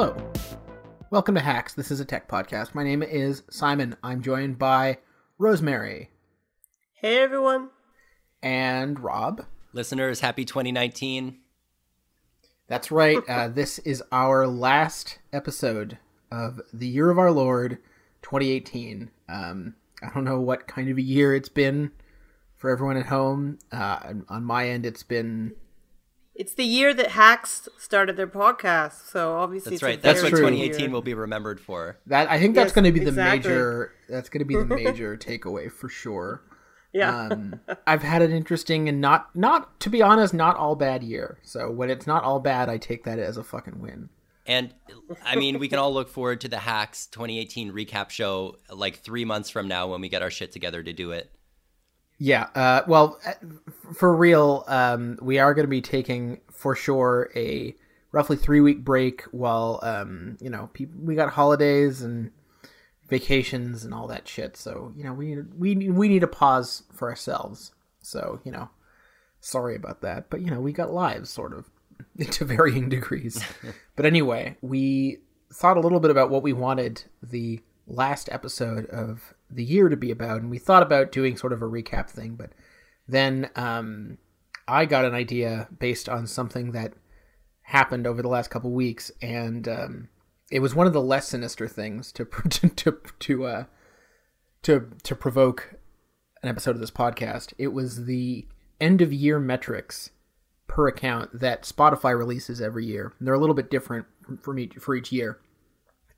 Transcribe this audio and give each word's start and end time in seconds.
Hello. 0.00 0.14
Welcome 1.10 1.34
to 1.34 1.40
Hacks. 1.40 1.74
This 1.74 1.90
is 1.90 1.98
a 1.98 2.04
tech 2.04 2.28
podcast. 2.28 2.72
My 2.72 2.84
name 2.84 3.02
is 3.02 3.42
Simon. 3.50 3.96
I'm 4.00 4.22
joined 4.22 4.56
by 4.56 4.98
Rosemary 5.38 6.10
Hey 6.92 7.18
everyone. 7.18 7.70
and 8.40 9.00
Rob. 9.00 9.44
Listeners, 9.72 10.20
happy 10.20 10.44
2019. 10.44 11.38
That's 12.68 12.92
right. 12.92 13.18
Uh, 13.28 13.48
this 13.48 13.80
is 13.80 14.00
our 14.12 14.46
last 14.46 15.18
episode 15.32 15.98
of 16.30 16.60
the 16.72 16.86
year 16.86 17.10
of 17.10 17.18
our 17.18 17.32
Lord 17.32 17.78
2018. 18.22 19.10
Um, 19.28 19.74
I 20.00 20.10
don't 20.14 20.22
know 20.22 20.38
what 20.38 20.68
kind 20.68 20.88
of 20.90 20.98
a 20.98 21.02
year 21.02 21.34
it's 21.34 21.48
been 21.48 21.90
for 22.56 22.70
everyone 22.70 22.98
at 22.98 23.06
home. 23.06 23.58
Uh, 23.72 24.12
on 24.28 24.44
my 24.44 24.68
end, 24.68 24.86
it's 24.86 25.02
been 25.02 25.56
It's 26.38 26.54
the 26.54 26.64
year 26.64 26.94
that 26.94 27.10
Hacks 27.10 27.68
started 27.78 28.16
their 28.16 28.28
podcast, 28.28 29.10
so 29.10 29.34
obviously 29.34 29.70
That's 29.70 29.74
it's 29.74 29.82
a 29.82 29.86
right. 29.86 30.00
That's 30.02 30.22
what 30.22 30.30
true. 30.30 30.38
2018 30.38 30.80
year. 30.80 30.90
will 30.90 31.02
be 31.02 31.12
remembered 31.12 31.60
for. 31.60 31.98
that. 32.06 32.30
I 32.30 32.38
think 32.38 32.54
that's 32.54 32.68
Yes, 32.68 32.74
going 32.76 32.84
to 32.84 32.92
be 32.92 33.00
the 33.00 33.08
exactly. 33.08 33.50
major. 33.50 33.92
That's 34.08 34.28
going 34.28 34.38
to 34.38 34.44
be 34.44 34.54
the 34.54 34.64
major 34.64 35.16
takeaway 35.16 35.70
for 35.70 35.88
sure. 35.88 36.42
Yeah. 36.92 37.28
um, 37.32 37.60
I've 37.86 38.02
had 38.02 38.22
an 38.22 38.30
interesting 38.30 38.88
and 38.88 39.00
not 39.00 39.34
not 39.36 39.78
to 39.80 39.90
be 39.90 40.00
honest, 40.00 40.32
not 40.32 40.56
all 40.56 40.74
bad 40.76 41.02
year. 41.02 41.38
So 41.42 41.70
when 41.70 41.90
it's 41.90 42.06
not 42.06 42.22
all 42.22 42.38
bad, 42.40 42.68
I 42.70 42.78
take 42.78 43.02
that 43.04 43.18
as 43.18 43.36
a 43.36 43.42
fucking 43.44 43.80
win. 43.80 44.08
And 44.46 44.72
I 45.22 45.36
mean, 45.36 45.58
we 45.58 45.68
can 45.68 45.78
all 45.78 45.92
look 45.92 46.08
forward 46.08 46.40
to 46.42 46.48
the 46.48 46.56
Hacks 46.58 47.06
2018 47.08 47.72
recap 47.72 48.08
show 48.10 48.56
like 48.72 49.00
three 49.00 49.26
months 49.26 49.50
from 49.50 49.68
now 49.68 49.88
when 49.88 50.00
we 50.00 50.08
get 50.08 50.22
our 50.22 50.30
shit 50.30 50.52
together 50.52 50.82
to 50.82 50.92
do 50.94 51.10
it. 51.10 51.30
Yeah. 52.18 52.48
Uh, 52.54 52.82
well, 52.86 53.18
uh, 53.24 53.32
for 53.94 54.14
real, 54.14 54.64
um, 54.66 55.18
we 55.22 55.38
are 55.38 55.54
going 55.54 55.64
to 55.64 55.70
be 55.70 55.80
taking 55.80 56.40
for 56.50 56.74
sure 56.74 57.30
a 57.36 57.74
roughly 58.12 58.36
three 58.36 58.60
week 58.60 58.84
break 58.84 59.22
while 59.30 59.80
um, 59.82 60.36
you 60.40 60.50
know 60.50 60.70
peop 60.72 60.90
we 60.98 61.14
got 61.14 61.30
holidays 61.30 62.02
and 62.02 62.30
vacations 63.08 63.84
and 63.84 63.94
all 63.94 64.08
that 64.08 64.26
shit. 64.26 64.56
So 64.56 64.92
you 64.96 65.04
know 65.04 65.12
we 65.12 65.34
need 65.34 65.54
we 65.56 65.74
we 65.90 66.08
need 66.08 66.22
a 66.22 66.28
pause 66.28 66.82
for 66.92 67.08
ourselves. 67.08 67.72
So 68.00 68.40
you 68.44 68.52
know, 68.52 68.68
sorry 69.40 69.76
about 69.76 70.00
that, 70.02 70.28
but 70.30 70.40
you 70.40 70.50
know 70.50 70.60
we 70.60 70.72
got 70.72 70.92
lives 70.92 71.30
sort 71.30 71.52
of 71.52 71.70
to 72.32 72.44
varying 72.44 72.88
degrees. 72.88 73.42
but 73.96 74.06
anyway, 74.06 74.56
we 74.60 75.18
thought 75.52 75.76
a 75.76 75.80
little 75.80 76.00
bit 76.00 76.10
about 76.10 76.30
what 76.30 76.42
we 76.42 76.52
wanted 76.52 77.04
the 77.22 77.60
last 77.86 78.28
episode 78.30 78.86
of 78.86 79.34
the 79.50 79.64
year 79.64 79.88
to 79.88 79.96
be 79.96 80.10
about, 80.10 80.40
and 80.40 80.50
we 80.50 80.58
thought 80.58 80.82
about 80.82 81.12
doing 81.12 81.36
sort 81.36 81.52
of 81.52 81.62
a 81.62 81.66
recap 81.66 82.08
thing, 82.10 82.34
but 82.34 82.50
then 83.06 83.50
um, 83.56 84.18
I 84.66 84.84
got 84.84 85.04
an 85.04 85.14
idea 85.14 85.68
based 85.78 86.08
on 86.08 86.26
something 86.26 86.72
that 86.72 86.94
happened 87.62 88.06
over 88.06 88.22
the 88.22 88.28
last 88.28 88.50
couple 88.50 88.70
weeks, 88.70 89.10
and 89.22 89.66
um, 89.68 90.08
it 90.50 90.60
was 90.60 90.74
one 90.74 90.86
of 90.86 90.92
the 90.92 91.00
less 91.00 91.28
sinister 91.28 91.68
things 91.68 92.12
to 92.12 92.24
to 92.50 92.98
to 93.18 93.44
uh, 93.44 93.64
to 94.62 94.90
to 95.02 95.14
provoke 95.14 95.74
an 96.42 96.48
episode 96.48 96.72
of 96.72 96.80
this 96.80 96.90
podcast. 96.90 97.52
It 97.58 97.68
was 97.68 98.04
the 98.04 98.46
end 98.80 99.00
of 99.00 99.12
year 99.12 99.38
metrics 99.38 100.10
per 100.66 100.86
account 100.86 101.40
that 101.40 101.62
Spotify 101.62 102.16
releases 102.16 102.60
every 102.60 102.86
year. 102.86 103.14
And 103.18 103.26
they're 103.26 103.34
a 103.34 103.40
little 103.40 103.54
bit 103.54 103.70
different 103.70 104.06
from 104.40 104.58
each 104.58 104.74
for 104.74 104.94
each 104.94 105.10
year. 105.10 105.40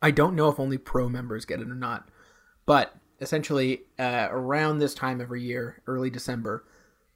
I 0.03 0.11
don't 0.11 0.35
know 0.35 0.49
if 0.49 0.59
only 0.59 0.79
pro 0.79 1.09
members 1.09 1.45
get 1.45 1.61
it 1.61 1.71
or 1.71 1.75
not, 1.75 2.09
but 2.67 2.95
essentially 3.21 3.83
uh, 3.99 4.29
around 4.31 4.79
this 4.79 4.95
time 4.95 5.21
every 5.21 5.43
year, 5.43 5.83
early 5.87 6.11
December, 6.11 6.65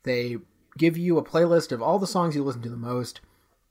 they 0.03 0.37
give 0.77 0.97
you 0.97 1.19
a 1.19 1.25
playlist 1.25 1.73
of 1.73 1.83
all 1.83 1.99
the 1.99 2.07
songs 2.07 2.35
you 2.35 2.45
listen 2.45 2.63
to 2.63 2.69
the 2.69 2.77
most. 2.77 3.21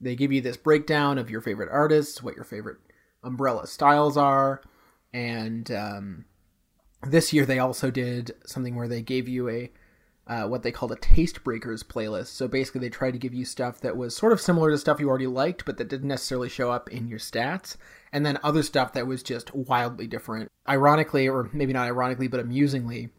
They 0.01 0.15
give 0.15 0.31
you 0.31 0.41
this 0.41 0.57
breakdown 0.57 1.17
of 1.17 1.29
your 1.29 1.41
favorite 1.41 1.69
artists, 1.71 2.23
what 2.23 2.35
your 2.35 2.45
favorite 2.45 2.77
umbrella 3.23 3.67
styles 3.67 4.17
are, 4.17 4.61
and 5.13 5.69
um, 5.71 6.25
this 7.07 7.31
year 7.31 7.45
they 7.45 7.59
also 7.59 7.91
did 7.91 8.31
something 8.45 8.75
where 8.75 8.87
they 8.87 9.01
gave 9.01 9.27
you 9.27 9.47
a 9.49 9.71
uh, 10.25 10.47
what 10.47 10.63
they 10.63 10.71
called 10.71 10.91
a 10.91 10.97
taste 10.97 11.43
breakers 11.43 11.83
playlist. 11.83 12.27
So 12.27 12.47
basically, 12.47 12.81
they 12.81 12.89
tried 12.89 13.11
to 13.11 13.19
give 13.19 13.33
you 13.33 13.45
stuff 13.45 13.81
that 13.81 13.97
was 13.97 14.15
sort 14.15 14.31
of 14.31 14.39
similar 14.39 14.71
to 14.71 14.77
stuff 14.77 14.99
you 14.99 15.09
already 15.09 15.27
liked, 15.27 15.65
but 15.65 15.77
that 15.77 15.89
didn't 15.89 16.07
necessarily 16.07 16.49
show 16.49 16.71
up 16.71 16.89
in 16.89 17.07
your 17.07 17.19
stats, 17.19 17.75
and 18.11 18.25
then 18.25 18.39
other 18.43 18.63
stuff 18.63 18.93
that 18.93 19.07
was 19.07 19.23
just 19.23 19.53
wildly 19.53 20.07
different. 20.07 20.49
Ironically, 20.67 21.27
or 21.27 21.49
maybe 21.51 21.73
not 21.73 21.87
ironically, 21.87 22.27
but 22.27 22.39
amusingly, 22.39 23.09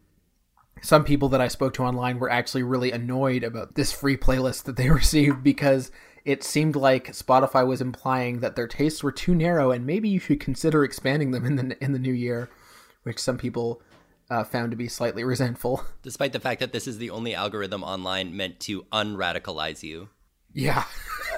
some 0.81 1.03
people 1.03 1.29
that 1.29 1.41
I 1.41 1.47
spoke 1.47 1.73
to 1.75 1.83
online 1.83 2.19
were 2.19 2.29
actually 2.29 2.63
really 2.63 2.91
annoyed 2.91 3.43
about 3.43 3.75
this 3.75 3.91
free 3.91 4.17
playlist 4.17 4.63
that 4.63 4.75
they 4.75 4.89
received 4.91 5.43
because 5.43 5.91
it 6.25 6.43
seemed 6.43 6.75
like 6.75 7.13
Spotify 7.13 7.65
was 7.65 7.81
implying 7.81 8.39
that 8.39 8.55
their 8.55 8.67
tastes 8.67 9.03
were 9.03 9.11
too 9.11 9.35
narrow 9.35 9.71
and 9.71 9.85
maybe 9.85 10.09
you 10.09 10.19
should 10.19 10.39
consider 10.39 10.83
expanding 10.83 11.31
them 11.31 11.45
in 11.45 11.55
the 11.55 11.83
in 11.83 11.91
the 11.91 11.99
new 11.99 12.13
year, 12.13 12.49
which 13.03 13.19
some 13.19 13.37
people 13.37 13.81
uh, 14.29 14.43
found 14.43 14.71
to 14.71 14.77
be 14.77 14.87
slightly 14.87 15.23
resentful. 15.23 15.83
Despite 16.03 16.33
the 16.33 16.39
fact 16.39 16.59
that 16.59 16.71
this 16.71 16.87
is 16.87 16.97
the 16.97 17.09
only 17.09 17.35
algorithm 17.35 17.83
online 17.83 18.35
meant 18.35 18.59
to 18.61 18.83
unradicalize 18.83 19.83
you. 19.83 20.09
Yeah, 20.53 20.85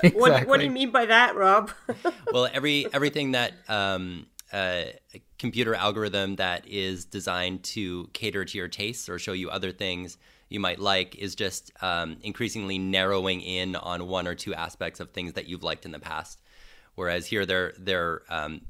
exactly. 0.03 0.11
What, 0.19 0.47
what 0.47 0.59
do 0.59 0.65
you 0.65 0.71
mean 0.71 0.91
by 0.91 1.05
that, 1.07 1.35
Rob? 1.35 1.71
Well, 2.31 2.47
every 2.53 2.85
everything 2.93 3.31
that 3.31 3.53
um, 3.67 4.27
uh, 4.51 4.83
a 5.13 5.21
computer 5.39 5.73
algorithm 5.73 6.35
that 6.35 6.67
is 6.67 7.05
designed 7.05 7.63
to 7.63 8.09
cater 8.13 8.45
to 8.45 8.57
your 8.57 8.67
tastes 8.67 9.09
or 9.09 9.17
show 9.17 9.33
you 9.33 9.49
other 9.49 9.71
things 9.71 10.17
you 10.49 10.59
might 10.59 10.79
like 10.79 11.15
is 11.15 11.35
just 11.35 11.71
um, 11.81 12.17
increasingly 12.21 12.77
narrowing 12.77 13.41
in 13.41 13.75
on 13.75 14.07
one 14.07 14.27
or 14.27 14.35
two 14.35 14.53
aspects 14.53 14.99
of 14.99 15.11
things 15.11 15.33
that 15.33 15.47
you've 15.47 15.63
liked 15.63 15.85
in 15.85 15.91
the 15.91 15.99
past. 15.99 16.41
Whereas 16.95 17.25
here 17.25 17.45
they're 17.45 17.73
they're 17.77 18.21
um, 18.29 18.61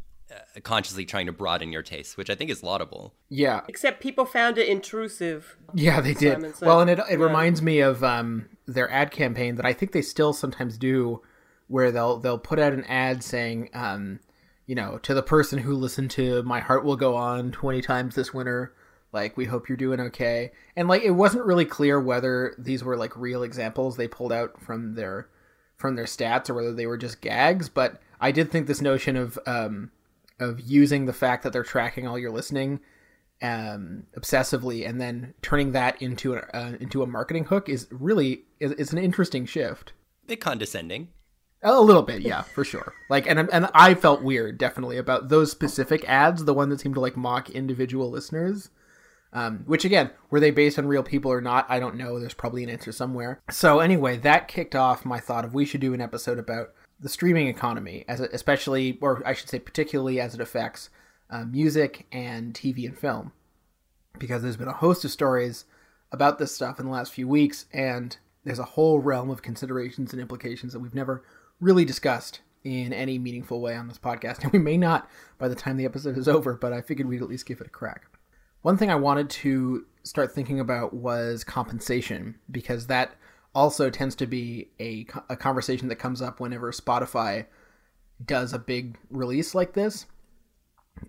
consciously 0.64 1.06
trying 1.06 1.26
to 1.26 1.32
broaden 1.32 1.72
your 1.72 1.84
tastes, 1.84 2.18
which 2.18 2.30
I 2.30 2.36
think 2.36 2.50
is 2.50 2.64
laudable. 2.64 3.14
Yeah, 3.30 3.62
Except 3.68 4.02
people 4.02 4.26
found 4.26 4.58
it 4.58 4.68
intrusive. 4.68 5.58
Yeah, 5.74 6.02
they 6.02 6.14
did. 6.14 6.34
Simon 6.34 6.54
said. 6.54 6.66
Well, 6.66 6.82
and 6.82 6.90
it 6.90 7.00
it 7.10 7.20
reminds 7.20 7.62
me 7.62 7.80
of 7.80 8.04
um, 8.04 8.48
their 8.66 8.90
ad 8.92 9.12
campaign 9.12 9.56
that 9.56 9.66
I 9.66 9.74
think 9.74 9.92
they 9.92 10.02
still 10.02 10.34
sometimes 10.34 10.78
do, 10.78 11.22
where 11.68 11.92
they'll 11.92 12.18
they'll 12.18 12.38
put 12.38 12.60
out 12.60 12.74
an 12.74 12.84
ad 12.86 13.24
saying, 13.24 13.70
um, 13.74 14.20
you 14.66 14.76
know, 14.76 14.98
to 15.00 15.14
the 15.14 15.24
person 15.24 15.60
who 15.60 15.74
listened 15.74 16.12
to 16.12 16.44
"My 16.44 16.60
Heart 16.60 16.84
Will 16.84 16.98
Go 16.98 17.16
On" 17.16 17.52
twenty 17.52 17.82
times 17.82 18.16
this 18.16 18.34
winter, 18.34 18.74
like 19.14 19.38
we 19.38 19.46
hope 19.46 19.70
you're 19.70 19.78
doing 19.78 20.00
okay. 20.00 20.52
And 20.76 20.88
like 20.88 21.04
it 21.04 21.12
wasn't 21.12 21.46
really 21.46 21.66
clear 21.66 22.00
whether 22.00 22.54
these 22.58 22.84
were 22.84 22.98
like 22.98 23.16
real 23.16 23.44
examples 23.44 23.96
they 23.98 24.08
pulled 24.08 24.34
out 24.34 24.60
from 24.62 24.96
their 24.96 25.30
from 25.76 25.96
their 25.96 26.06
stats 26.06 26.50
or 26.50 26.56
whether 26.56 26.74
they 26.74 26.88
were 26.88 26.98
just 26.98 27.22
gags. 27.22 27.70
But 27.70 28.02
I 28.20 28.32
did 28.32 28.52
think 28.52 28.68
this 28.68 28.82
notion 28.82 29.16
of 29.16 29.38
um, 29.46 29.92
of 30.40 30.60
using 30.60 31.06
the 31.06 31.14
fact 31.14 31.44
that 31.44 31.54
they're 31.54 31.64
tracking 31.64 32.08
all 32.08 32.20
your 32.20 32.32
listening 32.32 32.80
um, 33.42 34.04
obsessively 34.18 34.88
and 34.88 35.00
then 35.00 35.34
turning 35.42 35.72
that 35.74 36.02
into 36.02 36.36
a, 36.36 36.40
uh, 36.54 36.74
into 36.80 37.04
a 37.04 37.08
marketing 37.08 37.46
hook 37.46 37.70
is 37.70 37.88
really 37.92 38.46
is, 38.60 38.72
is 38.74 38.92
an 38.92 38.98
interesting 38.98 39.46
shift. 39.46 39.94
A 40.24 40.28
bit 40.28 40.42
condescending. 40.42 41.10
A 41.64 41.82
little 41.82 42.04
bit, 42.04 42.22
yeah, 42.22 42.44
for 42.44 42.64
sure. 42.64 42.94
Like, 43.10 43.28
and 43.28 43.40
and 43.52 43.70
I 43.74 43.96
felt 43.96 44.22
weird, 44.22 44.60
definitely, 44.60 44.98
about 44.98 45.30
those 45.30 45.52
specific 45.52 46.08
ads. 46.08 46.46
The 46.46 46.54
one 46.54 46.70
that 46.70 46.80
seemed 46.80 46.96
to 46.96 47.02
like 47.02 47.18
mock 47.18 47.50
individual 47.50 48.12
listeners. 48.12 48.70
Um, 49.34 49.64
which 49.66 49.84
again, 49.84 50.12
were 50.30 50.40
they 50.40 50.52
based 50.52 50.80
on 50.80 50.88
real 50.88 51.04
people 51.04 51.32
or 51.32 51.42
not? 51.42 51.66
I 51.68 51.80
don't 51.80 51.98
know. 51.98 52.20
There's 52.20 52.34
probably 52.34 52.64
an 52.64 52.70
answer 52.70 52.92
somewhere. 52.92 53.42
So 53.50 53.80
anyway, 53.80 54.18
that 54.18 54.48
kicked 54.48 54.76
off 54.76 55.04
my 55.04 55.20
thought 55.20 55.46
of 55.46 55.54
we 55.54 55.66
should 55.66 55.82
do 55.82 55.94
an 55.94 56.02
episode 56.02 56.40
about 56.40 56.70
the 57.00 57.10
streaming 57.10 57.48
economy, 57.48 58.06
as 58.08 58.20
it, 58.22 58.32
especially, 58.34 58.98
or 59.02 59.22
I 59.26 59.34
should 59.34 59.50
say, 59.50 59.60
particularly 59.60 60.20
as 60.20 60.34
it 60.34 60.42
affects 60.42 60.90
uh, 61.30 61.46
music 61.46 62.08
and 62.12 62.54
TV 62.54 62.86
and 62.86 62.98
film, 62.98 63.32
because 64.18 64.42
there's 64.42 64.58
been 64.58 64.68
a 64.68 64.74
host 64.74 65.06
of 65.06 65.12
stories 65.12 65.66
about 66.12 66.40
this 66.40 66.56
stuff 66.56 66.80
in 66.80 66.86
the 66.86 66.92
last 66.92 67.14
few 67.14 67.28
weeks, 67.28 67.66
and 67.74 68.18
there's 68.44 68.60
a 68.60 68.64
whole 68.64 69.00
realm 69.00 69.30
of 69.30 69.42
considerations 69.42 70.14
and 70.14 70.22
implications 70.22 70.74
that 70.74 70.80
we've 70.80 70.96
never 70.96 71.24
really 71.60 71.86
discussed 71.86 72.42
in 72.64 72.94
any 72.94 73.20
meaningful 73.20 73.62
way 73.62 73.76
on 73.76 73.88
this 73.88 74.00
podcast, 74.00 74.40
and 74.44 74.52
we 74.52 74.60
may 74.60 74.78
not 74.78 75.10
by 75.38 75.48
the 75.48 75.56
time 75.56 75.78
the 75.78 75.86
episode 75.86 76.18
is 76.18 76.28
over, 76.28 76.54
but 76.54 76.74
I 76.74 76.82
figured 76.82 77.08
we'd 77.08 77.22
at 77.22 77.30
least 77.30 77.46
give 77.46 77.62
it 77.62 77.68
a 77.68 77.72
crack. 77.72 78.06
One 78.62 78.78
thing 78.78 78.90
I 78.90 78.96
wanted 78.96 79.30
to 79.30 79.86
start 80.04 80.32
thinking 80.32 80.60
about 80.60 80.94
was 80.94 81.44
compensation, 81.44 82.36
because 82.50 82.88
that 82.88 83.16
also 83.58 83.90
tends 83.90 84.16
to 84.16 84.28
be 84.28 84.70
a, 84.80 85.08
a 85.30 85.36
conversation 85.36 85.88
that 85.88 85.96
comes 85.96 86.22
up 86.22 86.40
whenever 86.40 86.72
Spotify 86.72 87.48
does 88.24 88.54
a 88.54 88.60
big 88.60 89.00
release 89.10 89.56
like 89.56 89.74
this. 89.74 90.06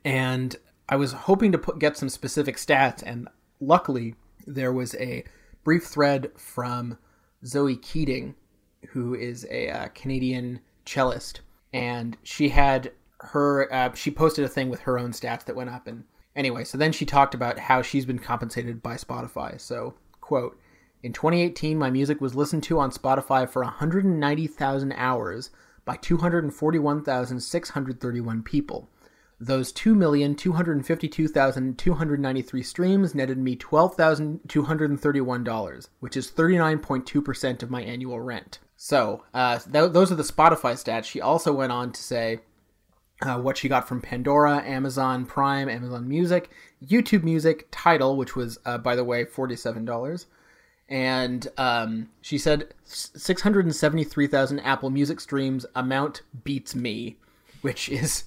And 0.03 0.57
I 0.89 0.97
was 0.97 1.13
hoping 1.13 1.53
to 1.53 1.59
put, 1.59 1.79
get 1.79 1.99
some 1.99 2.09
specific 2.09 2.57
stats, 2.57 3.03
and 3.05 3.29
luckily 3.61 4.15
there 4.47 4.73
was 4.73 4.95
a 4.95 5.25
brief 5.63 5.85
thread 5.85 6.31
from 6.39 6.97
Zoe 7.45 7.77
Keating, 7.77 8.35
who 8.89 9.15
is 9.15 9.47
a 9.51 9.69
uh, 9.69 9.89
Canadian 9.89 10.61
cellist, 10.87 11.41
and 11.75 12.17
she 12.23 12.49
had 12.49 12.93
her 13.21 13.71
uh, 13.71 13.93
she 13.93 14.11
posted 14.11 14.47
a 14.47 14.49
thing 14.49 14.71
with 14.71 14.81
her 14.81 14.99
own 14.99 15.11
stats 15.11 15.45
that 15.45 15.57
went 15.57 15.69
up, 15.69 15.87
and 15.87 16.05
anyway, 16.35 16.65
so 16.65 16.79
then 16.79 16.93
she 16.93 17.05
talked 17.05 17.35
about 17.35 17.59
how 17.59 17.83
she's 17.83 18.07
been 18.07 18.19
compensated 18.19 18.83
by 18.83 18.95
Spotify. 18.95 19.61
So 19.61 19.97
quote. 20.23 20.59
In 21.03 21.13
2018, 21.13 21.77
my 21.79 21.91
music 21.91 22.21
was 22.21 22.35
listened 22.35 22.65
to 22.65 22.81
on 22.81 22.91
Spotify 22.91 23.49
for 23.49 23.63
190,000 23.63 24.93
hours 24.93 25.51
by 25.85 25.97
241,631 25.97 28.43
people. 28.43 28.89
Those 29.41 29.73
2,252,293 29.73 32.65
streams 32.65 33.15
netted 33.15 33.39
me 33.39 33.55
$12,231, 33.57 35.89
which 36.01 36.17
is 36.17 36.33
39.2% 36.33 37.63
of 37.63 37.71
my 37.71 37.83
annual 37.83 38.21
rent. 38.21 38.59
So, 38.77 39.23
uh, 39.33 39.61
th- 39.61 39.93
those 39.93 40.11
are 40.11 40.17
the 40.17 40.25
Spotify 40.25 40.73
stats. 40.73 41.05
She 41.05 41.21
also 41.21 41.53
went 41.53 41.71
on 41.71 41.93
to 41.93 42.03
say 42.03 42.41
uh, 43.23 43.39
what 43.39 43.57
she 43.57 43.69
got 43.69 43.87
from 43.87 44.01
Pandora, 44.01 44.65
Amazon 44.65 45.27
Prime, 45.27 45.69
Amazon 45.69 46.09
Music, 46.09 46.51
YouTube 46.85 47.23
Music, 47.23 47.69
Tidal, 47.71 48.17
which 48.17 48.35
was, 48.35 48.59
uh, 48.65 48.79
by 48.79 48.97
the 48.97 49.05
way, 49.05 49.25
$47. 49.25 50.27
And 50.89 51.47
um, 51.59 52.09
she 52.23 52.39
said 52.39 52.73
673,000 52.85 54.61
Apple 54.61 54.91
Music 54.91 55.21
streams 55.21 55.67
amount 55.75 56.23
beats 56.45 56.75
me, 56.75 57.17
which 57.61 57.89
is 57.89 58.25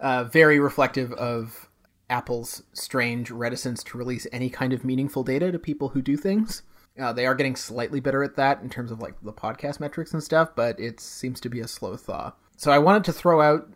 uh, 0.00 0.24
very 0.24 0.60
reflective 0.60 1.12
of 1.14 1.68
Apple's 2.08 2.62
strange 2.72 3.30
reticence 3.30 3.82
to 3.84 3.98
release 3.98 4.26
any 4.30 4.50
kind 4.50 4.72
of 4.72 4.84
meaningful 4.84 5.24
data 5.24 5.50
to 5.50 5.58
people 5.58 5.88
who 5.88 6.02
do 6.02 6.16
things. 6.16 6.62
Uh, 7.00 7.12
they 7.12 7.26
are 7.26 7.34
getting 7.34 7.56
slightly 7.56 7.98
better 7.98 8.22
at 8.22 8.36
that 8.36 8.62
in 8.62 8.70
terms 8.70 8.92
of 8.92 9.00
like 9.00 9.14
the 9.22 9.32
podcast 9.32 9.80
metrics 9.80 10.12
and 10.12 10.22
stuff, 10.22 10.50
but 10.54 10.78
it 10.78 11.00
seems 11.00 11.40
to 11.40 11.48
be 11.48 11.58
a 11.58 11.66
slow 11.66 11.96
thaw. 11.96 12.32
So 12.56 12.70
I 12.70 12.78
wanted 12.78 13.04
to 13.04 13.12
throw 13.12 13.40
out 13.40 13.68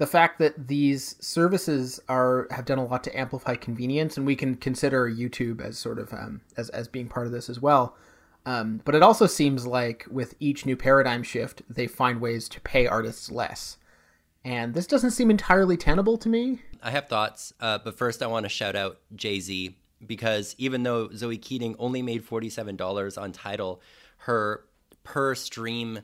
the 0.00 0.06
fact 0.06 0.38
that 0.38 0.66
these 0.66 1.14
services 1.20 2.00
are 2.08 2.48
have 2.50 2.64
done 2.64 2.78
a 2.78 2.84
lot 2.86 3.04
to 3.04 3.18
amplify 3.18 3.54
convenience, 3.54 4.16
and 4.16 4.24
we 4.24 4.34
can 4.34 4.54
consider 4.54 5.06
YouTube 5.06 5.60
as 5.60 5.76
sort 5.78 5.98
of 5.98 6.10
um, 6.14 6.40
as 6.56 6.70
as 6.70 6.88
being 6.88 7.06
part 7.06 7.26
of 7.26 7.32
this 7.32 7.50
as 7.50 7.60
well. 7.60 7.94
Um, 8.46 8.80
but 8.86 8.94
it 8.94 9.02
also 9.02 9.26
seems 9.26 9.66
like 9.66 10.06
with 10.10 10.34
each 10.40 10.64
new 10.64 10.74
paradigm 10.74 11.22
shift, 11.22 11.60
they 11.68 11.86
find 11.86 12.18
ways 12.18 12.48
to 12.48 12.60
pay 12.62 12.86
artists 12.86 13.30
less. 13.30 13.76
And 14.42 14.72
this 14.72 14.86
doesn't 14.86 15.10
seem 15.10 15.30
entirely 15.30 15.76
tenable 15.76 16.16
to 16.16 16.30
me. 16.30 16.62
I 16.82 16.92
have 16.92 17.06
thoughts, 17.06 17.52
uh, 17.60 17.80
but 17.84 17.98
first 17.98 18.22
I 18.22 18.26
want 18.26 18.44
to 18.44 18.48
shout 18.48 18.74
out 18.74 19.00
Jay 19.14 19.38
Z 19.38 19.76
because 20.06 20.54
even 20.56 20.82
though 20.82 21.10
Zoe 21.14 21.36
Keating 21.36 21.76
only 21.78 22.00
made 22.00 22.26
$47 22.26 23.20
on 23.20 23.32
Tidal, 23.32 23.82
her 24.16 24.64
per 25.04 25.34
stream 25.34 26.00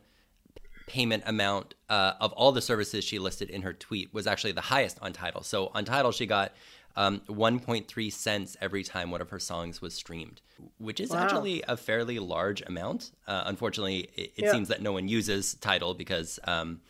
payment 0.87 1.23
amount 1.27 1.75
uh, 1.89 2.13
of 2.21 2.33
all 2.33 2.53
the 2.53 2.63
services 2.63 3.05
she 3.05 3.19
listed 3.19 3.51
in 3.51 3.63
her 3.63 3.73
tweet 3.73 4.13
was 4.15 4.27
actually 4.27 4.53
the 4.53 4.61
highest 4.61 4.99
on 5.03 5.13
Tidal. 5.13 5.43
So 5.43 5.71
on 5.75 5.85
Tidal, 5.85 6.13
she 6.13 6.27
got 6.27 6.53
um, 6.97 7.21
1.3 7.29 8.13
cents 8.13 8.57
every 8.61 8.83
time 8.83 9.11
one 9.11 9.21
of 9.21 9.31
her 9.31 9.39
songs 9.39 9.83
was 9.83 9.95
streamed, 9.95 10.41
which 10.79 11.01
is 11.01 11.11
wow. 11.11 11.19
actually 11.19 11.63
a 11.69 11.77
fairly 11.77 12.19
large 12.19 12.63
amount. 12.63 13.11
Uh, 13.27 13.43
unfortunately, 13.47 14.09
it, 14.17 14.33
it 14.37 14.45
yeah. 14.45 14.53
seems 14.53 14.69
that 14.69 14.81
no 14.81 14.93
one 14.93 15.09
uses 15.09 15.55
Tidal 15.55 15.95
because 15.95 16.39
um, 16.45 16.81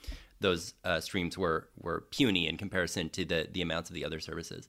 those 0.40 0.74
uh, 0.84 1.00
streams 1.00 1.36
were 1.36 1.68
were 1.80 2.02
puny 2.10 2.46
in 2.46 2.56
comparison 2.56 3.08
to 3.10 3.24
the 3.24 3.48
the 3.50 3.62
amounts 3.62 3.90
of 3.90 3.94
the 3.94 4.04
other 4.04 4.20
services. 4.20 4.68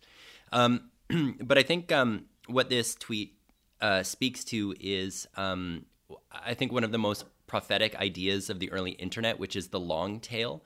Um, 0.51 0.89
but 1.41 1.57
I 1.57 1.63
think 1.63 1.91
um, 1.91 2.25
what 2.47 2.69
this 2.69 2.95
tweet 2.95 3.33
uh, 3.81 4.03
speaks 4.03 4.43
to 4.45 4.73
is, 4.79 5.27
um, 5.35 5.85
I 6.31 6.53
think, 6.53 6.71
one 6.71 6.83
of 6.83 6.91
the 6.91 6.97
most 6.97 7.25
prophetic 7.47 7.95
ideas 7.95 8.49
of 8.49 8.59
the 8.59 8.71
early 8.71 8.91
internet, 8.91 9.39
which 9.39 9.55
is 9.55 9.69
the 9.69 9.79
long 9.79 10.19
tail. 10.19 10.61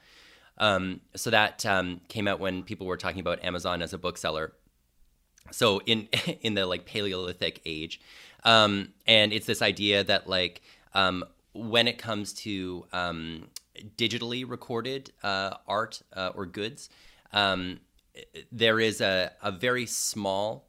Um, 0.58 1.02
so 1.16 1.30
that 1.30 1.66
um, 1.66 2.02
came 2.08 2.28
out 2.28 2.40
when 2.40 2.64
people 2.64 2.86
were 2.86 2.98
talking 2.98 3.20
about 3.20 3.44
Amazon 3.44 3.82
as 3.82 3.94
a 3.94 3.98
bookseller. 3.98 4.54
So 5.52 5.80
in 5.82 6.08
in 6.42 6.56
the 6.56 6.66
like 6.66 6.86
Paleolithic 6.86 7.62
age, 7.66 8.02
um, 8.44 8.90
and 9.08 9.32
it's 9.32 9.46
this 9.46 9.62
idea 9.62 10.04
that 10.04 10.28
like 10.28 10.62
um, 10.94 11.24
when 11.54 11.88
it 11.88 11.98
comes 11.98 12.34
to 12.34 12.86
um, 12.92 13.48
digitally 13.98 14.48
recorded 14.48 15.12
uh, 15.24 15.56
art 15.68 16.02
uh, 16.14 16.32
or 16.36 16.46
goods, 16.46 16.90
um, 17.34 17.80
there 18.52 18.80
is 18.80 19.02
a, 19.02 19.32
a 19.42 19.52
very 19.52 19.86
small 19.86 20.68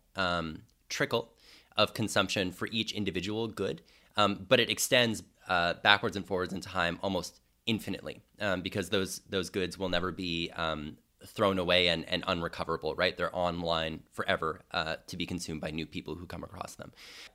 trickle 0.88 1.32
of 1.76 1.94
consumption 1.94 2.52
for 2.52 2.68
each 2.70 2.92
individual 2.92 3.48
good, 3.48 3.82
but 4.16 4.60
it 4.60 4.70
extends 4.70 5.22
uh, 5.52 5.74
backwards 5.82 6.16
and 6.16 6.26
forwards 6.26 6.54
in 6.54 6.62
time 6.62 6.98
almost 7.02 7.40
infinitely 7.66 8.22
um, 8.40 8.62
because 8.62 8.88
those 8.88 9.20
those 9.28 9.50
goods 9.50 9.76
will 9.78 9.90
never 9.90 10.10
be 10.10 10.50
um, 10.56 10.96
thrown 11.26 11.58
away 11.58 11.88
and, 11.88 12.08
and 12.08 12.24
unrecoverable, 12.26 12.94
right? 12.94 13.16
They're 13.18 13.36
online 13.36 14.00
forever 14.12 14.62
uh, 14.70 14.96
to 15.08 15.16
be 15.16 15.26
consumed 15.26 15.60
by 15.60 15.70
new 15.70 15.84
people 15.84 16.14
who 16.14 16.24
come 16.24 16.42
across 16.42 16.76
them. 16.76 16.90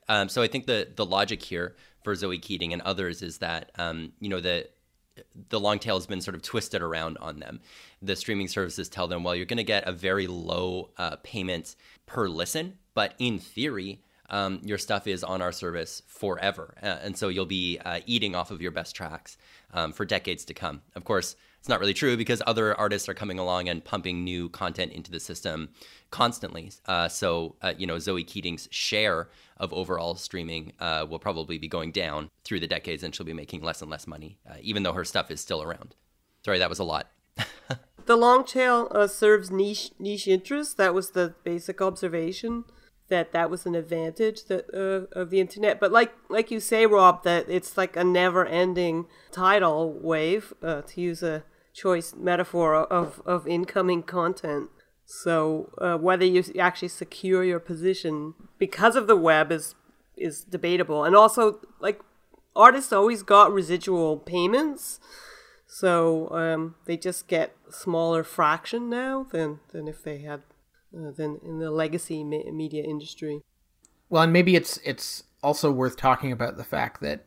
Um, 0.09 0.29
so 0.29 0.41
I 0.41 0.47
think 0.47 0.65
the 0.65 0.87
the 0.95 1.05
logic 1.05 1.43
here 1.43 1.75
for 2.03 2.15
Zoe 2.15 2.39
Keating 2.39 2.73
and 2.73 2.81
others 2.81 3.21
is 3.21 3.37
that 3.37 3.71
um, 3.75 4.13
you 4.19 4.29
know 4.29 4.41
the 4.41 4.67
the 5.49 5.59
long 5.59 5.77
tail 5.77 5.95
has 5.95 6.07
been 6.07 6.21
sort 6.21 6.33
of 6.33 6.41
twisted 6.41 6.81
around 6.81 7.19
on 7.19 7.39
them. 7.39 7.59
The 8.01 8.15
streaming 8.15 8.47
services 8.47 8.89
tell 8.89 9.07
them, 9.07 9.23
well, 9.23 9.35
you're 9.35 9.45
going 9.45 9.57
to 9.57 9.63
get 9.63 9.87
a 9.87 9.91
very 9.91 10.25
low 10.25 10.89
uh, 10.97 11.17
payment 11.21 11.75
per 12.07 12.27
listen, 12.27 12.77
but 12.95 13.13
in 13.19 13.37
theory, 13.37 14.01
um, 14.29 14.59
your 14.63 14.77
stuff 14.77 15.07
is 15.07 15.23
on 15.23 15.41
our 15.41 15.51
service 15.51 16.01
forever. 16.07 16.73
Uh, 16.81 16.97
and 17.01 17.17
so 17.17 17.29
you'll 17.29 17.45
be 17.45 17.79
uh, 17.83 18.01
eating 18.05 18.35
off 18.35 18.51
of 18.51 18.61
your 18.61 18.71
best 18.71 18.95
tracks 18.95 19.37
um, 19.73 19.91
for 19.91 20.05
decades 20.05 20.45
to 20.45 20.53
come. 20.53 20.81
Of 20.95 21.03
course, 21.03 21.35
it's 21.59 21.69
not 21.69 21.79
really 21.79 21.93
true 21.93 22.17
because 22.17 22.41
other 22.45 22.75
artists 22.75 23.09
are 23.09 23.13
coming 23.13 23.39
along 23.39 23.69
and 23.69 23.83
pumping 23.83 24.23
new 24.23 24.49
content 24.49 24.91
into 24.91 25.11
the 25.11 25.19
system 25.19 25.69
constantly. 26.11 26.71
Uh, 26.85 27.07
so, 27.07 27.55
uh, 27.61 27.73
you 27.77 27.87
know, 27.87 27.99
Zoe 27.99 28.23
Keating's 28.23 28.67
share 28.71 29.29
of 29.57 29.73
overall 29.73 30.15
streaming 30.15 30.73
uh, 30.79 31.05
will 31.09 31.19
probably 31.19 31.57
be 31.57 31.67
going 31.67 31.91
down 31.91 32.29
through 32.43 32.59
the 32.59 32.67
decades 32.67 33.03
and 33.03 33.13
she'll 33.13 33.25
be 33.25 33.33
making 33.33 33.61
less 33.61 33.81
and 33.81 33.89
less 33.89 34.07
money, 34.07 34.37
uh, 34.49 34.55
even 34.61 34.83
though 34.83 34.93
her 34.93 35.05
stuff 35.05 35.31
is 35.31 35.41
still 35.41 35.63
around. 35.63 35.95
Sorry, 36.43 36.59
that 36.59 36.69
was 36.69 36.79
a 36.79 36.83
lot. 36.83 37.09
the 38.05 38.15
long 38.15 38.45
tail 38.45 39.07
serves 39.07 39.51
niche 39.51 39.91
niche 39.99 40.27
interests. 40.27 40.73
That 40.73 40.93
was 40.93 41.11
the 41.11 41.35
basic 41.43 41.81
observation 41.81 42.63
that 43.09 43.31
that 43.31 43.49
was 43.49 43.65
an 43.65 43.75
advantage 43.75 44.45
that 44.45 44.65
uh, 44.73 45.19
of 45.19 45.29
the 45.29 45.39
internet. 45.39 45.79
But 45.79 45.91
like 45.91 46.13
like 46.29 46.51
you 46.51 46.59
say, 46.59 46.85
Rob, 46.85 47.23
that 47.23 47.49
it's 47.49 47.77
like 47.77 47.95
a 47.95 48.03
never-ending 48.03 49.05
tidal 49.31 49.93
wave, 49.93 50.53
uh, 50.61 50.81
to 50.81 51.01
use 51.01 51.23
a 51.23 51.43
choice 51.73 52.13
metaphor 52.15 52.75
of 52.75 53.21
of 53.25 53.47
incoming 53.47 54.03
content. 54.03 54.69
So 55.05 55.71
uh, 55.77 55.97
whether 55.97 56.25
you 56.25 56.43
actually 56.59 56.89
secure 56.89 57.43
your 57.43 57.59
position 57.59 58.33
because 58.57 58.95
of 58.95 59.07
the 59.07 59.15
web 59.15 59.51
is 59.51 59.75
is 60.15 60.43
debatable, 60.43 61.03
and 61.03 61.15
also 61.15 61.59
like 61.79 62.01
artists 62.55 62.91
always 62.91 63.23
got 63.23 63.53
residual 63.53 64.17
payments. 64.17 64.99
So 65.69 66.29
um, 66.31 66.75
they 66.85 66.97
just 66.97 67.27
get 67.27 67.55
smaller 67.69 68.23
fraction 68.23 68.89
now 68.89 69.27
than, 69.31 69.59
than 69.73 69.87
if 69.87 70.01
they 70.01 70.19
had 70.19 70.41
uh, 70.95 71.11
than 71.11 71.39
in 71.43 71.59
the 71.59 71.71
legacy 71.71 72.23
me- 72.23 72.49
media 72.51 72.83
industry. 72.83 73.41
Well, 74.09 74.23
and 74.23 74.33
maybe 74.33 74.55
it's 74.55 74.77
it's 74.85 75.23
also 75.43 75.71
worth 75.71 75.97
talking 75.97 76.31
about 76.31 76.57
the 76.57 76.63
fact 76.63 77.01
that 77.01 77.25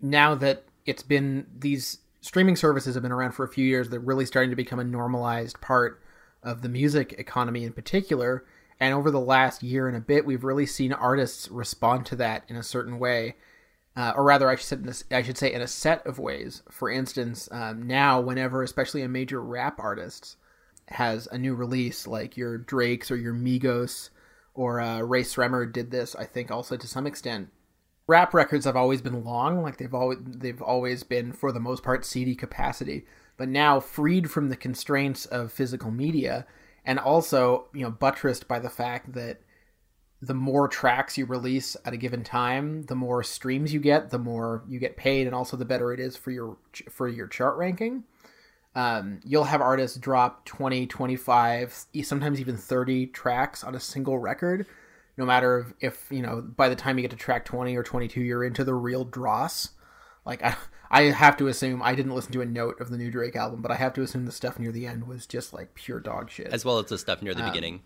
now 0.00 0.34
that 0.36 0.64
it's 0.86 1.02
been 1.02 1.46
these 1.58 1.98
streaming 2.20 2.56
services 2.56 2.94
have 2.94 3.02
been 3.02 3.12
around 3.12 3.32
for 3.32 3.44
a 3.44 3.48
few 3.48 3.66
years, 3.66 3.88
they're 3.88 4.00
really 4.00 4.26
starting 4.26 4.50
to 4.50 4.56
become 4.56 4.78
a 4.78 4.84
normalized 4.84 5.60
part 5.60 6.00
of 6.42 6.62
the 6.62 6.68
music 6.68 7.14
economy 7.18 7.64
in 7.64 7.72
particular. 7.72 8.44
And 8.80 8.94
over 8.94 9.10
the 9.10 9.20
last 9.20 9.62
year 9.62 9.86
and 9.86 9.96
a 9.96 10.00
bit, 10.00 10.24
we've 10.24 10.42
really 10.42 10.66
seen 10.66 10.92
artists 10.92 11.48
respond 11.48 12.06
to 12.06 12.16
that 12.16 12.44
in 12.48 12.56
a 12.56 12.62
certain 12.64 12.98
way. 12.98 13.36
Uh, 13.94 14.12
or 14.16 14.24
rather, 14.24 14.48
I 14.48 14.56
should, 14.56 14.92
say, 14.94 15.04
I 15.16 15.22
should 15.22 15.38
say 15.38 15.52
in 15.52 15.60
a 15.60 15.68
set 15.68 16.04
of 16.06 16.18
ways. 16.18 16.62
For 16.70 16.90
instance, 16.90 17.48
um, 17.52 17.86
now, 17.86 18.20
whenever, 18.20 18.62
especially 18.62 19.02
a 19.02 19.08
major 19.08 19.40
rap 19.40 19.78
artist 19.78 20.36
has 20.88 21.26
a 21.30 21.38
new 21.38 21.54
release, 21.54 22.06
like 22.06 22.36
your 22.36 22.58
Drakes 22.58 23.10
or 23.10 23.16
your 23.16 23.34
Migos 23.34 24.10
or 24.54 24.80
uh, 24.80 25.00
Rae 25.00 25.22
Sremmurd 25.22 25.72
did 25.72 25.90
this, 25.90 26.14
I 26.14 26.24
think, 26.24 26.50
also 26.50 26.76
to 26.76 26.86
some 26.86 27.06
extent. 27.06 27.50
Rap 28.06 28.34
records 28.34 28.64
have 28.64 28.76
always 28.76 29.00
been 29.00 29.24
long, 29.24 29.62
like 29.62 29.78
they've 29.78 29.94
always 29.94 30.18
they've 30.22 30.60
always 30.60 31.02
been 31.02 31.32
for 31.32 31.52
the 31.52 31.60
most 31.60 31.82
part 31.82 32.04
CD 32.04 32.34
capacity, 32.34 33.06
but 33.36 33.48
now 33.48 33.80
freed 33.80 34.30
from 34.30 34.48
the 34.48 34.56
constraints 34.56 35.24
of 35.26 35.52
physical 35.52 35.90
media, 35.90 36.46
and 36.84 36.98
also 36.98 37.68
you 37.72 37.82
know 37.82 37.90
buttressed 37.90 38.48
by 38.48 38.58
the 38.58 38.68
fact 38.68 39.12
that 39.14 39.40
the 40.20 40.34
more 40.34 40.68
tracks 40.68 41.16
you 41.16 41.24
release 41.26 41.76
at 41.84 41.92
a 41.92 41.96
given 41.96 42.22
time, 42.22 42.82
the 42.84 42.94
more 42.94 43.22
streams 43.22 43.72
you 43.72 43.80
get, 43.80 44.10
the 44.10 44.18
more 44.18 44.62
you 44.68 44.78
get 44.78 44.96
paid, 44.96 45.26
and 45.26 45.34
also 45.34 45.56
the 45.56 45.64
better 45.64 45.92
it 45.92 46.00
is 46.00 46.16
for 46.16 46.32
your 46.32 46.58
for 46.90 47.08
your 47.08 47.28
chart 47.28 47.56
ranking 47.56 48.02
um, 48.74 49.20
you'll 49.24 49.44
have 49.44 49.60
artists 49.60 49.98
drop 49.98 50.44
20 50.46 50.86
25 50.86 51.86
sometimes 52.02 52.40
even 52.40 52.56
30 52.56 53.06
tracks 53.08 53.62
on 53.62 53.74
a 53.74 53.80
single 53.80 54.18
record 54.18 54.66
no 55.16 55.26
matter 55.26 55.74
if 55.80 56.06
you 56.10 56.22
know 56.22 56.40
by 56.40 56.68
the 56.68 56.76
time 56.76 56.96
you 56.98 57.02
get 57.02 57.10
to 57.10 57.16
track 57.16 57.44
20 57.44 57.76
or 57.76 57.82
22 57.82 58.20
you're 58.20 58.44
into 58.44 58.64
the 58.64 58.74
real 58.74 59.04
dross. 59.04 59.70
Like 60.24 60.42
I, 60.42 60.56
I 60.90 61.02
have 61.04 61.36
to 61.38 61.48
assume 61.48 61.82
i 61.82 61.94
didn't 61.94 62.14
listen 62.14 62.32
to 62.32 62.40
a 62.40 62.46
note 62.46 62.80
of 62.80 62.90
the 62.90 62.96
new 62.96 63.10
drake 63.10 63.36
album 63.36 63.60
but 63.60 63.70
i 63.70 63.74
have 63.74 63.92
to 63.94 64.02
assume 64.02 64.24
the 64.24 64.32
stuff 64.32 64.58
near 64.58 64.72
the 64.72 64.86
end 64.86 65.06
was 65.06 65.26
just 65.26 65.52
like 65.52 65.74
pure 65.74 66.00
dog 66.00 66.30
shit. 66.30 66.48
As 66.48 66.64
well 66.64 66.78
as 66.78 66.86
the 66.86 66.98
stuff 66.98 67.22
near 67.22 67.34
the 67.34 67.44
um, 67.44 67.50
beginning. 67.50 67.82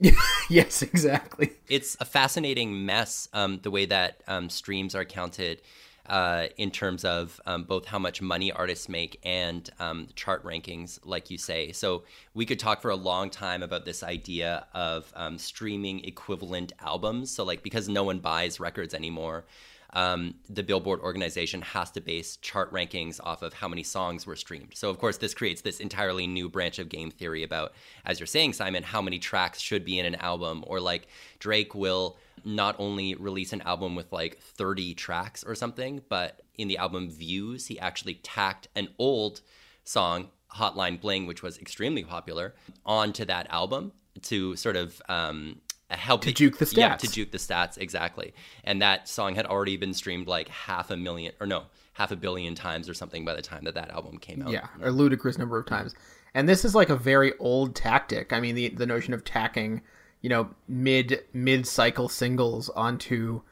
Yes 0.50 0.82
exactly. 0.82 1.52
It's 1.68 1.96
a 2.00 2.04
fascinating 2.04 2.84
mess 2.84 3.28
um, 3.32 3.60
the 3.62 3.70
way 3.70 3.86
that 3.86 4.22
um, 4.26 4.50
streams 4.50 4.94
are 4.94 5.04
counted 5.04 5.62
uh, 6.06 6.46
in 6.56 6.70
terms 6.70 7.04
of 7.04 7.40
um, 7.46 7.64
both 7.64 7.86
how 7.86 7.98
much 7.98 8.20
money 8.20 8.50
artists 8.50 8.88
make 8.88 9.20
and 9.22 9.70
um, 9.78 10.08
chart 10.14 10.44
rankings, 10.44 10.98
like 11.04 11.30
you 11.30 11.38
say. 11.38 11.72
So 11.72 12.02
we 12.34 12.44
could 12.44 12.58
talk 12.58 12.82
for 12.82 12.90
a 12.90 12.96
long 12.96 13.30
time 13.30 13.62
about 13.62 13.84
this 13.84 14.02
idea 14.02 14.66
of 14.74 15.12
um, 15.14 15.38
streaming 15.38 16.04
equivalent 16.04 16.72
albums. 16.80 17.30
So, 17.30 17.44
like, 17.44 17.62
because 17.62 17.88
no 17.88 18.02
one 18.02 18.18
buys 18.18 18.58
records 18.58 18.94
anymore, 18.94 19.44
um, 19.92 20.34
the 20.48 20.62
Billboard 20.62 21.00
organization 21.00 21.60
has 21.62 21.90
to 21.92 22.00
base 22.00 22.36
chart 22.36 22.72
rankings 22.72 23.20
off 23.22 23.42
of 23.42 23.52
how 23.52 23.68
many 23.68 23.82
songs 23.82 24.26
were 24.26 24.36
streamed. 24.36 24.72
So, 24.74 24.88
of 24.88 24.98
course, 24.98 25.18
this 25.18 25.34
creates 25.34 25.60
this 25.60 25.80
entirely 25.80 26.26
new 26.26 26.48
branch 26.48 26.78
of 26.78 26.88
game 26.88 27.10
theory 27.10 27.42
about, 27.42 27.72
as 28.06 28.18
you're 28.18 28.26
saying, 28.26 28.54
Simon, 28.54 28.82
how 28.82 29.02
many 29.02 29.18
tracks 29.18 29.60
should 29.60 29.84
be 29.84 29.98
in 29.98 30.06
an 30.06 30.14
album, 30.16 30.64
or 30.66 30.80
like 30.80 31.08
Drake 31.38 31.74
will 31.74 32.16
not 32.44 32.74
only 32.78 33.14
release 33.14 33.52
an 33.52 33.60
album 33.62 33.94
with 33.94 34.10
like 34.12 34.38
30 34.38 34.94
tracks 34.94 35.44
or 35.44 35.54
something, 35.54 36.00
but 36.08 36.40
in 36.56 36.68
the 36.68 36.78
album 36.78 37.10
Views, 37.10 37.66
he 37.66 37.78
actually 37.78 38.14
tacked 38.14 38.68
an 38.74 38.88
old 38.98 39.42
song, 39.84 40.28
Hotline 40.56 41.00
Bling, 41.00 41.26
which 41.26 41.42
was 41.42 41.58
extremely 41.58 42.02
popular, 42.02 42.54
onto 42.86 43.24
that 43.26 43.46
album 43.50 43.92
to 44.22 44.56
sort 44.56 44.76
of 44.76 45.00
um, 45.08 45.60
help 45.96 46.22
to 46.22 46.32
juke 46.32 46.58
the 46.58 46.64
stats. 46.64 46.76
Yeah, 46.76 46.96
to 46.96 47.10
juke 47.10 47.30
the 47.30 47.38
stats 47.38 47.78
exactly. 47.78 48.34
And 48.64 48.82
that 48.82 49.08
song 49.08 49.34
had 49.34 49.46
already 49.46 49.76
been 49.76 49.94
streamed 49.94 50.26
like 50.26 50.48
half 50.48 50.90
a 50.90 50.96
million, 50.96 51.32
or 51.40 51.46
no, 51.46 51.64
half 51.94 52.10
a 52.10 52.16
billion 52.16 52.54
times 52.54 52.88
or 52.88 52.94
something 52.94 53.24
by 53.24 53.34
the 53.34 53.42
time 53.42 53.64
that 53.64 53.74
that 53.74 53.90
album 53.90 54.18
came 54.18 54.42
out. 54.42 54.50
Yeah, 54.50 54.66
a 54.82 54.90
ludicrous 54.90 55.38
number 55.38 55.58
of 55.58 55.66
times. 55.66 55.94
And 56.34 56.48
this 56.48 56.64
is 56.64 56.74
like 56.74 56.88
a 56.88 56.96
very 56.96 57.36
old 57.38 57.74
tactic. 57.74 58.32
I 58.32 58.40
mean, 58.40 58.54
the 58.54 58.68
the 58.70 58.86
notion 58.86 59.14
of 59.14 59.24
tacking, 59.24 59.82
you 60.20 60.28
know, 60.28 60.50
mid 60.68 61.22
mid 61.32 61.66
cycle 61.66 62.08
singles 62.08 62.68
onto 62.70 63.42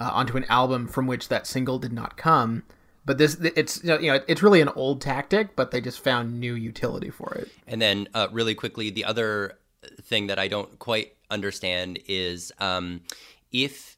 uh, 0.00 0.10
onto 0.12 0.36
an 0.36 0.44
album 0.44 0.86
from 0.86 1.06
which 1.06 1.28
that 1.28 1.46
single 1.46 1.78
did 1.78 1.92
not 1.92 2.16
come. 2.16 2.62
But 3.04 3.16
this, 3.16 3.38
it's 3.40 3.82
you 3.82 3.98
know, 3.98 4.20
it's 4.28 4.42
really 4.42 4.60
an 4.60 4.68
old 4.68 5.00
tactic, 5.00 5.56
but 5.56 5.70
they 5.70 5.80
just 5.80 6.00
found 6.00 6.38
new 6.38 6.54
utility 6.54 7.08
for 7.08 7.32
it. 7.34 7.48
And 7.66 7.80
then, 7.80 8.06
uh, 8.12 8.28
really 8.30 8.54
quickly, 8.54 8.90
the 8.90 9.06
other 9.06 9.56
thing 10.02 10.26
that 10.26 10.38
I 10.38 10.46
don't 10.46 10.78
quite 10.78 11.14
understand 11.30 11.98
is 12.06 12.52
um, 12.58 13.02
if 13.52 13.96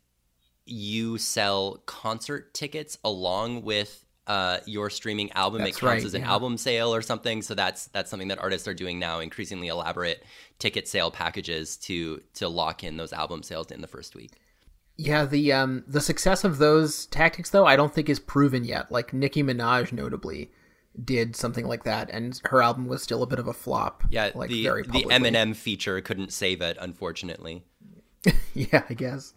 you 0.66 1.18
sell 1.18 1.82
concert 1.86 2.54
tickets 2.54 2.96
along 3.04 3.62
with 3.62 4.04
uh, 4.26 4.58
your 4.64 4.90
streaming 4.90 5.32
album, 5.32 5.62
that's 5.62 5.76
it 5.76 5.80
counts 5.80 6.02
right, 6.02 6.04
as 6.04 6.14
an 6.14 6.22
yeah. 6.22 6.30
album 6.30 6.56
sale 6.56 6.94
or 6.94 7.02
something. 7.02 7.42
So 7.42 7.54
that's 7.54 7.86
that's 7.88 8.10
something 8.10 8.28
that 8.28 8.38
artists 8.38 8.68
are 8.68 8.74
doing 8.74 8.98
now, 8.98 9.18
increasingly 9.18 9.68
elaborate 9.68 10.22
ticket 10.58 10.86
sale 10.86 11.10
packages 11.10 11.76
to 11.78 12.22
to 12.34 12.48
lock 12.48 12.84
in 12.84 12.96
those 12.96 13.12
album 13.12 13.42
sales 13.42 13.72
in 13.72 13.80
the 13.80 13.88
first 13.88 14.14
week. 14.14 14.32
Yeah, 14.96 15.24
the 15.24 15.52
um 15.52 15.82
the 15.88 16.00
success 16.00 16.44
of 16.44 16.58
those 16.58 17.06
tactics 17.06 17.50
though, 17.50 17.66
I 17.66 17.74
don't 17.74 17.92
think 17.92 18.08
is 18.08 18.20
proven 18.20 18.64
yet. 18.64 18.92
Like 18.92 19.12
Nicki 19.12 19.42
Minaj 19.42 19.92
notably 19.92 20.52
did 21.02 21.36
something 21.36 21.66
like 21.66 21.84
that, 21.84 22.10
and 22.10 22.40
her 22.46 22.62
album 22.62 22.86
was 22.86 23.02
still 23.02 23.22
a 23.22 23.26
bit 23.26 23.38
of 23.38 23.46
a 23.46 23.52
flop. 23.52 24.04
Yeah, 24.10 24.30
like 24.34 24.50
the 24.50 24.62
very 24.62 24.82
the 24.82 25.04
Eminem 25.04 25.54
feature 25.54 26.00
couldn't 26.00 26.32
save 26.32 26.60
it, 26.60 26.76
unfortunately. 26.80 27.64
yeah, 28.54 28.84
I 28.88 28.94
guess. 28.94 29.34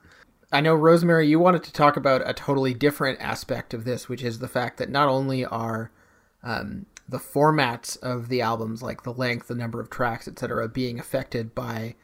I 0.52 0.62
know, 0.62 0.76
Rosemary, 0.76 1.28
you 1.28 1.40
wanted 1.40 1.64
to 1.64 1.74
talk 1.74 1.98
about 1.98 2.28
a 2.28 2.34
totally 2.34 2.74
different 2.74 3.20
aspect 3.20 3.74
of 3.74 3.86
this, 3.86 4.08
which 4.08 4.24
is 4.24 4.40
the 4.40 4.48
fact 4.48 4.78
that 4.78 4.90
not 4.90 5.10
only 5.10 5.44
are 5.44 5.92
um, 6.44 6.86
the 7.10 7.18
formats 7.18 8.02
of 8.02 8.30
the 8.30 8.42
albums, 8.42 8.84
like 8.84 9.04
the 9.04 9.14
length, 9.14 9.48
the 9.48 9.56
number 9.56 9.80
of 9.80 9.90
tracks, 9.90 10.28
etc., 10.28 10.68
being 10.70 11.00
affected 11.00 11.56
by 11.56 11.96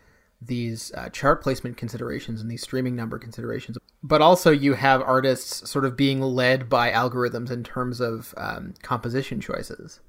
these 0.41 0.91
uh, 0.95 1.09
chart 1.09 1.43
placement 1.43 1.77
considerations 1.77 2.41
and 2.41 2.49
these 2.49 2.61
streaming 2.61 2.95
number 2.95 3.19
considerations, 3.19 3.77
but 4.01 4.21
also 4.21 4.51
you 4.51 4.73
have 4.73 5.01
artists 5.01 5.69
sort 5.69 5.85
of 5.85 5.97
being 5.97 6.21
led 6.21 6.69
by 6.69 6.91
algorithms 6.91 7.51
in 7.51 7.63
terms 7.63 7.99
of 7.99 8.33
um, 8.37 8.73
composition 8.81 9.41
choices. 9.41 9.99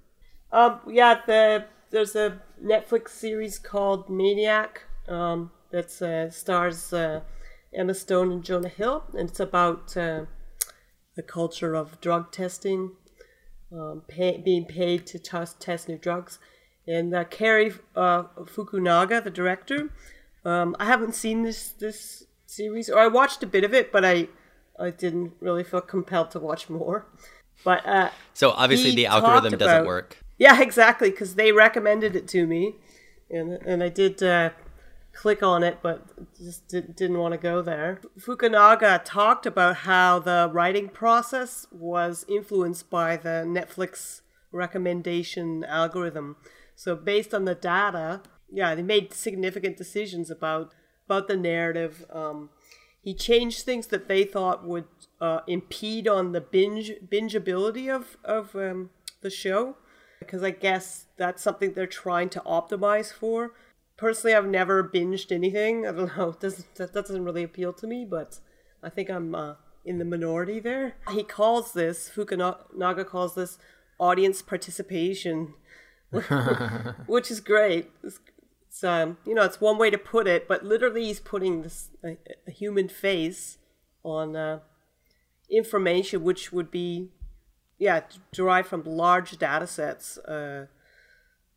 Um, 0.52 0.80
yeah, 0.88 1.20
the, 1.26 1.66
there's 1.90 2.14
a 2.14 2.40
Netflix 2.62 3.10
series 3.10 3.58
called 3.58 4.08
Maniac 4.08 4.84
um, 5.08 5.50
that 5.70 6.00
uh, 6.02 6.30
stars 6.30 6.92
uh, 6.92 7.20
Emma 7.74 7.94
Stone 7.94 8.32
and 8.32 8.44
Jonah 8.44 8.68
Hill, 8.68 9.04
and 9.12 9.28
it's 9.28 9.40
about 9.40 9.96
uh, 9.96 10.26
the 11.16 11.22
culture 11.22 11.74
of 11.74 12.00
drug 12.00 12.32
testing, 12.32 12.92
um, 13.72 14.02
pay, 14.08 14.40
being 14.44 14.64
paid 14.64 15.06
to 15.06 15.18
test, 15.18 15.60
test 15.60 15.88
new 15.88 15.98
drugs. 15.98 16.38
And 16.86 17.14
uh, 17.14 17.24
Cary 17.24 17.72
uh, 17.94 18.24
Fukunaga, 18.44 19.22
the 19.22 19.30
director, 19.30 19.90
um, 20.44 20.76
I 20.78 20.86
haven't 20.86 21.14
seen 21.14 21.42
this 21.42 21.70
this 21.70 22.24
series, 22.46 22.88
or 22.88 22.98
I 22.98 23.06
watched 23.06 23.42
a 23.42 23.46
bit 23.46 23.64
of 23.64 23.74
it, 23.74 23.92
but 23.92 24.04
I 24.04 24.28
I 24.78 24.90
didn't 24.90 25.34
really 25.40 25.64
feel 25.64 25.80
compelled 25.80 26.30
to 26.32 26.38
watch 26.38 26.68
more. 26.68 27.06
But 27.64 27.86
uh, 27.86 28.10
so 28.32 28.50
obviously 28.50 28.94
the 28.94 29.06
algorithm 29.06 29.58
doesn't 29.58 29.86
work. 29.86 30.18
Yeah, 30.38 30.60
exactly, 30.62 31.10
because 31.10 31.34
they 31.34 31.52
recommended 31.52 32.16
it 32.16 32.26
to 32.28 32.46
me, 32.46 32.76
and 33.30 33.52
and 33.52 33.82
I 33.82 33.90
did 33.90 34.22
uh, 34.22 34.50
click 35.12 35.42
on 35.42 35.62
it, 35.62 35.78
but 35.82 36.06
just 36.38 36.68
did, 36.68 36.96
didn't 36.96 37.18
want 37.18 37.32
to 37.32 37.38
go 37.38 37.60
there. 37.60 38.00
Fukunaga 38.18 39.02
talked 39.04 39.44
about 39.44 39.78
how 39.78 40.18
the 40.18 40.50
writing 40.52 40.88
process 40.88 41.66
was 41.70 42.24
influenced 42.28 42.88
by 42.88 43.16
the 43.16 43.44
Netflix 43.46 44.22
recommendation 44.52 45.64
algorithm. 45.64 46.36
So 46.74 46.96
based 46.96 47.34
on 47.34 47.44
the 47.44 47.54
data, 47.54 48.22
yeah, 48.52 48.74
they 48.74 48.82
made 48.82 49.12
significant 49.12 49.76
decisions 49.76 50.30
about 50.30 50.72
about 51.06 51.28
the 51.28 51.36
narrative. 51.36 52.04
Um, 52.12 52.50
he 53.02 53.14
changed 53.14 53.62
things 53.62 53.88
that 53.88 54.08
they 54.08 54.24
thought 54.24 54.66
would 54.66 54.84
uh, 55.20 55.40
impede 55.46 56.06
on 56.06 56.32
the 56.32 56.40
binge 56.40 56.92
bingeability 57.08 57.94
of 57.94 58.16
of 58.24 58.54
um, 58.54 58.90
the 59.22 59.30
show, 59.30 59.76
because 60.18 60.42
I 60.42 60.50
guess 60.50 61.06
that's 61.16 61.42
something 61.42 61.72
they're 61.72 61.86
trying 61.86 62.28
to 62.30 62.40
optimize 62.40 63.12
for. 63.12 63.52
Personally, 63.96 64.34
I've 64.34 64.46
never 64.46 64.82
binged 64.82 65.30
anything. 65.32 65.86
I 65.86 65.92
don't 65.92 66.16
know. 66.16 66.32
Doesn't 66.40 66.74
that 66.76 66.92
doesn't 66.92 67.24
really 67.24 67.42
appeal 67.42 67.72
to 67.74 67.86
me, 67.86 68.04
but 68.04 68.38
I 68.82 68.88
think 68.88 69.10
I'm 69.10 69.34
uh, 69.34 69.54
in 69.84 69.98
the 69.98 70.04
minority 70.04 70.60
there. 70.60 70.94
He 71.10 71.22
calls 71.22 71.72
this 71.72 72.10
Fukunaga 72.14 73.06
calls 73.06 73.34
this 73.34 73.58
audience 73.98 74.42
participation, 74.42 75.54
which 77.06 77.30
is 77.30 77.40
great. 77.40 77.90
It's 78.02 78.20
it's 78.70 78.84
um, 78.84 79.18
you 79.26 79.34
know, 79.34 79.42
it's 79.42 79.60
one 79.60 79.78
way 79.78 79.90
to 79.90 79.98
put 79.98 80.28
it, 80.28 80.46
but 80.46 80.64
literally 80.64 81.06
he's 81.06 81.18
putting 81.18 81.62
this 81.62 81.88
a, 82.04 82.16
a 82.46 82.52
human 82.52 82.88
face 82.88 83.58
on 84.04 84.36
uh, 84.36 84.60
information 85.50 86.22
which 86.22 86.52
would 86.52 86.70
be, 86.70 87.08
yeah, 87.80 88.02
derived 88.32 88.68
from 88.68 88.84
large 88.84 89.36
data 89.38 89.66
sets. 89.66 90.18
Uh, 90.18 90.66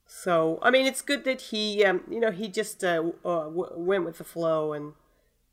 so 0.07 0.57
I 0.63 0.71
mean, 0.71 0.87
it's 0.87 1.03
good 1.03 1.23
that 1.25 1.41
he, 1.41 1.85
um, 1.85 2.01
you 2.09 2.19
know, 2.19 2.31
he 2.31 2.47
just 2.47 2.83
uh, 2.83 3.03
uh, 3.23 3.43
w- 3.43 3.73
went 3.75 4.05
with 4.05 4.17
the 4.17 4.23
flow 4.23 4.73
and 4.73 4.93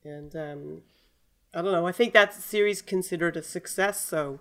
and 0.03 0.35
um, 0.35 0.83
I 1.53 1.61
don't 1.61 1.73
know. 1.73 1.87
I 1.87 1.93
think 1.93 2.15
that 2.15 2.33
series 2.33 2.81
considered 2.81 3.37
a 3.37 3.43
success. 3.43 4.01
So 4.03 4.41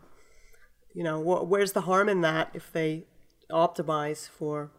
you 0.94 1.04
know, 1.04 1.22
wh- 1.22 1.50
where's 1.50 1.74
the 1.74 1.82
harm 1.82 2.08
in 2.08 2.22
that 2.22 2.52
if 2.54 2.72
they 2.72 3.04
optimize 3.52 4.30
for 4.30 4.72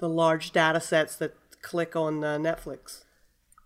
the 0.00 0.08
large 0.08 0.50
data 0.52 0.80
sets 0.80 1.16
that 1.16 1.34
click 1.62 1.96
on 1.96 2.22
uh, 2.24 2.38
Netflix. 2.38 3.04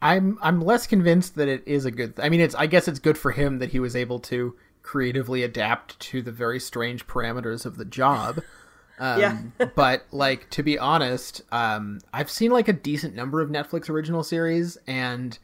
I'm 0.00 0.38
I'm 0.42 0.60
less 0.60 0.86
convinced 0.86 1.36
that 1.36 1.48
it 1.48 1.62
is 1.66 1.84
a 1.84 1.90
good. 1.90 2.16
Th- 2.16 2.26
I 2.26 2.28
mean, 2.28 2.40
it's 2.40 2.54
I 2.54 2.66
guess 2.66 2.88
it's 2.88 2.98
good 2.98 3.16
for 3.16 3.30
him 3.30 3.58
that 3.58 3.70
he 3.70 3.78
was 3.78 3.94
able 3.94 4.18
to 4.20 4.56
creatively 4.82 5.44
adapt 5.44 5.98
to 6.00 6.22
the 6.22 6.32
very 6.32 6.58
strange 6.58 7.06
parameters 7.06 7.64
of 7.64 7.76
the 7.76 7.84
job. 7.84 8.40
Um, 8.98 9.20
yeah. 9.20 9.66
but 9.74 10.04
like 10.12 10.48
to 10.50 10.62
be 10.62 10.78
honest, 10.78 11.42
um, 11.50 11.98
I've 12.12 12.30
seen 12.30 12.52
like 12.52 12.68
a 12.68 12.72
decent 12.72 13.16
number 13.16 13.40
of 13.40 13.50
Netflix 13.50 13.88
original 13.88 14.22
series, 14.22 14.76
and 14.86 15.36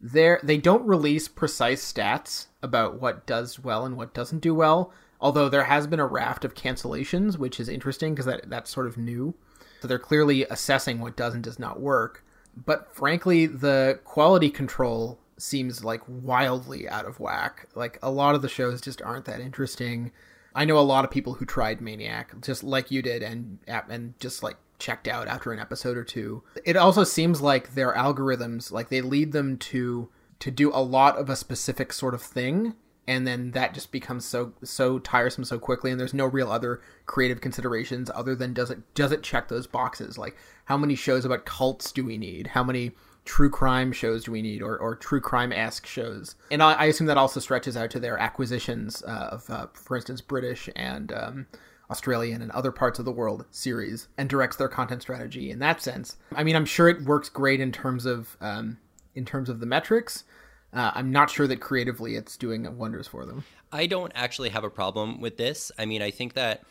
they 0.00 0.36
they 0.44 0.58
don't 0.58 0.86
release 0.86 1.26
precise 1.26 1.92
stats 1.92 2.46
about 2.62 3.00
what 3.00 3.26
does 3.26 3.58
well 3.58 3.84
and 3.84 3.96
what 3.96 4.14
doesn't 4.14 4.40
do 4.40 4.54
well. 4.54 4.92
Although 5.20 5.48
there 5.48 5.64
has 5.64 5.86
been 5.86 5.98
a 5.98 6.06
raft 6.06 6.44
of 6.44 6.54
cancellations, 6.54 7.36
which 7.36 7.58
is 7.58 7.68
interesting 7.68 8.14
because 8.14 8.26
that 8.26 8.48
that's 8.48 8.70
sort 8.70 8.86
of 8.86 8.96
new. 8.96 9.34
So 9.80 9.88
they're 9.88 9.98
clearly 9.98 10.44
assessing 10.44 11.00
what 11.00 11.16
does 11.16 11.34
and 11.34 11.42
does 11.42 11.58
not 11.58 11.80
work. 11.80 12.24
But 12.56 12.94
frankly, 12.94 13.46
the 13.46 14.00
quality 14.04 14.50
control 14.50 15.18
seems 15.38 15.84
like 15.84 16.02
wildly 16.06 16.88
out 16.88 17.06
of 17.06 17.20
whack. 17.20 17.66
Like 17.74 17.98
a 18.02 18.10
lot 18.10 18.34
of 18.34 18.42
the 18.42 18.48
shows 18.48 18.80
just 18.80 19.02
aren't 19.02 19.24
that 19.24 19.40
interesting. 19.40 20.12
I 20.54 20.64
know 20.64 20.78
a 20.78 20.80
lot 20.80 21.04
of 21.04 21.10
people 21.10 21.34
who 21.34 21.44
tried 21.44 21.80
Maniac 21.80 22.32
just 22.42 22.62
like 22.62 22.90
you 22.90 23.02
did 23.02 23.22
and 23.22 23.58
and 23.66 24.14
just 24.20 24.42
like 24.42 24.56
checked 24.78 25.08
out 25.08 25.28
after 25.28 25.52
an 25.52 25.60
episode 25.60 25.96
or 25.96 26.04
two. 26.04 26.42
It 26.64 26.76
also 26.76 27.04
seems 27.04 27.40
like 27.40 27.74
their 27.74 27.94
algorithms 27.94 28.72
like 28.72 28.88
they 28.88 29.00
lead 29.00 29.32
them 29.32 29.56
to 29.58 30.08
to 30.40 30.50
do 30.50 30.70
a 30.72 30.82
lot 30.82 31.16
of 31.16 31.28
a 31.30 31.36
specific 31.36 31.92
sort 31.92 32.14
of 32.14 32.22
thing 32.22 32.74
and 33.06 33.26
then 33.26 33.50
that 33.52 33.74
just 33.74 33.92
becomes 33.92 34.24
so 34.24 34.52
so 34.62 34.98
tiresome 34.98 35.44
so 35.44 35.58
quickly 35.58 35.90
and 35.90 35.98
there's 35.98 36.14
no 36.14 36.26
real 36.26 36.50
other 36.50 36.80
creative 37.06 37.40
considerations 37.40 38.10
other 38.14 38.34
than 38.34 38.52
does 38.52 38.70
it 38.70 38.78
does 38.94 39.12
it 39.12 39.22
check 39.22 39.48
those 39.48 39.66
boxes 39.66 40.18
like 40.18 40.36
how 40.66 40.76
many 40.76 40.94
shows 40.94 41.24
about 41.24 41.44
cults 41.44 41.92
do 41.92 42.04
we 42.04 42.18
need 42.18 42.48
how 42.48 42.62
many 42.62 42.92
true 43.24 43.50
crime 43.50 43.92
shows 43.92 44.24
do 44.24 44.32
we 44.32 44.42
need 44.42 44.62
or, 44.62 44.78
or 44.78 44.96
true 44.96 45.20
crime 45.20 45.52
esque 45.52 45.86
shows? 45.86 46.34
And 46.50 46.62
I, 46.62 46.72
I, 46.72 46.84
assume 46.86 47.06
that 47.06 47.16
also 47.16 47.40
stretches 47.40 47.76
out 47.76 47.90
to 47.90 48.00
their 48.00 48.18
acquisitions 48.18 49.02
uh, 49.06 49.28
of, 49.32 49.50
uh, 49.50 49.66
for 49.72 49.96
instance, 49.96 50.20
British 50.20 50.68
and 50.74 51.12
um, 51.12 51.46
Australian 51.90 52.42
and 52.42 52.50
other 52.52 52.72
parts 52.72 52.98
of 52.98 53.04
the 53.04 53.12
world 53.12 53.44
series 53.50 54.08
and 54.16 54.28
directs 54.28 54.56
their 54.56 54.68
content 54.68 55.02
strategy 55.02 55.50
in 55.50 55.58
that 55.58 55.82
sense. 55.82 56.16
I 56.34 56.44
mean, 56.44 56.56
I'm 56.56 56.64
sure 56.64 56.88
it 56.88 57.02
works 57.02 57.28
great 57.28 57.60
in 57.60 57.72
terms 57.72 58.06
of 58.06 58.36
um, 58.40 58.78
in 59.14 59.24
terms 59.24 59.48
of 59.48 59.60
the 59.60 59.66
metrics. 59.66 60.24
Uh, 60.72 60.92
I'm 60.94 61.10
not 61.10 61.30
sure 61.30 61.46
that 61.46 61.60
creatively 61.60 62.16
it's 62.16 62.36
doing 62.36 62.76
wonders 62.78 63.08
for 63.08 63.26
them. 63.26 63.44
I 63.72 63.86
don't 63.86 64.12
actually 64.14 64.50
have 64.50 64.64
a 64.64 64.70
problem 64.70 65.20
with 65.20 65.36
this. 65.36 65.72
I 65.78 65.86
mean, 65.86 66.02
I 66.02 66.10
think 66.10 66.34
that 66.34 66.62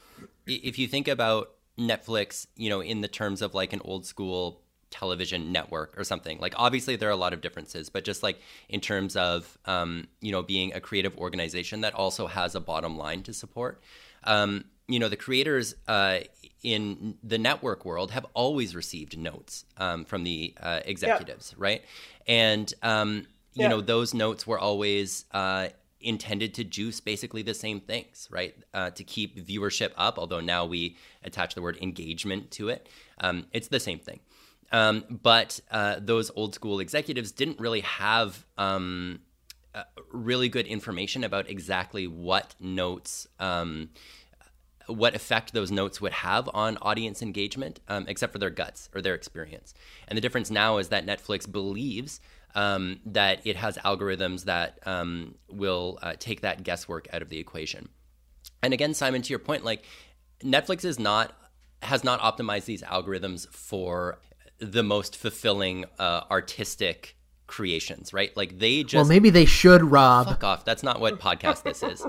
if 0.48 0.80
you 0.80 0.88
think 0.88 1.08
about 1.08 1.52
Netflix, 1.78 2.48
you 2.56 2.70
know, 2.70 2.82
in 2.82 3.02
the 3.02 3.08
terms 3.08 3.42
of 3.42 3.54
like 3.54 3.74
an 3.74 3.82
old 3.84 4.06
school 4.06 4.62
television 4.90 5.52
network 5.52 5.98
or 5.98 6.04
something. 6.04 6.40
Like 6.40 6.54
obviously 6.58 6.96
there 6.96 7.10
are 7.10 7.14
a 7.14 7.18
lot 7.18 7.34
of 7.34 7.42
differences, 7.42 7.90
but 7.90 8.04
just 8.04 8.24
like 8.24 8.42
in 8.68 8.82
terms 8.82 9.16
of 9.16 9.58
um, 9.66 10.08
you 10.22 10.32
know 10.32 10.42
being 10.42 10.74
a 10.74 10.80
creative 10.80 11.18
organization 11.18 11.82
that 11.82 11.94
also 11.94 12.28
has 12.28 12.56
a 12.56 12.60
bottom 12.60 12.98
line 12.98 13.24
to 13.24 13.34
support. 13.34 13.82
Um, 14.24 14.66
you 14.88 15.00
know 15.00 15.08
the 15.08 15.18
creators 15.18 15.76
uh, 15.88 16.20
in 16.64 17.16
the 17.24 17.38
network 17.38 17.86
world 17.86 18.12
have 18.12 18.26
always 18.34 18.76
received 18.76 19.18
notes 19.18 19.66
um, 19.78 20.06
from 20.06 20.24
the 20.24 20.54
uh, 20.60 20.82
executives, 20.86 21.54
yeah. 21.56 21.64
right? 21.64 21.86
And 22.28 22.74
um, 23.60 23.64
you 23.64 23.70
know 23.70 23.82
those 23.82 24.14
notes 24.14 24.48
were 24.48 24.60
always 24.60 25.26
uh, 25.32 25.70
intended 26.02 26.54
to 26.56 26.64
juice 26.64 27.00
basically 27.00 27.42
the 27.42 27.54
same 27.54 27.80
things, 27.80 28.28
right? 28.32 28.56
Uh, 28.74 28.90
to 28.92 29.04
keep 29.04 29.46
viewership 29.46 29.92
up, 29.98 30.18
although 30.18 30.40
now 30.40 30.66
we 30.66 30.98
attach 31.24 31.56
the 31.56 31.62
word 31.62 31.78
engagement 31.82 32.52
to 32.52 32.70
it. 32.70 32.88
Um, 33.20 33.48
it's 33.52 33.68
the 33.68 33.80
same 33.80 34.00
thing. 34.00 34.20
Um, 34.72 35.04
but 35.10 35.60
uh, 35.72 35.98
those 36.00 36.32
old 36.36 36.54
school 36.54 36.80
executives 36.80 37.32
didn't 37.32 37.60
really 37.60 37.82
have 37.82 38.46
um, 38.58 39.20
uh, 39.74 39.84
really 40.12 40.48
good 40.48 40.68
information 40.68 41.24
about 41.24 41.50
exactly 41.50 42.08
what 42.08 42.56
notes, 42.60 43.28
um, 43.40 43.90
what 44.88 45.16
effect 45.16 45.54
those 45.54 45.72
notes 45.72 46.00
would 46.00 46.14
have 46.14 46.50
on 46.54 46.78
audience 46.82 47.22
engagement, 47.22 47.80
um, 47.88 48.06
except 48.08 48.32
for 48.32 48.40
their 48.40 48.50
guts 48.50 48.90
or 48.94 49.02
their 49.02 49.16
experience. 49.16 49.74
And 50.08 50.16
the 50.16 50.22
difference 50.22 50.52
now 50.52 50.78
is 50.78 50.90
that 50.90 51.06
Netflix 51.06 51.52
believes 51.52 52.22
um, 52.56 53.00
that 53.06 53.42
it 53.46 53.56
has 53.56 53.78
algorithms 53.78 54.46
that 54.46 54.80
um, 54.86 55.36
will 55.50 56.00
uh, 56.02 56.14
take 56.20 56.42
that 56.42 56.64
guesswork 56.64 57.08
out 57.14 57.22
of 57.22 57.30
the 57.30 57.38
equation. 57.38 57.90
And 58.62 58.74
again, 58.74 58.94
Simon, 58.94 59.22
to 59.22 59.30
your 59.30 59.40
point, 59.40 59.64
like 59.64 59.84
Netflix 60.44 60.86
is 60.86 61.00
not 61.00 61.34
has 61.82 62.04
not 62.04 62.20
optimized 62.20 62.66
these 62.66 62.84
algorithms 62.84 63.48
for 63.50 64.20
the 64.60 64.84
most 64.84 65.16
fulfilling 65.16 65.86
uh, 65.98 66.22
artistic 66.30 67.16
creations, 67.48 68.14
right? 68.14 68.36
Like 68.36 68.60
they 68.60 68.84
just 68.84 68.96
well, 68.96 69.06
maybe 69.06 69.30
they 69.30 69.46
should, 69.46 69.84
Rob. 69.84 70.28
Fuck 70.28 70.44
off. 70.44 70.66
That's 70.66 70.84
not 70.84 71.00
what 71.00 71.20
podcast 71.22 71.64
this 71.64 71.84
is. 71.84 72.06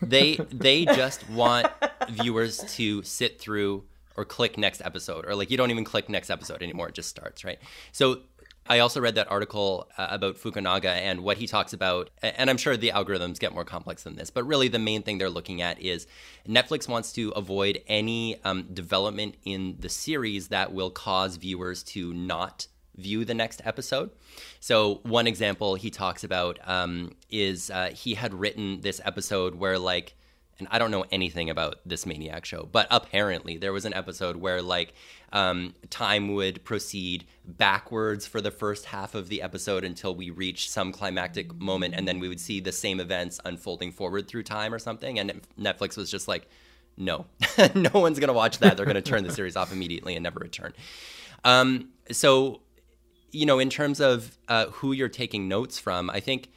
they 0.00 0.36
they 0.50 0.84
just 0.84 1.28
want 1.30 1.66
viewers 2.10 2.58
to 2.76 3.02
sit 3.02 3.40
through 3.40 3.84
or 4.16 4.24
click 4.24 4.58
next 4.58 4.80
episode, 4.84 5.26
or 5.26 5.34
like 5.34 5.50
you 5.50 5.56
don't 5.56 5.70
even 5.70 5.84
click 5.84 6.08
next 6.08 6.30
episode 6.30 6.62
anymore. 6.62 6.88
It 6.88 6.94
just 6.94 7.08
starts, 7.08 7.44
right? 7.44 7.58
So 7.92 8.20
I 8.68 8.80
also 8.80 9.00
read 9.00 9.14
that 9.14 9.30
article 9.30 9.88
uh, 9.96 10.08
about 10.10 10.36
Fukunaga 10.36 10.90
and 10.90 11.24
what 11.24 11.38
he 11.38 11.46
talks 11.46 11.72
about, 11.72 12.10
and 12.22 12.50
I'm 12.50 12.58
sure 12.58 12.76
the 12.76 12.90
algorithms 12.90 13.38
get 13.38 13.54
more 13.54 13.64
complex 13.64 14.02
than 14.02 14.16
this, 14.16 14.28
but 14.28 14.46
really 14.46 14.68
the 14.68 14.78
main 14.78 15.02
thing 15.02 15.16
they're 15.16 15.30
looking 15.30 15.62
at 15.62 15.80
is 15.80 16.06
Netflix 16.46 16.86
wants 16.86 17.12
to 17.14 17.30
avoid 17.30 17.80
any 17.88 18.36
um, 18.44 18.64
development 18.74 19.36
in 19.44 19.76
the 19.78 19.88
series 19.88 20.48
that 20.48 20.72
will 20.72 20.90
cause 20.90 21.36
viewers 21.36 21.82
to 21.84 22.12
not 22.12 22.66
view 22.94 23.24
the 23.24 23.34
next 23.34 23.62
episode. 23.64 24.10
So, 24.60 25.00
one 25.04 25.26
example 25.26 25.76
he 25.76 25.90
talks 25.90 26.22
about 26.22 26.58
um, 26.64 27.12
is 27.30 27.70
uh, 27.70 27.90
he 27.94 28.14
had 28.14 28.34
written 28.34 28.82
this 28.82 29.00
episode 29.04 29.54
where, 29.54 29.78
like, 29.78 30.14
and 30.58 30.66
I 30.70 30.78
don't 30.78 30.90
know 30.90 31.04
anything 31.12 31.50
about 31.50 31.76
this 31.86 32.04
Maniac 32.04 32.44
show, 32.44 32.68
but 32.70 32.88
apparently 32.90 33.56
there 33.56 33.72
was 33.72 33.84
an 33.84 33.94
episode 33.94 34.36
where 34.36 34.60
like 34.60 34.92
um, 35.32 35.74
time 35.90 36.34
would 36.34 36.64
proceed 36.64 37.26
backwards 37.44 38.26
for 38.26 38.40
the 38.40 38.50
first 38.50 38.86
half 38.86 39.14
of 39.14 39.28
the 39.28 39.40
episode 39.40 39.84
until 39.84 40.14
we 40.14 40.30
reach 40.30 40.68
some 40.68 40.90
climactic 40.90 41.54
moment, 41.54 41.94
and 41.94 42.08
then 42.08 42.18
we 42.18 42.28
would 42.28 42.40
see 42.40 42.60
the 42.60 42.72
same 42.72 42.98
events 42.98 43.38
unfolding 43.44 43.92
forward 43.92 44.26
through 44.26 44.42
time 44.42 44.74
or 44.74 44.78
something. 44.78 45.18
And 45.18 45.40
Netflix 45.58 45.96
was 45.96 46.10
just 46.10 46.26
like, 46.26 46.48
no, 46.96 47.26
no 47.74 47.90
one's 47.94 48.18
gonna 48.18 48.32
watch 48.32 48.58
that. 48.58 48.76
They're 48.76 48.86
gonna 48.86 49.00
turn 49.00 49.22
the 49.22 49.32
series 49.32 49.56
off 49.56 49.72
immediately 49.72 50.16
and 50.16 50.22
never 50.24 50.40
return. 50.40 50.72
Um, 51.44 51.90
so, 52.10 52.62
you 53.30 53.46
know, 53.46 53.60
in 53.60 53.70
terms 53.70 54.00
of 54.00 54.36
uh, 54.48 54.66
who 54.66 54.92
you're 54.92 55.08
taking 55.08 55.46
notes 55.46 55.78
from, 55.78 56.10
I 56.10 56.18
think 56.18 56.50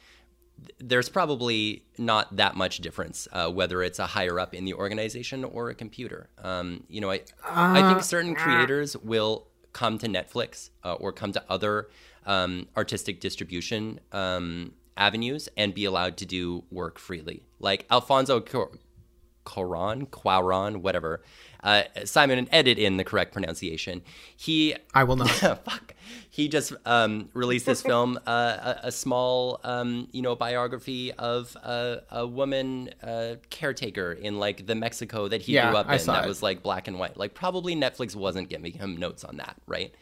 there's 0.78 1.08
probably 1.08 1.84
not 1.98 2.36
that 2.36 2.56
much 2.56 2.78
difference 2.78 3.28
uh, 3.32 3.48
whether 3.48 3.82
it's 3.82 3.98
a 3.98 4.06
higher 4.06 4.38
up 4.38 4.54
in 4.54 4.64
the 4.64 4.74
organization 4.74 5.44
or 5.44 5.70
a 5.70 5.74
computer. 5.74 6.28
Um, 6.38 6.84
you 6.88 7.00
know, 7.00 7.10
I, 7.10 7.16
uh, 7.44 7.50
I 7.50 7.92
think 7.92 8.02
certain 8.02 8.34
creators 8.34 8.96
will 8.96 9.46
come 9.72 9.98
to 9.98 10.06
Netflix 10.06 10.70
uh, 10.84 10.94
or 10.94 11.12
come 11.12 11.32
to 11.32 11.44
other 11.48 11.88
um, 12.26 12.68
artistic 12.76 13.20
distribution 13.20 14.00
um, 14.12 14.72
avenues 14.96 15.48
and 15.56 15.74
be 15.74 15.84
allowed 15.84 16.16
to 16.18 16.26
do 16.26 16.64
work 16.70 16.98
freely. 16.98 17.42
Like 17.58 17.86
Alfonso 17.90 18.40
Cuarón, 18.40 20.08
Cuarón, 20.08 20.76
whatever. 20.78 21.22
Uh, 21.62 21.84
Simon, 22.04 22.48
edit 22.50 22.78
in 22.78 22.96
the 22.96 23.04
correct 23.04 23.32
pronunciation. 23.32 24.02
He, 24.36 24.74
I 24.94 25.04
will 25.04 25.16
not. 25.16 25.30
fuck. 25.64 25.94
He 26.32 26.48
just 26.48 26.72
um, 26.86 27.28
released 27.34 27.66
this 27.66 27.82
film, 27.90 28.18
uh, 28.26 28.76
a, 28.82 28.86
a, 28.86 28.90
small, 28.90 29.60
um, 29.64 30.08
you 30.12 30.22
know, 30.22 30.34
biography 30.34 31.12
of 31.12 31.54
a, 31.56 32.00
a 32.10 32.26
woman 32.26 32.88
uh, 33.02 33.34
caretaker 33.50 34.12
in 34.12 34.38
like 34.38 34.66
the 34.66 34.74
Mexico 34.74 35.28
that 35.28 35.42
he 35.42 35.52
yeah, 35.52 35.68
grew 35.68 35.78
up 35.80 35.90
I 35.90 35.96
in. 35.96 36.06
That 36.06 36.24
it. 36.24 36.28
was 36.28 36.42
like 36.42 36.62
black 36.62 36.88
and 36.88 36.98
white. 36.98 37.18
Like 37.18 37.34
probably 37.34 37.76
Netflix 37.76 38.16
wasn't 38.16 38.48
giving 38.48 38.72
him 38.72 38.96
notes 38.96 39.24
on 39.24 39.36
that, 39.36 39.56
right? 39.66 39.94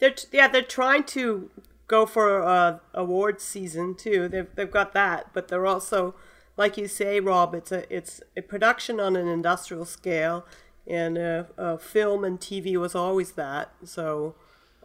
They're 0.00 0.16
yeah, 0.32 0.48
they're 0.48 0.62
trying 0.62 1.04
to 1.04 1.48
go 1.86 2.06
for 2.06 2.42
uh, 2.42 2.78
awards 2.92 3.44
season 3.44 3.94
too. 3.94 4.26
They've 4.26 4.52
they've 4.56 4.68
got 4.68 4.92
that, 4.94 5.28
but 5.32 5.46
they're 5.46 5.68
also 5.68 6.16
like 6.56 6.76
you 6.76 6.88
say, 6.88 7.20
Rob, 7.20 7.54
it's 7.54 7.70
a 7.70 7.94
it's 7.94 8.20
a 8.36 8.42
production 8.42 8.98
on 8.98 9.14
an 9.14 9.28
industrial 9.28 9.84
scale, 9.84 10.44
and 10.88 11.16
uh, 11.16 11.44
uh, 11.56 11.76
film 11.76 12.24
and 12.24 12.40
TV 12.40 12.76
was 12.76 12.96
always 12.96 13.32
that. 13.32 13.72
So 13.84 14.34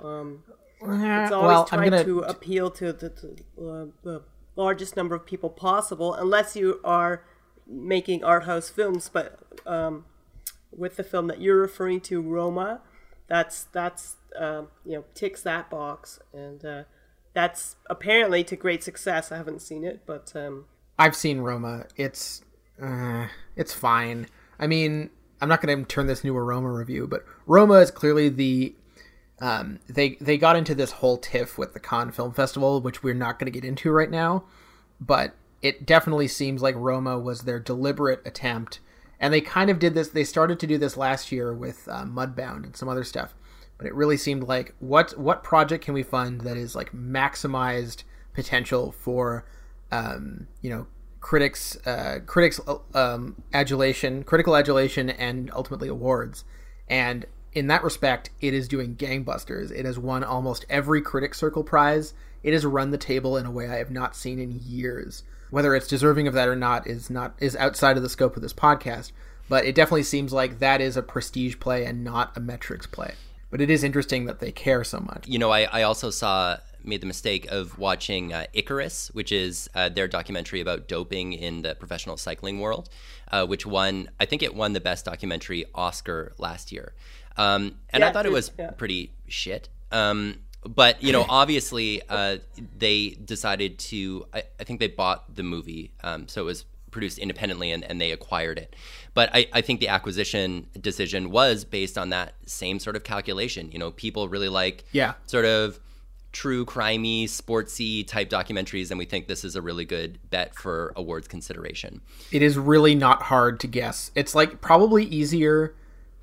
um, 0.02 0.44
it's 0.82 1.32
always 1.32 1.48
well, 1.48 1.66
trying 1.66 1.90
gonna... 1.90 2.04
to 2.04 2.20
appeal 2.20 2.72
to 2.72 2.94
the, 2.94 3.10
to, 3.10 3.28
uh, 3.60 3.86
the 4.04 4.24
largest 4.56 4.96
number 4.96 5.16
of 5.16 5.26
people 5.26 5.50
possible, 5.50 6.13
unless 6.13 6.56
you 6.56 6.80
are 6.84 7.24
making 7.66 8.24
art 8.24 8.46
house 8.46 8.70
films. 8.70 9.10
But 9.12 9.40
um, 9.66 10.06
with 10.72 10.98
the 10.98 11.04
film 11.04 11.28
that 11.28 11.42
you're 11.42 11.60
referring 11.60 12.02
to, 12.02 12.22
Roma, 12.22 12.82
that's 13.28 13.66
that's 13.66 14.18
um, 14.38 14.70
you 14.86 14.94
know 14.94 15.06
ticks 15.13 15.42
that 15.44 15.70
box, 15.70 16.20
and 16.34 16.63
uh, 16.63 16.84
that's 17.34 17.76
apparently 17.90 18.44
to 18.46 18.56
great 18.56 18.84
success. 18.84 19.32
I 19.32 19.38
haven't 19.38 19.62
seen 19.62 19.84
it, 19.84 20.02
but 20.06 20.34
um, 20.36 20.66
I've 21.00 21.16
seen 21.16 21.40
Roma. 21.40 21.86
It's 21.96 22.42
uh, 22.82 23.28
it's 23.56 23.74
fine. 23.74 24.28
I 24.60 24.68
mean, 24.68 25.10
I'm 25.42 25.50
not 25.50 25.62
going 25.62 25.78
to 25.78 25.86
turn 25.86 26.08
this 26.08 26.24
into 26.24 26.36
a 26.36 26.42
Roma 26.42 26.72
review, 26.72 27.08
but 27.08 27.24
Roma 27.46 27.76
is 27.76 27.92
clearly 27.92 28.30
the 28.30 28.74
um, 29.39 29.80
they 29.88 30.17
they 30.19 30.38
got 30.38 30.56
into 30.56 30.73
this 30.73 30.93
whole 30.93 31.17
tiff 31.17 31.58
with 31.58 31.73
the 31.73 31.80
Cannes 31.80 32.12
Film 32.12 32.34
Festival, 32.34 32.82
which 32.82 33.04
we're 33.04 33.13
not 33.13 33.38
going 33.38 33.52
to 33.52 33.60
get 33.60 33.67
into 33.67 33.91
right 33.91 34.10
now. 34.10 34.43
But 35.00 35.36
it 35.62 35.86
definitely 35.86 36.28
seems 36.28 36.62
like 36.62 36.76
Roma 36.76 37.19
was 37.19 37.41
their 37.41 37.60
deliberate 37.60 38.21
attempt, 38.26 38.80
and 39.19 39.34
they 39.34 39.41
kind 39.41 39.69
of 39.69 39.80
did 39.80 39.93
this. 39.93 40.10
They 40.10 40.23
started 40.23 40.60
to 40.60 40.67
do 40.67 40.78
this 40.78 40.97
last 40.97 41.32
year 41.32 41.54
with 41.54 41.88
uh, 41.88 42.04
Mudbound 42.04 42.63
and 42.63 42.76
some 42.76 42.89
other 42.89 43.04
stuff, 43.04 43.36
but 43.78 43.86
it 43.86 43.93
really 43.93 44.17
seemed 44.17 44.43
like 44.43 44.73
what 44.80 45.17
what 45.19 45.43
project 45.43 45.86
can 45.86 45.93
we 45.93 46.04
fund 46.04 46.41
that 46.41 46.58
is 46.58 46.76
like 46.76 46.91
maximized 46.91 48.04
potential 48.34 48.91
for 48.91 49.45
um, 49.91 50.47
you 50.62 50.69
know 50.69 50.88
critics 51.21 51.78
uh, 51.86 52.19
critics 52.26 52.60
um, 52.95 53.43
adulation, 53.54 54.23
critical 54.23 54.56
adulation, 54.56 55.12
and 55.12 55.52
ultimately 55.54 55.89
awards. 55.89 56.43
And 56.89 57.26
in 57.58 57.67
that 57.67 57.84
respect, 57.84 58.30
it 58.39 58.54
is 58.54 58.67
doing 58.67 58.96
gangbusters. 58.96 59.72
It 59.72 59.84
has 59.84 59.98
won 59.98 60.24
almost 60.24 60.67
every 60.70 61.02
critic 61.02 61.34
circle 61.34 61.63
prize. 61.63 62.13
It 62.43 62.54
has 62.54 62.63
run 62.63 62.91
the 62.91 63.00
table 63.00 63.36
in 63.36 63.48
a 63.48 63.52
way 63.52 63.67
I 63.67 63.78
have 63.78 63.89
not 63.89 64.15
seen 64.15 64.38
in 64.38 64.62
years. 64.63 65.24
Whether 65.50 65.74
it's 65.74 65.88
deserving 65.88 66.28
of 66.28 66.36
that 66.36 66.48
or 66.48 66.56
not 66.56 66.86
is 66.86 67.10
not 67.10 67.34
is 67.39 67.56
outside 67.56 67.98
of 67.98 68.04
the 68.04 68.10
scope 68.10 68.36
of 68.36 68.43
this 68.43 68.54
podcast. 68.54 69.12
But 69.50 69.65
it 69.65 69.74
definitely 69.74 70.04
seems 70.04 70.32
like 70.32 70.60
that 70.60 70.82
is 70.82 70.98
a 70.98 71.02
prestige 71.02 71.58
play 71.60 71.84
and 71.86 72.04
not 72.04 72.38
a 72.38 72.39
metrics 72.39 72.86
play. 72.86 73.15
But 73.50 73.62
it 73.62 73.72
is 73.72 73.84
interesting 73.84 74.26
that 74.26 74.39
they 74.39 74.52
care 74.52 74.84
so 74.84 75.00
much. 75.00 75.26
You 75.28 75.39
know, 75.39 75.50
I, 75.50 75.63
I 75.63 75.82
also 75.82 76.12
saw 76.12 76.58
made 76.84 77.02
the 77.02 77.08
mistake 77.08 77.48
of 77.52 77.78
watching 77.78 78.34
uh, 78.34 78.46
Icarus, 78.54 79.10
which 79.13 79.32
is 79.32 79.70
uh, 79.76 79.89
their 79.89 80.08
documentary 80.08 80.62
about 80.62 80.88
doping 80.88 81.34
in 81.34 81.62
the 81.62 81.76
professional 81.76 82.17
cycling 82.17 82.60
world, 82.60 82.89
uh, 83.32 83.46
which 83.46 83.65
won, 83.65 84.10
I 84.20 84.26
think 84.26 84.41
it 84.41 84.56
won 84.56 84.74
the 84.74 84.80
best 84.80 85.06
documentary 85.06 85.65
Oscar 85.76 86.34
last 86.38 86.72
year. 86.72 86.93
Um, 87.38 87.76
and 87.89 88.02
yeah, 88.02 88.10
I 88.10 88.12
thought 88.12 88.26
it 88.26 88.32
was 88.32 88.52
yeah. 88.58 88.71
pretty 88.71 89.12
shit. 89.28 89.69
Um, 89.91 90.39
but 90.65 91.02
you 91.02 91.13
know, 91.13 91.26
obviously, 91.30 92.02
uh, 92.10 92.38
they 92.78 93.10
decided 93.23 93.80
to. 93.80 94.26
I, 94.34 94.43
I, 94.60 94.63
think 94.63 94.80
they 94.80 94.88
bought 94.88 95.36
the 95.36 95.43
movie, 95.43 95.91
um, 96.04 96.28
so 96.28 96.41
it 96.41 96.45
was 96.45 96.65
produced 96.91 97.19
independently, 97.19 97.71
and, 97.71 97.84
and 97.84 98.02
they 98.02 98.12
acquired 98.12 98.58
it. 98.58 98.76
But 99.13 99.30
I, 99.34 99.47
I 99.54 99.62
think 99.62 99.80
the 99.80 99.88
acquisition 99.88 100.67
decision 100.80 101.30
was 101.32 101.63
based 101.63 101.97
on 101.97 102.10
that 102.10 102.34
same 102.45 102.80
sort 102.80 102.95
of 102.95 103.04
calculation. 103.04 103.71
You 103.71 103.80
know, 103.80 103.91
people 103.91 104.28
really 104.30 104.50
like 104.50 104.86
yeah. 104.91 105.13
sort 105.26 105.45
of 105.45 105.80
true 106.32 106.65
crimey, 106.65 107.23
sportsy 107.23 108.06
type 108.06 108.30
documentaries, 108.30 108.91
and 108.91 109.00
we 109.00 109.06
think 109.06 109.28
this 109.28 109.43
is 109.43 109.56
a 109.56 109.62
really 109.62 109.86
good 109.86 110.19
bet 110.30 110.54
for 110.54 110.93
awards 110.95 111.28
consideration. 111.28 112.02
It 112.32 112.41
is 112.41 112.58
really 112.58 112.95
not 112.95 113.23
hard 113.23 113.60
to 113.62 113.67
guess. 113.67 114.12
It's 114.13 114.36
like 114.36 114.62
probably 114.62 115.06
easier 115.06 115.73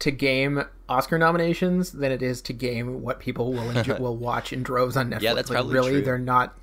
to 0.00 0.10
game 0.10 0.64
Oscar 0.88 1.18
nominations 1.18 1.92
than 1.92 2.12
it 2.12 2.22
is 2.22 2.42
to 2.42 2.52
game 2.52 3.02
what 3.02 3.20
people 3.20 3.52
will 3.52 3.70
enjoy, 3.70 3.96
will 4.00 4.16
watch 4.16 4.52
in 4.52 4.62
droves 4.62 4.96
on 4.96 5.10
Netflix. 5.10 5.22
Yeah, 5.22 5.34
that's 5.34 5.50
like, 5.50 5.56
probably 5.56 5.74
really 5.74 5.92
true. 5.92 6.02
they're 6.02 6.18
not 6.18 6.56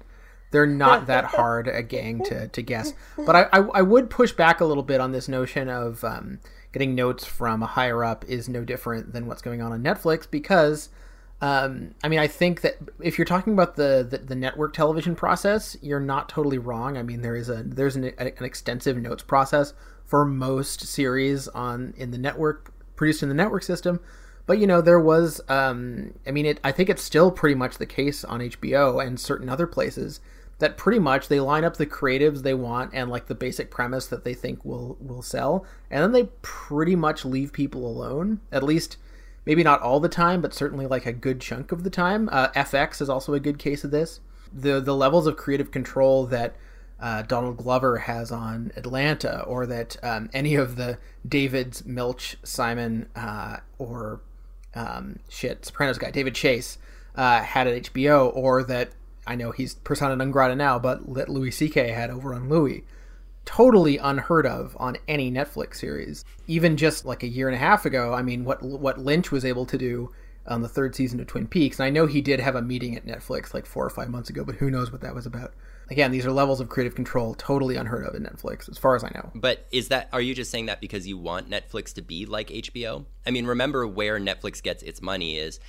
they're 0.52 0.68
not 0.68 1.08
that 1.08 1.26
hard 1.26 1.68
a 1.68 1.82
gang 1.82 2.24
to, 2.26 2.48
to 2.50 2.62
guess. 2.62 2.94
But 3.18 3.36
I, 3.36 3.42
I, 3.54 3.60
I 3.76 3.82
would 3.82 4.10
push 4.10 4.32
back 4.32 4.62
a 4.62 4.66
little 4.66 4.84
bit 4.84 5.02
on 5.02 5.12
this 5.12 5.28
notion 5.28 5.70
of 5.70 6.04
um, 6.04 6.40
getting 6.72 6.94
notes 6.94 7.26
from 7.26 7.64
a 7.64 7.68
higher 7.68 8.04
up 8.04 8.26
is 8.28 8.48
no 8.48 8.64
different 8.64 9.14
than 9.14 9.28
what's 9.28 9.42
going 9.42 9.62
on 9.62 9.72
on 9.72 9.82
Netflix 9.82 10.30
because 10.30 10.90
um, 11.42 11.96
I 12.04 12.10
mean 12.10 12.20
I 12.20 12.28
think 12.28 12.62
that 12.62 12.78
if 13.00 13.18
you're 13.18 13.26
talking 13.26 13.54
about 13.54 13.76
the, 13.76 14.06
the, 14.08 14.20
the 14.20 14.36
network 14.36 14.74
television 14.74 15.16
process, 15.16 15.76
you're 15.82 16.00
not 16.00 16.30
totally 16.30 16.60
wrong. 16.60 16.98
I 16.98 17.04
mean 17.04 17.22
there 17.22 17.36
is 17.36 17.50
a 17.50 17.64
there's 17.64 17.96
an, 17.96 18.12
an 18.18 18.34
extensive 18.42 18.98
notes 18.98 19.24
process 19.24 19.74
for 20.06 20.26
most 20.26 20.82
series 20.82 21.48
on 21.48 21.94
in 21.98 22.12
the 22.12 22.18
network 22.18 22.71
produced 23.02 23.24
in 23.24 23.30
the 23.30 23.36
network 23.36 23.64
system. 23.64 24.00
But 24.46 24.60
you 24.60 24.68
know 24.68 24.80
there 24.80 25.00
was 25.00 25.42
um, 25.50 26.14
I 26.28 26.30
mean 26.30 26.46
it 26.46 26.60
I 26.64 26.72
think 26.72 26.88
it's 26.88 27.02
still 27.02 27.32
pretty 27.32 27.56
much 27.56 27.80
the 27.80 27.88
case 27.88 28.24
on 28.24 28.42
HBO 28.42 29.04
and 29.04 29.20
certain 29.20 29.50
other 29.50 29.66
places 29.66 30.20
that 30.60 30.78
pretty 30.78 31.00
much 31.00 31.28
they 31.28 31.40
line 31.40 31.64
up 31.64 31.78
the 31.78 31.88
creatives 31.88 32.44
they 32.44 32.54
want 32.54 32.92
and 32.94 33.10
like 33.10 33.26
the 33.26 33.34
basic 33.34 33.72
premise 33.72 34.06
that 34.06 34.24
they 34.24 34.36
think 34.36 34.64
will 34.64 34.98
will 35.00 35.24
sell. 35.24 35.66
And 35.90 36.04
then 36.04 36.12
they 36.12 36.30
pretty 36.44 36.96
much 36.96 37.26
leave 37.26 37.52
people 37.52 37.88
alone 37.88 38.40
at 38.52 38.62
least 38.62 38.98
maybe 39.48 39.64
not 39.64 39.82
all 39.82 40.00
the 40.00 40.08
time 40.08 40.40
but 40.40 40.54
certainly 40.54 40.86
like 40.86 41.08
a 41.08 41.12
good 41.12 41.42
chunk 41.42 41.72
of 41.72 41.84
the 41.84 41.90
time. 41.90 42.30
Uh, 42.32 42.50
fx 42.50 43.02
is 43.02 43.10
also 43.10 43.34
a 43.34 43.40
good 43.40 43.58
case 43.58 43.84
of 43.84 43.90
this. 43.90 44.20
The 44.54 44.80
the 44.80 44.96
levels 44.96 45.26
of 45.26 45.38
creative 45.38 45.72
control 45.72 46.28
that 46.28 46.56
uh, 47.02 47.24
Donald 47.24 47.58
Glover 47.58 47.98
has 47.98 48.32
on 48.32 48.72
Atlanta, 48.76 49.42
or 49.44 49.66
that 49.66 49.98
um, 50.04 50.30
any 50.34 50.56
of 50.56 50.76
the 50.76 51.00
Davids, 51.28 51.84
Milch, 51.86 52.38
Simon, 52.44 53.08
uh, 53.16 53.58
or 53.80 54.22
um, 54.76 55.20
shit, 55.28 55.66
Sopranos 55.66 55.98
guy, 55.98 56.12
David 56.12 56.36
Chase, 56.36 56.78
uh, 57.16 57.42
had 57.42 57.68
at 57.68 57.84
HBO, 57.84 58.34
or 58.36 58.64
that 58.64 58.92
I 59.26 59.36
know 59.36 59.52
he's 59.52 59.76
persona 59.76 60.16
non 60.16 60.32
grata 60.32 60.56
now, 60.56 60.78
but 60.78 61.14
that 61.16 61.30
Louis 61.30 61.52
C.K. 61.52 61.90
had 61.90 62.10
over 62.10 62.34
on 62.34 62.50
Louie. 62.50 62.84
Totally 63.44 63.98
unheard 63.98 64.46
of 64.46 64.78
on 64.80 64.98
any 65.08 65.32
Netflix 65.32 65.78
series. 65.78 66.24
Even 66.46 66.78
just 66.78 67.06
like 67.06 67.24
a 67.24 67.28
year 67.28 67.48
and 67.48 67.56
a 67.56 67.60
half 67.60 67.86
ago, 67.86 68.14
I 68.14 68.22
mean, 68.22 68.46
what 68.46 68.62
what 68.62 69.00
Lynch 69.00 69.32
was 69.32 69.44
able 69.44 69.66
to 69.66 69.78
do 69.78 70.12
on 70.48 70.62
the 70.62 70.70
third 70.70 70.96
season 70.96 71.20
of 71.20 71.28
Twin 71.28 71.48
Peaks, 71.48 71.80
and 71.80 71.86
I 71.86 71.90
know 71.90 72.06
he 72.06 72.22
did 72.22 72.40
have 72.40 72.56
a 72.56 72.62
meeting 72.62 72.96
at 72.96 73.06
Netflix 73.06 73.54
like 73.54 73.66
four 73.66 73.86
or 73.86 73.90
five 73.90 74.10
months 74.10 74.30
ago, 74.30 74.44
but 74.44 74.56
who 74.56 74.70
knows 74.70 74.92
what 74.92 75.02
that 75.02 75.16
was 75.16 75.26
about. 75.26 75.54
Again, 75.92 76.12
these 76.12 76.26
are 76.26 76.32
levels 76.32 76.62
of 76.62 76.70
creative 76.70 76.96
control 76.96 77.34
totally 77.34 77.76
unheard 77.76 78.06
of 78.06 78.16
in 78.16 78.24
Netflix, 78.24 78.70
as 78.70 78.78
far 78.78 78.96
as 78.96 79.04
I 79.04 79.12
know. 79.14 79.30
But 79.36 79.68
is 79.72 79.90
that 79.90 80.08
are 80.14 80.22
you 80.22 80.34
just 80.34 80.50
saying 80.50 80.68
that 80.68 80.80
because 80.80 81.06
you 81.06 81.18
want 81.18 81.50
Netflix 81.50 81.94
to 81.96 82.02
be 82.02 82.26
like 82.26 82.48
HBO? 82.48 83.06
I 83.28 83.32
mean, 83.32 83.46
remember 83.46 83.86
where 83.86 84.18
Netflix 84.18 84.64
gets 84.64 84.84
its 84.84 85.02
money 85.02 85.38
is 85.38 85.60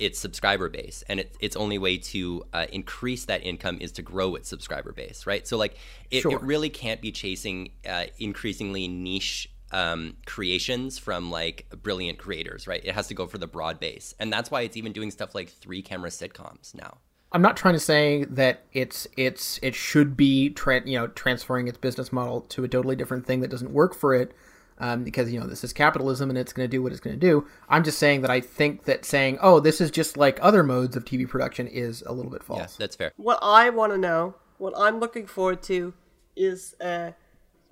its 0.00 0.18
subscriber 0.18 0.68
base, 0.68 1.04
and 1.08 1.20
it, 1.20 1.36
its 1.38 1.54
only 1.54 1.78
way 1.78 1.98
to 1.98 2.42
uh, 2.52 2.66
increase 2.72 3.26
that 3.26 3.44
income 3.44 3.78
is 3.80 3.92
to 3.92 4.02
grow 4.02 4.34
its 4.34 4.48
subscriber 4.48 4.92
base, 4.92 5.24
right? 5.24 5.46
So, 5.46 5.56
like, 5.56 5.76
it, 6.10 6.22
Sure. 6.22 6.32
it 6.32 6.42
really 6.42 6.70
can't 6.70 7.00
be 7.00 7.12
chasing 7.12 7.70
uh, 7.88 8.06
increasingly 8.18 8.88
niche 8.88 9.48
um, 9.70 10.16
creations 10.26 10.98
from 10.98 11.30
like 11.30 11.66
brilliant 11.82 12.18
creators, 12.18 12.66
right? 12.66 12.84
It 12.84 12.92
has 12.94 13.06
to 13.06 13.14
go 13.14 13.28
for 13.28 13.38
the 13.38 13.46
broad 13.46 13.78
base, 13.78 14.14
and 14.18 14.32
that's 14.32 14.50
why 14.50 14.62
it's 14.62 14.76
even 14.76 14.92
doing 14.92 15.12
stuff 15.12 15.32
like 15.32 15.48
three 15.48 15.80
camera 15.80 16.10
sitcoms 16.10 16.74
now. 16.74 16.98
I'm 17.32 17.42
not 17.42 17.56
trying 17.56 17.74
to 17.74 17.80
say 17.80 18.24
that 18.24 18.64
it's 18.72 19.06
it's 19.16 19.58
it 19.62 19.74
should 19.74 20.16
be 20.16 20.50
tra- 20.50 20.86
you 20.86 20.98
know 20.98 21.06
transferring 21.08 21.68
its 21.68 21.78
business 21.78 22.12
model 22.12 22.40
to 22.42 22.64
a 22.64 22.68
totally 22.68 22.96
different 22.96 23.26
thing 23.26 23.40
that 23.40 23.50
doesn't 23.50 23.72
work 23.72 23.94
for 23.94 24.14
it 24.14 24.32
um, 24.78 25.04
because 25.04 25.32
you 25.32 25.38
know 25.38 25.46
this 25.46 25.62
is 25.62 25.72
capitalism 25.72 26.28
and 26.28 26.38
it's 26.38 26.52
going 26.52 26.68
to 26.68 26.70
do 26.70 26.82
what 26.82 26.90
it's 26.90 27.00
going 27.00 27.18
to 27.18 27.20
do. 27.20 27.46
I'm 27.68 27.84
just 27.84 27.98
saying 27.98 28.22
that 28.22 28.30
I 28.30 28.40
think 28.40 28.84
that 28.84 29.04
saying 29.04 29.38
oh 29.40 29.60
this 29.60 29.80
is 29.80 29.90
just 29.90 30.16
like 30.16 30.38
other 30.42 30.64
modes 30.64 30.96
of 30.96 31.04
TV 31.04 31.28
production 31.28 31.68
is 31.68 32.02
a 32.06 32.12
little 32.12 32.32
bit 32.32 32.42
false. 32.42 32.58
Yeah, 32.58 32.66
that's 32.78 32.96
fair. 32.96 33.12
What 33.16 33.38
I 33.42 33.70
want 33.70 33.92
to 33.92 33.98
know, 33.98 34.34
what 34.58 34.74
I'm 34.76 34.98
looking 34.98 35.26
forward 35.26 35.62
to, 35.64 35.94
is 36.34 36.74
uh, 36.80 37.12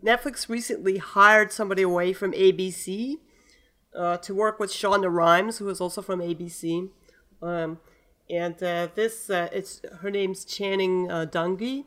Netflix 0.05 0.49
recently 0.49 0.99
hired 0.99 1.51
somebody 1.51 1.83
away 1.83 2.13
from 2.13 2.33
ABC 2.33 3.17
uh, 3.97 4.19
to 4.19 4.35
work 4.35 4.61
with 4.61 4.71
Shonda 4.71 5.13
Rhimes, 5.13 5.59
who 5.59 5.69
is 5.69 5.81
also 5.81 6.01
from 6.01 6.21
ABC. 6.21 6.91
Um, 7.43 7.79
and 8.31 8.63
uh, 8.63 8.89
this, 8.95 9.31
uh, 9.31 9.49
it's 9.53 9.81
her 10.01 10.11
name's 10.11 10.45
Channing 10.45 11.11
uh, 11.11 11.27
Dungey, 11.27 11.85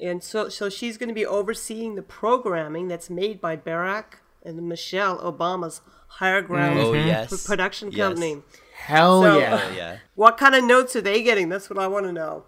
and 0.00 0.22
so 0.22 0.48
so 0.48 0.68
she's 0.68 0.96
going 0.98 1.08
to 1.08 1.14
be 1.14 1.26
overseeing 1.26 1.94
the 1.94 2.02
programming 2.02 2.88
that's 2.88 3.10
made 3.10 3.40
by 3.40 3.56
Barack 3.56 4.20
and 4.44 4.60
Michelle 4.68 5.18
Obama's 5.18 5.80
Higher 6.08 6.42
Ground 6.42 6.78
Oh 6.78 6.92
Mm-hmm. 6.92 7.08
yes, 7.08 7.46
production 7.46 7.90
Yes. 7.92 8.08
company. 8.08 8.42
Hell 8.76 9.22
So- 9.22 9.38
yeah! 9.38 9.60
Oh 9.62 9.74
yeah. 9.74 9.96
What 10.14 10.36
kind 10.38 10.54
of 10.54 10.64
notes 10.64 10.94
are 10.96 11.00
they 11.00 11.22
getting? 11.22 11.48
That's 11.48 11.68
what 11.70 11.78
I 11.78 11.86
want 11.86 12.06
to 12.06 12.12
know. 12.12 12.44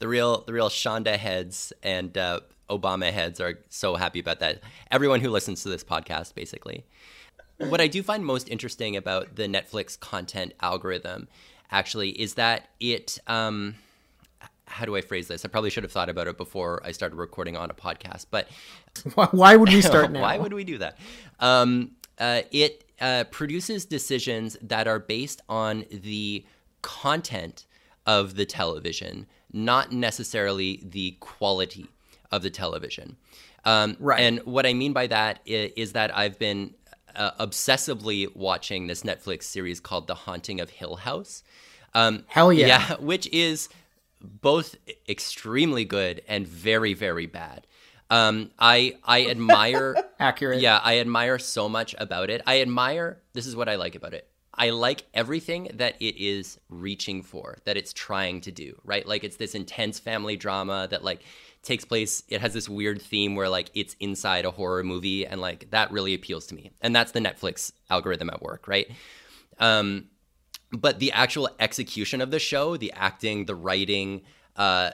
the 0.00 0.08
real 0.08 0.42
the 0.46 0.52
real 0.52 0.68
Shonda 0.68 1.16
heads 1.16 1.72
and 1.82 2.16
uh, 2.18 2.40
Obama 2.70 3.12
heads 3.12 3.40
are 3.40 3.60
so 3.68 3.94
happy 3.96 4.18
about 4.20 4.40
that. 4.40 4.60
Everyone 4.90 5.20
who 5.20 5.30
listens 5.30 5.62
to 5.62 5.68
this 5.68 5.84
podcast, 5.84 6.34
basically. 6.34 6.84
What 7.58 7.80
I 7.80 7.86
do 7.86 8.02
find 8.02 8.24
most 8.26 8.48
interesting 8.48 8.96
about 8.96 9.36
the 9.36 9.44
Netflix 9.44 9.98
content 9.98 10.54
algorithm, 10.60 11.28
actually, 11.70 12.10
is 12.10 12.34
that 12.34 12.68
it. 12.80 13.18
Um, 13.26 13.76
how 14.66 14.86
do 14.86 14.96
I 14.96 15.02
phrase 15.02 15.28
this? 15.28 15.44
I 15.44 15.48
probably 15.48 15.70
should 15.70 15.84
have 15.84 15.92
thought 15.92 16.08
about 16.08 16.26
it 16.26 16.36
before 16.38 16.80
I 16.84 16.92
started 16.92 17.16
recording 17.16 17.56
on 17.56 17.70
a 17.70 17.74
podcast, 17.74 18.26
but 18.30 18.48
Why, 19.32 19.56
would 19.56 19.68
we 19.68 19.80
start 19.92 20.10
now? 20.10 20.22
why 20.22 20.38
would 20.38 20.52
we 20.54 20.64
do 20.64 20.78
that? 20.78 20.98
Um, 21.38 21.92
uh, 22.18 22.42
it 22.50 22.84
uh, 23.00 23.24
produces 23.30 23.84
decisions 23.84 24.56
that 24.62 24.88
are 24.88 24.98
based 24.98 25.42
on 25.48 25.84
the 25.90 26.44
content 26.82 27.66
of 28.06 28.36
the 28.36 28.46
television, 28.46 29.26
not 29.52 29.92
necessarily 29.92 30.80
the 30.82 31.16
quality 31.20 31.86
of 32.32 32.42
the 32.42 32.50
television. 32.50 33.16
Um, 33.64 33.96
Right. 33.98 34.20
And 34.20 34.40
what 34.40 34.66
I 34.66 34.74
mean 34.74 34.92
by 34.92 35.06
that 35.08 35.40
is, 35.46 35.72
is 35.76 35.92
that 35.92 36.16
I've 36.16 36.38
been 36.38 36.74
uh, 37.16 37.32
obsessively 37.46 38.34
watching 38.34 38.86
this 38.86 39.02
Netflix 39.02 39.44
series 39.44 39.80
called 39.80 40.06
The 40.06 40.14
Haunting 40.14 40.60
of 40.60 40.70
Hill 40.70 40.96
House. 40.96 41.42
Um, 41.94 42.24
Hell 42.26 42.52
yeah. 42.52 42.66
yeah, 42.66 42.96
which 43.00 43.26
is 43.28 43.68
both 44.20 44.76
extremely 45.08 45.84
good 45.84 46.22
and 46.28 46.46
very, 46.46 46.94
very 46.94 47.26
bad. 47.26 47.66
Um, 48.10 48.50
I 48.58 48.96
I 49.04 49.26
admire 49.30 49.96
Accurate. 50.18 50.60
yeah, 50.60 50.78
I 50.82 50.98
admire 50.98 51.38
so 51.38 51.68
much 51.68 51.94
about 51.98 52.30
it. 52.30 52.42
I 52.46 52.60
admire 52.60 53.18
this 53.32 53.46
is 53.46 53.56
what 53.56 53.68
I 53.68 53.76
like 53.76 53.94
about 53.94 54.14
it. 54.14 54.28
I 54.56 54.70
like 54.70 55.04
everything 55.14 55.70
that 55.74 55.96
it 56.00 56.16
is 56.16 56.60
reaching 56.68 57.22
for, 57.22 57.58
that 57.64 57.76
it's 57.76 57.92
trying 57.92 58.40
to 58.42 58.52
do, 58.52 58.80
right? 58.84 59.04
Like 59.04 59.24
it's 59.24 59.36
this 59.36 59.54
intense 59.56 59.98
family 59.98 60.36
drama 60.36 60.86
that 60.90 61.02
like 61.02 61.22
takes 61.64 61.84
place 61.84 62.22
it 62.28 62.40
has 62.40 62.52
this 62.52 62.68
weird 62.68 63.00
theme 63.02 63.34
where 63.34 63.48
like 63.48 63.70
it's 63.74 63.96
inside 64.00 64.44
a 64.44 64.50
horror 64.50 64.82
movie 64.84 65.26
and 65.26 65.40
like 65.40 65.70
that 65.70 65.90
really 65.90 66.14
appeals 66.14 66.46
to 66.46 66.54
me. 66.54 66.70
And 66.80 66.94
that's 66.94 67.12
the 67.12 67.20
Netflix 67.20 67.72
algorithm 67.90 68.30
at 68.30 68.42
work, 68.42 68.68
right? 68.68 68.88
Um 69.58 70.06
but 70.70 70.98
the 70.98 71.12
actual 71.12 71.48
execution 71.60 72.20
of 72.20 72.30
the 72.30 72.38
show, 72.40 72.76
the 72.76 72.92
acting, 72.92 73.44
the 73.46 73.54
writing, 73.54 74.22
uh, 74.56 74.90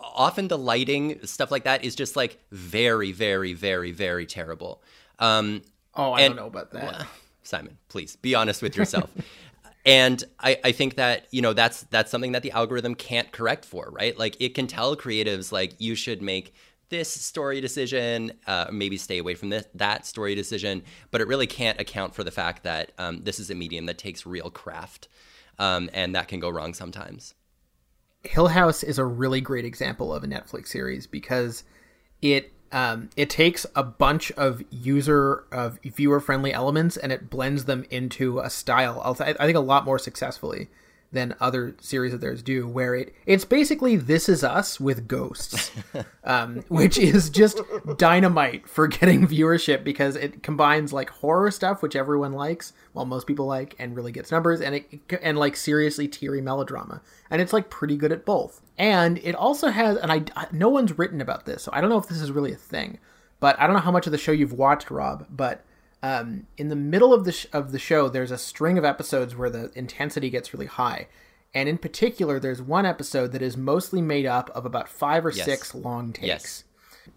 often 0.00 0.48
the 0.48 0.58
lighting, 0.58 1.24
stuff 1.24 1.50
like 1.52 1.62
that, 1.64 1.84
is 1.84 1.94
just 1.94 2.16
like 2.16 2.38
very, 2.50 3.12
very, 3.12 3.52
very, 3.52 3.92
very 3.92 4.26
terrible. 4.26 4.82
Um, 5.18 5.62
Oh, 5.94 6.12
I 6.12 6.22
And- 6.22 6.34
don't 6.34 6.42
know 6.42 6.48
about 6.48 6.72
that. 6.72 7.06
Simon, 7.42 7.78
please 7.88 8.16
be 8.16 8.34
honest 8.34 8.60
with 8.62 8.76
yourself. 8.76 9.08
and 9.86 10.22
I, 10.40 10.58
I 10.64 10.72
think 10.72 10.96
that 10.96 11.28
you 11.30 11.40
know 11.40 11.52
that's 11.52 11.84
that's 11.84 12.10
something 12.10 12.32
that 12.32 12.42
the 12.42 12.50
algorithm 12.50 12.94
can't 12.96 13.30
correct 13.30 13.64
for, 13.64 13.88
right? 13.92 14.18
Like 14.18 14.36
it 14.40 14.54
can 14.54 14.66
tell 14.66 14.96
creatives 14.96 15.52
like 15.52 15.74
you 15.78 15.94
should 15.94 16.20
make 16.20 16.54
this 16.88 17.08
story 17.08 17.60
decision, 17.60 18.32
uh, 18.46 18.66
maybe 18.70 18.96
stay 18.96 19.18
away 19.18 19.34
from 19.36 19.48
this 19.48 19.66
that 19.74 20.04
story 20.04 20.34
decision, 20.34 20.82
but 21.12 21.20
it 21.20 21.28
really 21.28 21.46
can't 21.46 21.80
account 21.80 22.14
for 22.14 22.24
the 22.24 22.30
fact 22.32 22.64
that 22.64 22.92
um, 22.98 23.22
this 23.22 23.38
is 23.38 23.48
a 23.48 23.54
medium 23.54 23.86
that 23.86 23.96
takes 23.96 24.26
real 24.26 24.50
craft, 24.50 25.08
um, 25.58 25.88
and 25.92 26.14
that 26.16 26.26
can 26.26 26.40
go 26.40 26.50
wrong 26.50 26.74
sometimes. 26.74 27.34
Hill 28.24 28.48
House 28.48 28.82
is 28.82 28.98
a 28.98 29.04
really 29.04 29.40
great 29.40 29.64
example 29.64 30.12
of 30.12 30.24
a 30.24 30.26
Netflix 30.26 30.68
series 30.68 31.06
because 31.06 31.62
it 32.22 32.52
um, 32.72 33.10
it 33.16 33.30
takes 33.30 33.66
a 33.74 33.82
bunch 33.82 34.32
of 34.32 34.62
user 34.70 35.44
of 35.52 35.78
viewer 35.82 36.20
friendly 36.20 36.52
elements 36.52 36.96
and 36.96 37.12
it 37.12 37.30
blends 37.30 37.64
them 37.64 37.84
into 37.90 38.40
a 38.40 38.50
style. 38.50 39.00
I 39.20 39.32
think 39.32 39.56
a 39.56 39.60
lot 39.60 39.84
more 39.84 39.98
successfully 39.98 40.68
than 41.12 41.34
other 41.40 41.76
series 41.80 42.12
of 42.12 42.20
theirs 42.20 42.42
do, 42.42 42.66
where 42.66 42.94
it 42.94 43.14
it's 43.26 43.44
basically 43.44 43.96
This 43.96 44.28
Is 44.28 44.42
Us 44.42 44.80
with 44.80 45.08
ghosts, 45.08 45.70
um, 46.24 46.64
which 46.68 46.98
is 46.98 47.30
just 47.30 47.60
dynamite 47.96 48.68
for 48.68 48.86
getting 48.86 49.26
viewership 49.26 49.84
because 49.84 50.16
it 50.16 50.42
combines 50.42 50.92
like 50.92 51.10
horror 51.10 51.50
stuff, 51.50 51.82
which 51.82 51.96
everyone 51.96 52.32
likes, 52.32 52.72
well 52.92 53.04
most 53.04 53.26
people 53.26 53.46
like, 53.46 53.74
and 53.78 53.96
really 53.96 54.12
gets 54.12 54.30
numbers, 54.30 54.60
and 54.60 54.74
it 54.74 55.00
and 55.22 55.38
like 55.38 55.56
seriously 55.56 56.08
teary 56.08 56.40
melodrama, 56.40 57.00
and 57.30 57.40
it's 57.40 57.52
like 57.52 57.70
pretty 57.70 57.96
good 57.96 58.12
at 58.12 58.24
both. 58.24 58.60
And 58.78 59.18
it 59.18 59.34
also 59.34 59.68
has, 59.68 59.96
and 59.96 60.12
I 60.12 60.24
no 60.52 60.68
one's 60.68 60.98
written 60.98 61.20
about 61.20 61.46
this, 61.46 61.62
so 61.62 61.70
I 61.72 61.80
don't 61.80 61.90
know 61.90 61.98
if 61.98 62.08
this 62.08 62.20
is 62.20 62.30
really 62.30 62.52
a 62.52 62.56
thing, 62.56 62.98
but 63.40 63.58
I 63.60 63.66
don't 63.66 63.74
know 63.74 63.82
how 63.82 63.90
much 63.90 64.06
of 64.06 64.12
the 64.12 64.18
show 64.18 64.32
you've 64.32 64.52
watched, 64.52 64.90
Rob, 64.90 65.26
but 65.30 65.64
um, 66.06 66.46
in 66.56 66.68
the 66.68 66.76
middle 66.76 67.12
of 67.12 67.24
the 67.24 67.32
sh- 67.32 67.46
of 67.52 67.72
the 67.72 67.78
show, 67.78 68.08
there's 68.08 68.30
a 68.30 68.38
string 68.38 68.78
of 68.78 68.84
episodes 68.84 69.34
where 69.34 69.50
the 69.50 69.70
intensity 69.74 70.30
gets 70.30 70.52
really 70.54 70.66
high, 70.66 71.08
and 71.54 71.68
in 71.68 71.78
particular, 71.78 72.38
there's 72.38 72.62
one 72.62 72.86
episode 72.86 73.32
that 73.32 73.42
is 73.42 73.56
mostly 73.56 74.00
made 74.02 74.26
up 74.26 74.50
of 74.54 74.64
about 74.64 74.88
five 74.88 75.24
or 75.26 75.30
Yes. 75.30 75.44
six 75.44 75.74
long 75.74 76.12
takes. 76.12 76.26
Yes. 76.26 76.64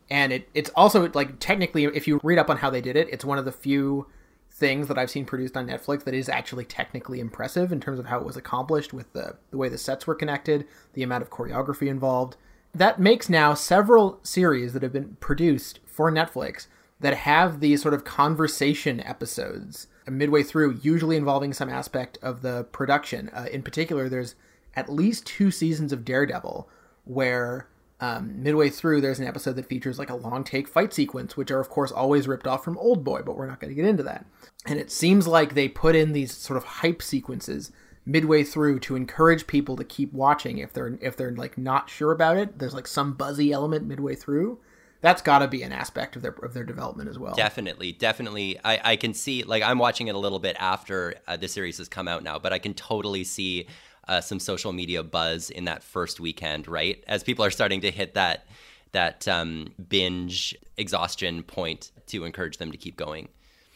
And 0.09 0.31
it, 0.31 0.49
it's 0.53 0.71
also 0.75 1.09
like 1.13 1.39
technically, 1.39 1.83
if 1.85 2.07
you 2.07 2.19
read 2.23 2.39
up 2.39 2.49
on 2.49 2.57
how 2.57 2.69
they 2.69 2.81
did 2.81 2.95
it, 2.95 3.07
it's 3.11 3.25
one 3.25 3.37
of 3.37 3.45
the 3.45 3.51
few 3.51 4.07
things 4.51 4.87
that 4.87 4.97
I've 4.97 5.09
seen 5.11 5.25
produced 5.25 5.55
on 5.55 5.67
Netflix 5.67 6.03
that 6.03 6.13
is 6.13 6.27
actually 6.29 6.65
technically 6.65 7.19
impressive 7.19 7.71
in 7.71 7.79
terms 7.79 7.99
of 7.99 8.07
how 8.07 8.19
it 8.19 8.25
was 8.25 8.37
accomplished 8.37 8.93
with 8.93 9.11
the, 9.13 9.35
the 9.51 9.57
way 9.57 9.69
the 9.69 9.77
sets 9.77 10.05
were 10.07 10.15
connected, 10.15 10.65
the 10.93 11.03
amount 11.03 11.21
of 11.23 11.29
choreography 11.29 11.87
involved. 11.87 12.35
That 12.73 12.99
makes 12.99 13.29
now 13.29 13.53
several 13.53 14.19
series 14.23 14.73
that 14.73 14.83
have 14.83 14.93
been 14.93 15.17
produced 15.19 15.79
for 15.85 16.11
Netflix 16.11 16.67
that 16.99 17.15
have 17.15 17.59
these 17.59 17.81
sort 17.81 17.93
of 17.93 18.03
conversation 18.03 18.99
episodes 19.01 19.87
midway 20.09 20.43
through, 20.43 20.79
usually 20.81 21.15
involving 21.15 21.53
some 21.53 21.69
aspect 21.69 22.17
of 22.21 22.41
the 22.41 22.65
production. 22.71 23.29
Uh, 23.29 23.45
in 23.51 23.61
particular, 23.61 24.09
there's 24.09 24.35
at 24.75 24.91
least 24.91 25.25
two 25.25 25.51
seasons 25.51 25.93
of 25.93 26.05
Daredevil 26.05 26.69
where 27.05 27.67
um, 27.99 28.41
midway 28.41 28.69
through 28.69 29.01
there's 29.01 29.19
an 29.19 29.27
episode 29.27 29.55
that 29.55 29.67
features 29.67 29.99
like 29.99 30.09
a 30.09 30.15
long 30.15 30.43
take 30.43 30.67
fight 30.67 30.93
sequence, 30.93 31.35
which 31.35 31.51
are 31.51 31.59
of 31.59 31.69
course 31.69 31.91
always 31.91 32.27
ripped 32.27 32.47
off 32.47 32.63
from 32.63 32.77
Old 32.77 33.03
Boy, 33.03 33.21
but 33.21 33.35
we're 33.35 33.47
not 33.47 33.59
going 33.59 33.69
to 33.69 33.75
get 33.75 33.89
into 33.89 34.03
that. 34.03 34.25
And 34.65 34.79
it 34.79 34.91
seems 34.91 35.27
like 35.27 35.53
they 35.53 35.67
put 35.67 35.95
in 35.95 36.13
these 36.13 36.33
sort 36.33 36.57
of 36.57 36.63
hype 36.63 37.01
sequences 37.01 37.71
midway 38.05 38.43
through 38.43 38.79
to 38.79 38.95
encourage 38.95 39.47
people 39.47 39.75
to 39.75 39.83
keep 39.83 40.13
watching 40.13 40.57
if 40.57 40.73
they're 40.73 40.97
if 41.01 41.15
they're 41.17 41.35
like 41.35 41.57
not 41.57 41.89
sure 41.89 42.11
about 42.11 42.37
it. 42.37 42.57
There's 42.59 42.73
like 42.73 42.87
some 42.87 43.13
buzzy 43.13 43.51
element 43.51 43.85
midway 43.85 44.15
through. 44.15 44.59
That's 45.01 45.21
got 45.21 45.39
to 45.39 45.47
be 45.47 45.63
an 45.63 45.71
aspect 45.71 46.15
of 46.15 46.21
their 46.21 46.31
of 46.43 46.53
their 46.53 46.63
development 46.65 47.09
as 47.09 47.17
well. 47.17 47.33
Definitely, 47.33 47.93
definitely. 47.93 48.59
I, 48.63 48.91
I 48.91 48.95
can 48.97 49.13
see, 49.13 49.43
like, 49.43 49.63
I'm 49.63 49.79
watching 49.79 50.07
it 50.07 50.15
a 50.15 50.17
little 50.17 50.39
bit 50.39 50.57
after 50.59 51.15
uh, 51.27 51.37
the 51.37 51.47
series 51.47 51.77
has 51.77 51.87
come 51.87 52.07
out 52.07 52.23
now, 52.23 52.37
but 52.37 52.51
I 52.51 52.59
can 52.59 52.73
totally 52.73 53.23
see 53.23 53.67
uh, 54.07 54.19
some 54.21 54.39
social 54.39 54.73
media 54.73 55.01
buzz 55.03 55.49
in 55.49 55.65
that 55.65 55.83
first 55.83 56.19
weekend, 56.19 56.67
right? 56.67 57.01
As 57.07 57.23
people 57.23 57.45
are 57.45 57.51
starting 57.51 57.81
to 57.81 57.91
hit 57.91 58.15
that 58.15 58.45
that 58.91 59.27
um, 59.27 59.67
binge 59.87 60.55
exhaustion 60.75 61.43
point 61.43 61.91
to 62.07 62.25
encourage 62.25 62.57
them 62.57 62.71
to 62.71 62.77
keep 62.77 62.97
going. 62.97 63.29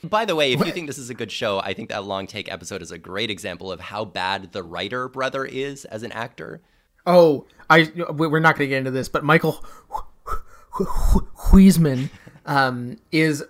By 0.04 0.26
the 0.26 0.36
way, 0.36 0.52
if 0.52 0.66
you 0.66 0.72
think 0.74 0.88
this 0.88 0.98
is 0.98 1.10
a 1.10 1.14
good 1.14 1.32
show, 1.32 1.60
I 1.60 1.74
think 1.74 1.88
that 1.90 2.04
long 2.04 2.28
take 2.28 2.52
episode 2.52 2.82
is 2.82 2.92
a 2.92 2.98
great 2.98 3.30
example 3.30 3.72
of 3.72 3.80
how 3.80 4.04
bad 4.04 4.52
the 4.52 4.62
writer 4.64 5.08
brother 5.08 5.46
is 5.46 5.86
as 5.86 6.04
an 6.04 6.12
actor. 6.12 6.62
Oh, 7.06 7.46
I 7.70 7.90
we- 8.12 8.28
we're 8.28 8.40
not 8.40 8.58
going 8.58 8.68
to 8.68 8.70
get 8.70 8.80
into 8.80 8.92
this, 8.92 9.08
but 9.08 9.24
Michael 9.24 9.64
Huisman 10.74 12.10
um, 12.46 12.98
is 13.12 13.44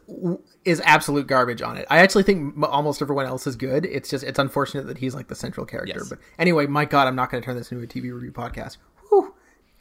is 0.65 0.81
absolute 0.85 1.27
garbage 1.27 1.61
on 1.61 1.77
it. 1.77 1.85
I 1.89 1.99
actually 1.99 2.23
think 2.23 2.55
almost 2.63 3.01
everyone 3.01 3.25
else 3.25 3.47
is 3.47 3.55
good. 3.55 3.85
It's 3.85 4.09
just 4.09 4.23
it's 4.23 4.39
unfortunate 4.39 4.87
that 4.87 4.97
he's 4.97 5.15
like 5.15 5.27
the 5.27 5.35
central 5.35 5.65
character. 5.65 5.99
Yes. 5.99 6.09
But 6.09 6.19
anyway, 6.37 6.67
my 6.67 6.85
God, 6.85 7.07
I'm 7.07 7.15
not 7.15 7.31
going 7.31 7.41
to 7.41 7.45
turn 7.45 7.55
this 7.55 7.71
into 7.71 7.83
a 7.83 7.87
TV 7.87 8.13
review 8.13 8.31
podcast. 8.31 8.77
Whew. 9.09 9.33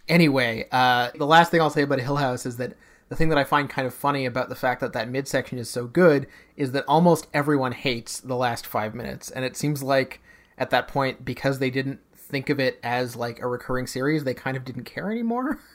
Anyway, 0.09 0.67
uh, 0.73 1.11
the 1.17 1.27
last 1.27 1.51
thing 1.51 1.61
I'll 1.61 1.71
say 1.71 1.83
about 1.83 2.01
Hill 2.01 2.17
House 2.17 2.47
is 2.47 2.57
that 2.57 2.75
the 3.09 3.17
thing 3.17 3.29
that 3.29 3.39
I 3.39 3.45
find 3.45 3.69
kind 3.69 3.87
of 3.87 3.95
funny 3.95 4.25
about 4.25 4.49
the 4.49 4.55
fact 4.55 4.81
that 4.81 4.93
that 4.95 5.09
midsection 5.09 5.59
is 5.59 5.69
so 5.69 5.87
good 5.87 6.27
is 6.57 6.73
that 6.73 6.85
almost 6.89 7.27
everyone 7.35 7.73
hates 7.73 8.19
the 8.21 8.37
last 8.37 8.67
five 8.67 8.95
minutes, 8.95 9.31
and 9.31 9.45
it 9.45 9.57
seems 9.57 9.83
like 9.83 10.21
at 10.59 10.71
that 10.71 10.89
point 10.89 11.25
because 11.25 11.59
they 11.59 11.71
didn't 11.71 12.01
think 12.17 12.49
of 12.49 12.59
it 12.59 12.81
as 12.83 13.15
like 13.15 13.41
a 13.41 13.47
recurring 13.47 13.87
series, 13.87 14.25
they 14.25 14.35
kind 14.35 14.57
of 14.57 14.65
didn't 14.65 14.85
care 14.85 15.11
anymore. 15.11 15.61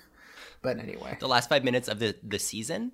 but 0.61 0.77
anyway, 0.79 1.17
The 1.19 1.27
last 1.27 1.49
five 1.49 1.63
minutes 1.63 1.87
of 1.87 1.99
the, 1.99 2.15
the 2.23 2.39
season? 2.39 2.91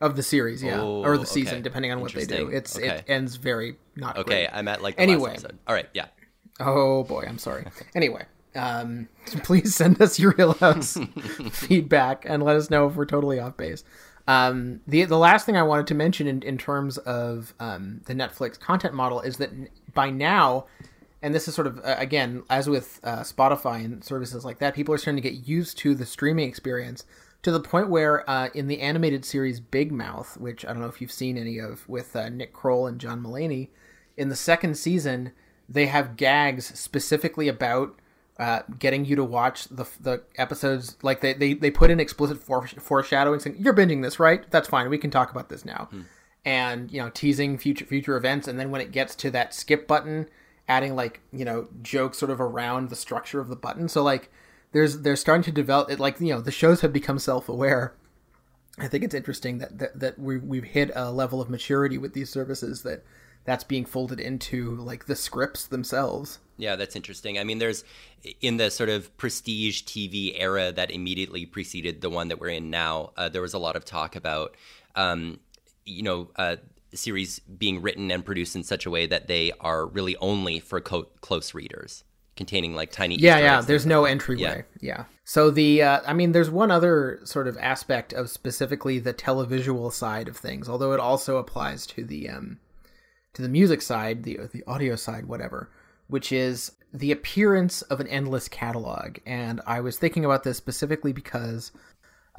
of 0.00 0.16
the 0.16 0.22
series, 0.22 0.62
yeah, 0.62 0.80
Oh, 0.80 1.04
or 1.04 1.18
the 1.18 1.26
season, 1.26 1.56
okay. 1.56 1.62
depending 1.62 1.92
on 1.92 2.00
what 2.00 2.14
they 2.14 2.24
do. 2.24 2.48
It's 2.48 2.78
it 2.78 3.04
ends 3.06 3.36
very 3.36 3.76
not 3.96 4.16
Okay, 4.16 4.44
great. 4.44 4.48
I'm 4.50 4.66
at 4.66 4.80
like 4.82 4.96
the 4.96 5.02
Anyway. 5.02 5.36
All 5.68 5.74
right, 5.74 5.88
yeah. 5.92 6.06
Oh 6.58 7.04
boy, 7.04 7.24
I'm 7.28 7.36
sorry. 7.38 7.66
Anyway, 7.94 8.24
um, 8.54 9.08
please 9.44 9.74
send 9.74 10.00
us 10.00 10.18
your 10.18 10.34
real 10.38 10.54
house 10.54 10.96
feedback 11.52 12.24
and 12.26 12.42
let 12.42 12.56
us 12.56 12.70
know 12.70 12.86
if 12.88 12.94
we're 12.96 13.04
totally 13.04 13.38
off 13.38 13.56
base. 13.58 13.84
Um, 14.26 14.80
the 14.86 15.04
the 15.04 15.18
last 15.18 15.44
thing 15.44 15.56
I 15.58 15.62
wanted 15.64 15.86
to 15.88 15.94
mention 15.94 16.26
in, 16.26 16.42
in 16.44 16.56
terms 16.56 16.96
of 16.98 17.52
um, 17.60 18.00
the 18.06 18.14
Netflix 18.14 18.58
content 18.58 18.94
model 18.94 19.20
is 19.20 19.36
that 19.36 19.50
by 19.92 20.08
now, 20.08 20.66
and 21.22 21.34
this 21.34 21.48
is 21.48 21.54
sort 21.54 21.66
of 21.66 21.78
uh, 21.78 21.96
again 21.98 22.42
as 22.50 22.68
with 22.68 23.00
uh, 23.04 23.20
Spotify 23.20 23.84
and 23.84 24.02
services 24.04 24.44
like 24.44 24.58
that, 24.58 24.74
people 24.74 24.94
are 24.94 24.98
starting 24.98 25.22
to 25.22 25.28
get 25.28 25.46
used 25.46 25.78
to 25.78 25.94
the 25.94 26.06
streaming 26.06 26.48
experience 26.48 27.04
to 27.42 27.50
the 27.50 27.60
point 27.60 27.88
where 27.88 28.28
uh, 28.28 28.48
in 28.54 28.66
the 28.66 28.80
animated 28.80 29.24
series 29.24 29.60
Big 29.60 29.90
Mouth, 29.90 30.36
which 30.36 30.64
I 30.64 30.68
don't 30.68 30.80
know 30.80 30.88
if 30.88 31.00
you've 31.00 31.12
seen 31.12 31.38
any 31.38 31.58
of 31.58 31.88
with 31.88 32.14
uh, 32.14 32.28
Nick 32.28 32.52
Kroll 32.52 32.86
and 32.86 33.00
John 33.00 33.22
Mulaney, 33.22 33.68
in 34.16 34.28
the 34.28 34.36
second 34.36 34.76
season 34.76 35.32
they 35.70 35.86
have 35.86 36.16
gags 36.16 36.78
specifically 36.78 37.46
about 37.46 37.96
uh, 38.38 38.62
getting 38.78 39.04
you 39.04 39.16
to 39.16 39.24
watch 39.24 39.68
the 39.68 39.86
the 40.00 40.22
episodes. 40.36 40.96
Like 41.02 41.20
they 41.20 41.34
they, 41.34 41.54
they 41.54 41.70
put 41.70 41.90
in 41.90 42.00
explicit 42.00 42.38
foreshadowing, 42.38 43.40
saying 43.40 43.56
you're 43.58 43.74
binging 43.74 44.02
this, 44.02 44.18
right? 44.18 44.50
That's 44.50 44.68
fine. 44.68 44.90
We 44.90 44.98
can 44.98 45.10
talk 45.10 45.30
about 45.30 45.48
this 45.48 45.64
now, 45.64 45.88
and 46.44 46.90
you 46.90 47.00
know 47.00 47.10
teasing 47.10 47.58
future 47.58 47.84
future 47.84 48.16
events. 48.16 48.48
And 48.48 48.58
then 48.58 48.70
when 48.70 48.80
it 48.80 48.90
gets 48.92 49.14
to 49.16 49.30
that 49.30 49.54
skip 49.54 49.86
button, 49.86 50.28
adding 50.70 50.94
like 50.94 51.20
you 51.32 51.44
know 51.44 51.66
jokes 51.82 52.16
sort 52.16 52.30
of 52.30 52.40
around 52.40 52.88
the 52.88 52.96
structure 52.96 53.40
of 53.40 53.48
the 53.48 53.56
button. 53.56 53.88
So 53.88 54.02
like 54.02 54.30
there's 54.72 55.00
they're 55.00 55.16
starting 55.16 55.42
to 55.44 55.52
develop 55.52 55.90
it. 55.90 55.98
Like 55.98 56.20
you 56.20 56.32
know 56.32 56.40
the 56.40 56.52
shows 56.52 56.80
have 56.80 56.92
become 56.92 57.18
self 57.18 57.48
aware. 57.48 57.92
I 58.78 58.86
think 58.86 59.02
it's 59.04 59.14
interesting 59.14 59.58
that 59.58 59.78
that, 59.78 59.98
that 59.98 60.18
we 60.18 60.38
we've 60.38 60.64
hit 60.64 60.92
a 60.94 61.10
level 61.10 61.40
of 61.42 61.50
maturity 61.50 61.98
with 61.98 62.14
these 62.14 62.30
services 62.30 62.82
that 62.84 63.04
that's 63.44 63.64
being 63.64 63.84
folded 63.84 64.20
into 64.20 64.76
like 64.76 65.06
the 65.06 65.16
scripts 65.16 65.66
themselves. 65.66 66.38
Yeah, 66.56 66.76
that's 66.76 66.94
interesting. 66.94 67.38
I 67.38 67.44
mean, 67.44 67.58
there's 67.58 67.84
in 68.40 68.58
the 68.58 68.70
sort 68.70 68.90
of 68.90 69.16
prestige 69.16 69.82
TV 69.82 70.34
era 70.36 70.70
that 70.72 70.90
immediately 70.90 71.46
preceded 71.46 72.00
the 72.00 72.10
one 72.10 72.28
that 72.28 72.38
we're 72.38 72.50
in 72.50 72.70
now. 72.70 73.12
Uh, 73.16 73.28
there 73.28 73.42
was 73.42 73.54
a 73.54 73.58
lot 73.58 73.76
of 73.76 73.84
talk 73.84 74.14
about, 74.14 74.56
um, 74.94 75.40
you 75.86 76.02
know, 76.02 76.30
uh, 76.36 76.56
series 76.96 77.38
being 77.38 77.82
written 77.82 78.10
and 78.10 78.24
produced 78.24 78.56
in 78.56 78.62
such 78.62 78.86
a 78.86 78.90
way 78.90 79.06
that 79.06 79.26
they 79.26 79.52
are 79.60 79.86
really 79.86 80.16
only 80.16 80.60
for 80.60 80.80
co- 80.80 81.08
close 81.20 81.54
readers, 81.54 82.04
containing 82.36 82.74
like 82.74 82.90
tiny. 82.90 83.16
Yeah, 83.16 83.36
Easter 83.36 83.44
yeah. 83.44 83.60
There's 83.60 83.86
no 83.86 84.04
entryway. 84.04 84.64
Yeah. 84.80 85.04
So 85.24 85.50
the, 85.50 85.82
uh, 85.82 86.00
I 86.06 86.12
mean, 86.12 86.32
there's 86.32 86.50
one 86.50 86.70
other 86.70 87.20
sort 87.24 87.46
of 87.46 87.56
aspect 87.58 88.12
of 88.12 88.28
specifically 88.30 88.98
the 88.98 89.14
televisual 89.14 89.92
side 89.92 90.28
of 90.28 90.36
things, 90.36 90.68
although 90.68 90.92
it 90.92 91.00
also 91.00 91.36
applies 91.36 91.86
to 91.88 92.04
the 92.04 92.28
um, 92.28 92.58
to 93.34 93.42
the 93.42 93.48
music 93.48 93.82
side, 93.82 94.24
the 94.24 94.40
the 94.52 94.64
audio 94.66 94.96
side, 94.96 95.26
whatever, 95.26 95.70
which 96.08 96.32
is 96.32 96.72
the 96.92 97.12
appearance 97.12 97.82
of 97.82 98.00
an 98.00 98.08
endless 98.08 98.48
catalog. 98.48 99.18
And 99.24 99.60
I 99.66 99.80
was 99.80 99.96
thinking 99.96 100.24
about 100.24 100.42
this 100.42 100.56
specifically 100.56 101.12
because 101.12 101.70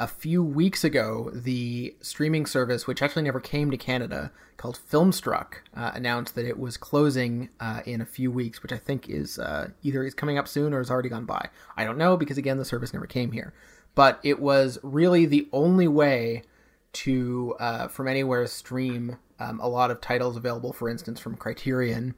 a 0.01 0.07
few 0.07 0.43
weeks 0.43 0.83
ago, 0.83 1.29
the 1.31 1.95
streaming 2.01 2.47
service, 2.47 2.87
which 2.87 3.03
actually 3.03 3.21
never 3.21 3.39
came 3.39 3.69
to 3.69 3.77
Canada, 3.77 4.31
called 4.57 4.79
Filmstruck, 4.91 5.57
uh, 5.77 5.91
announced 5.93 6.33
that 6.33 6.45
it 6.45 6.57
was 6.57 6.75
closing 6.75 7.49
uh, 7.59 7.81
in 7.85 8.01
a 8.01 8.05
few 8.05 8.31
weeks, 8.31 8.63
which 8.63 8.71
I 8.71 8.77
think 8.77 9.07
is 9.07 9.37
uh, 9.37 9.69
either 9.83 10.03
is 10.03 10.15
coming 10.15 10.39
up 10.39 10.47
soon 10.47 10.73
or 10.73 10.79
has 10.79 10.89
already 10.89 11.09
gone 11.09 11.25
by. 11.25 11.49
I 11.77 11.83
don't 11.85 11.99
know 11.99 12.17
because 12.17 12.39
again, 12.39 12.57
the 12.57 12.65
service 12.65 12.93
never 12.93 13.05
came 13.05 13.31
here. 13.31 13.53
But 13.93 14.19
it 14.23 14.39
was 14.39 14.79
really 14.81 15.27
the 15.27 15.47
only 15.53 15.87
way 15.87 16.45
to 16.93 17.55
uh, 17.59 17.87
from 17.87 18.07
anywhere 18.07 18.47
stream 18.47 19.17
um, 19.39 19.59
a 19.59 19.69
lot 19.69 19.91
of 19.91 20.01
titles 20.01 20.35
available, 20.35 20.73
for 20.73 20.89
instance, 20.89 21.19
from 21.19 21.35
Criterion 21.37 22.15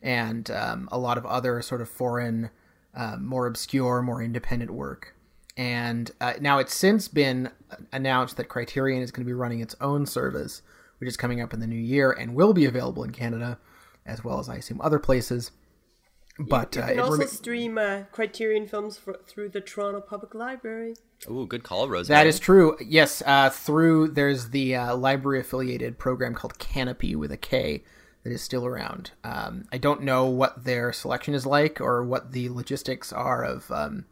and 0.00 0.50
um, 0.50 0.88
a 0.90 0.98
lot 0.98 1.18
of 1.18 1.26
other 1.26 1.60
sort 1.60 1.82
of 1.82 1.88
foreign, 1.90 2.48
uh, 2.94 3.16
more 3.20 3.46
obscure, 3.46 4.00
more 4.00 4.22
independent 4.22 4.70
work. 4.70 5.15
And 5.56 6.10
uh, 6.20 6.34
now 6.40 6.58
it's 6.58 6.74
since 6.74 7.08
been 7.08 7.50
announced 7.92 8.36
that 8.36 8.48
Criterion 8.48 9.02
is 9.02 9.10
going 9.10 9.24
to 9.24 9.28
be 9.28 9.32
running 9.32 9.60
its 9.60 9.74
own 9.80 10.04
service, 10.04 10.62
which 10.98 11.08
is 11.08 11.16
coming 11.16 11.40
up 11.40 11.54
in 11.54 11.60
the 11.60 11.66
new 11.66 11.80
year 11.80 12.10
and 12.12 12.34
will 12.34 12.52
be 12.52 12.66
available 12.66 13.02
in 13.02 13.10
Canada, 13.10 13.58
as 14.04 14.22
well 14.22 14.38
as 14.38 14.48
I 14.48 14.56
assume 14.56 14.80
other 14.80 14.98
places. 14.98 15.52
But 16.38 16.76
You 16.76 16.82
uh, 16.82 16.86
can 16.86 16.98
it 16.98 17.00
also 17.00 17.12
remi- 17.12 17.26
stream 17.26 17.78
uh, 17.78 18.02
Criterion 18.12 18.66
films 18.66 18.98
for, 18.98 19.18
through 19.26 19.48
the 19.50 19.62
Toronto 19.62 20.02
Public 20.02 20.34
Library. 20.34 20.94
Oh, 21.26 21.46
good 21.46 21.62
call, 21.62 21.88
Rose. 21.88 22.08
That 22.08 22.26
is 22.26 22.38
true. 22.38 22.76
Yes, 22.84 23.22
uh, 23.24 23.48
through 23.48 24.08
there's 24.08 24.50
the 24.50 24.76
uh, 24.76 24.96
library 24.96 25.40
affiliated 25.40 25.98
program 25.98 26.34
called 26.34 26.58
Kanopy 26.58 27.16
with 27.16 27.32
a 27.32 27.38
K 27.38 27.82
that 28.22 28.32
is 28.32 28.42
still 28.42 28.66
around. 28.66 29.12
Um, 29.24 29.64
I 29.72 29.78
don't 29.78 30.02
know 30.02 30.26
what 30.26 30.64
their 30.64 30.92
selection 30.92 31.32
is 31.32 31.46
like 31.46 31.80
or 31.80 32.04
what 32.04 32.32
the 32.32 32.50
logistics 32.50 33.14
are 33.14 33.42
of 33.42 33.70
um, 33.70 34.04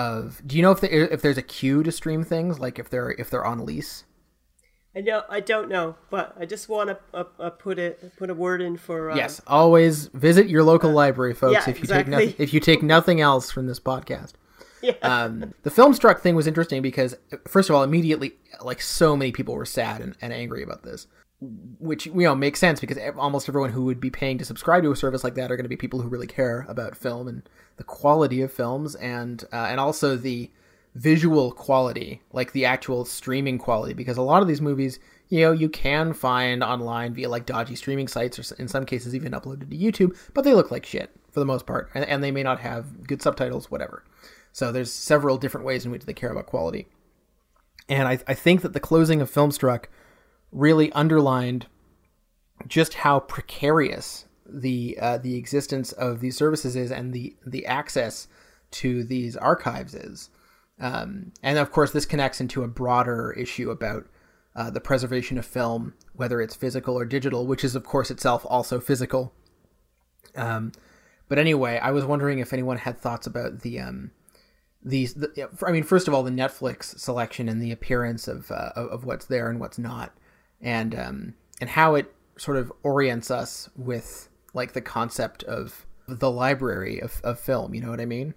of. 0.00 0.42
Do 0.46 0.56
you 0.56 0.62
know 0.62 0.70
if 0.70 0.80
the, 0.80 1.12
if 1.12 1.22
there's 1.22 1.38
a 1.38 1.42
queue 1.42 1.82
to 1.82 1.92
stream 1.92 2.24
things 2.24 2.58
like 2.58 2.78
if 2.78 2.90
they're 2.90 3.10
if 3.12 3.30
they're 3.30 3.44
on 3.44 3.64
lease? 3.64 4.04
I 4.94 5.00
know 5.00 5.22
I 5.28 5.40
don't 5.40 5.68
know, 5.68 5.96
but 6.10 6.34
I 6.38 6.46
just 6.46 6.68
want 6.68 6.90
to 6.90 6.98
uh, 7.14 7.24
uh, 7.38 7.50
put 7.50 7.78
it 7.78 8.16
put 8.16 8.28
a 8.30 8.34
word 8.34 8.60
in 8.60 8.76
for 8.76 9.10
uh, 9.10 9.16
yes. 9.16 9.40
Always 9.46 10.06
visit 10.06 10.48
your 10.48 10.64
local 10.64 10.90
library, 10.90 11.34
folks. 11.34 11.52
yeah, 11.52 11.70
if 11.70 11.78
you 11.78 11.82
exactly. 11.82 12.16
take 12.16 12.28
nothing, 12.28 12.44
if 12.44 12.54
you 12.54 12.60
take 12.60 12.82
nothing 12.82 13.20
else 13.20 13.50
from 13.50 13.66
this 13.66 13.80
podcast. 13.80 14.32
Yeah. 14.82 14.92
Um, 15.02 15.52
the 15.62 15.68
Filmstruck 15.68 16.20
thing 16.20 16.34
was 16.34 16.46
interesting 16.46 16.80
because, 16.80 17.14
first 17.46 17.68
of 17.68 17.76
all, 17.76 17.82
immediately, 17.82 18.32
like 18.62 18.80
so 18.80 19.14
many 19.14 19.30
people 19.30 19.54
were 19.54 19.66
sad 19.66 20.00
and, 20.00 20.16
and 20.22 20.32
angry 20.32 20.62
about 20.62 20.84
this, 20.84 21.06
which 21.40 22.06
you 22.06 22.12
know 22.12 22.34
makes 22.34 22.60
sense 22.60 22.80
because 22.80 22.98
almost 23.16 23.48
everyone 23.48 23.70
who 23.70 23.84
would 23.84 24.00
be 24.00 24.10
paying 24.10 24.36
to 24.38 24.44
subscribe 24.44 24.82
to 24.82 24.92
a 24.92 24.96
service 24.96 25.24
like 25.24 25.34
that 25.34 25.50
are 25.50 25.56
going 25.56 25.64
to 25.64 25.70
be 25.70 25.76
people 25.76 26.00
who 26.00 26.08
really 26.08 26.26
care 26.26 26.66
about 26.68 26.96
film 26.96 27.26
and 27.28 27.48
the 27.78 27.84
quality 27.84 28.42
of 28.42 28.52
films 28.52 28.94
and 28.96 29.44
uh, 29.52 29.66
and 29.70 29.80
also 29.80 30.16
the 30.16 30.50
visual 30.94 31.52
quality, 31.52 32.20
like 32.32 32.52
the 32.52 32.64
actual 32.64 33.04
streaming 33.04 33.58
quality, 33.58 33.94
because 33.94 34.16
a 34.16 34.22
lot 34.22 34.42
of 34.42 34.48
these 34.48 34.60
movies, 34.60 34.98
you 35.28 35.40
know, 35.40 35.52
you 35.52 35.68
can 35.68 36.12
find 36.12 36.62
online 36.62 37.14
via 37.14 37.28
like 37.28 37.46
dodgy 37.46 37.76
streaming 37.76 38.08
sites 38.08 38.38
or 38.38 38.56
in 38.56 38.68
some 38.68 38.84
cases 38.84 39.14
even 39.14 39.32
uploaded 39.32 39.70
to 39.70 39.76
YouTube, 39.76 40.16
but 40.34 40.42
they 40.42 40.54
look 40.54 40.70
like 40.70 40.84
shit 40.84 41.10
for 41.30 41.40
the 41.40 41.46
most 41.46 41.64
part, 41.66 41.90
and, 41.94 42.04
and 42.06 42.24
they 42.24 42.32
may 42.32 42.42
not 42.42 42.60
have 42.60 43.06
good 43.06 43.22
subtitles, 43.22 43.70
whatever. 43.70 44.04
So 44.52 44.72
there's 44.72 44.92
several 44.92 45.38
different 45.38 45.64
ways 45.64 45.84
in 45.84 45.92
which 45.92 46.06
they 46.06 46.12
care 46.12 46.32
about 46.32 46.46
quality. 46.46 46.88
And 47.88 48.08
I, 48.08 48.18
I 48.26 48.34
think 48.34 48.62
that 48.62 48.72
the 48.72 48.80
closing 48.80 49.20
of 49.20 49.30
Filmstruck 49.30 49.84
really 50.52 50.92
underlined 50.92 51.66
just 52.66 52.94
how 52.94 53.20
precarious 53.20 54.26
the 54.46 54.98
uh, 55.00 55.18
the 55.18 55.36
existence 55.36 55.92
of 55.92 56.20
these 56.20 56.36
services 56.36 56.76
is 56.76 56.90
and 56.90 57.12
the 57.12 57.36
the 57.46 57.66
access 57.66 58.28
to 58.70 59.04
these 59.04 59.36
archives 59.36 59.94
is. 59.94 60.30
Um, 60.78 61.32
and 61.42 61.58
of 61.58 61.70
course, 61.72 61.92
this 61.92 62.06
connects 62.06 62.40
into 62.40 62.62
a 62.62 62.68
broader 62.68 63.32
issue 63.32 63.70
about 63.70 64.06
uh, 64.56 64.70
the 64.70 64.80
preservation 64.80 65.38
of 65.38 65.46
film, 65.46 65.94
whether 66.14 66.40
it's 66.40 66.54
physical 66.54 66.98
or 66.98 67.04
digital, 67.04 67.46
which 67.46 67.64
is 67.64 67.74
of 67.74 67.84
course 67.84 68.10
itself 68.10 68.44
also 68.48 68.80
physical. 68.80 69.32
Um, 70.34 70.72
but 71.28 71.38
anyway, 71.38 71.78
I 71.78 71.90
was 71.92 72.04
wondering 72.04 72.38
if 72.38 72.52
anyone 72.52 72.78
had 72.78 72.98
thoughts 72.98 73.26
about 73.26 73.60
the 73.60 73.80
um, 73.80 74.10
these. 74.82 75.14
The, 75.14 75.48
I 75.66 75.70
mean, 75.70 75.84
first 75.84 76.08
of 76.08 76.14
all, 76.14 76.22
the 76.22 76.30
Netflix 76.30 76.98
selection 76.98 77.48
and 77.48 77.62
the 77.62 77.72
appearance 77.72 78.26
of 78.26 78.50
uh, 78.50 78.72
of 78.74 78.88
of 78.88 79.04
what's 79.04 79.26
there 79.26 79.48
and 79.48 79.60
what's 79.60 79.78
not, 79.78 80.12
and 80.60 80.94
um, 80.94 81.34
and 81.60 81.70
how 81.70 81.94
it 81.94 82.12
sort 82.36 82.56
of 82.56 82.72
orients 82.82 83.30
us 83.30 83.68
with 83.76 84.28
like 84.54 84.72
the 84.72 84.80
concept 84.80 85.42
of 85.44 85.86
the 86.08 86.30
library 86.30 87.00
of, 87.00 87.20
of 87.22 87.38
film. 87.38 87.74
You 87.74 87.82
know 87.82 87.90
what 87.90 88.00
I 88.00 88.06
mean? 88.06 88.34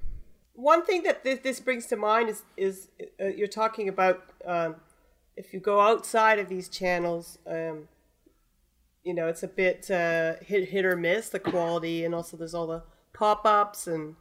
One 0.56 0.86
thing 0.86 1.04
that 1.04 1.24
this, 1.24 1.60
brings 1.60 1.88
to 1.88 1.96
mind 1.96 2.30
is 2.30 2.44
is 2.56 2.90
uh, 3.20 3.28
you're 3.28 3.48
talking 3.48 3.90
about 3.90 4.24
um, 4.46 4.76
if 5.36 5.54
you 5.54 5.60
go 5.60 5.80
outside 5.80 6.40
of 6.40 6.48
these 6.50 6.70
channels, 6.70 7.40
um, 7.48 7.88
you 9.04 9.14
know, 9.14 9.28
it's 9.28 9.44
a 9.44 9.48
bit 9.48 9.90
uh, 9.90 10.36
hit 10.42 10.70
hit 10.70 10.86
or 10.86 10.96
miss 10.96 11.30
the 11.30 11.40
quality, 11.40 12.06
and 12.06 12.14
also 12.14 12.38
there's 12.38 12.54
all 12.54 12.68
the 12.68 12.84
pop 13.14 13.46
ups 13.46 13.88
and 13.88 14.16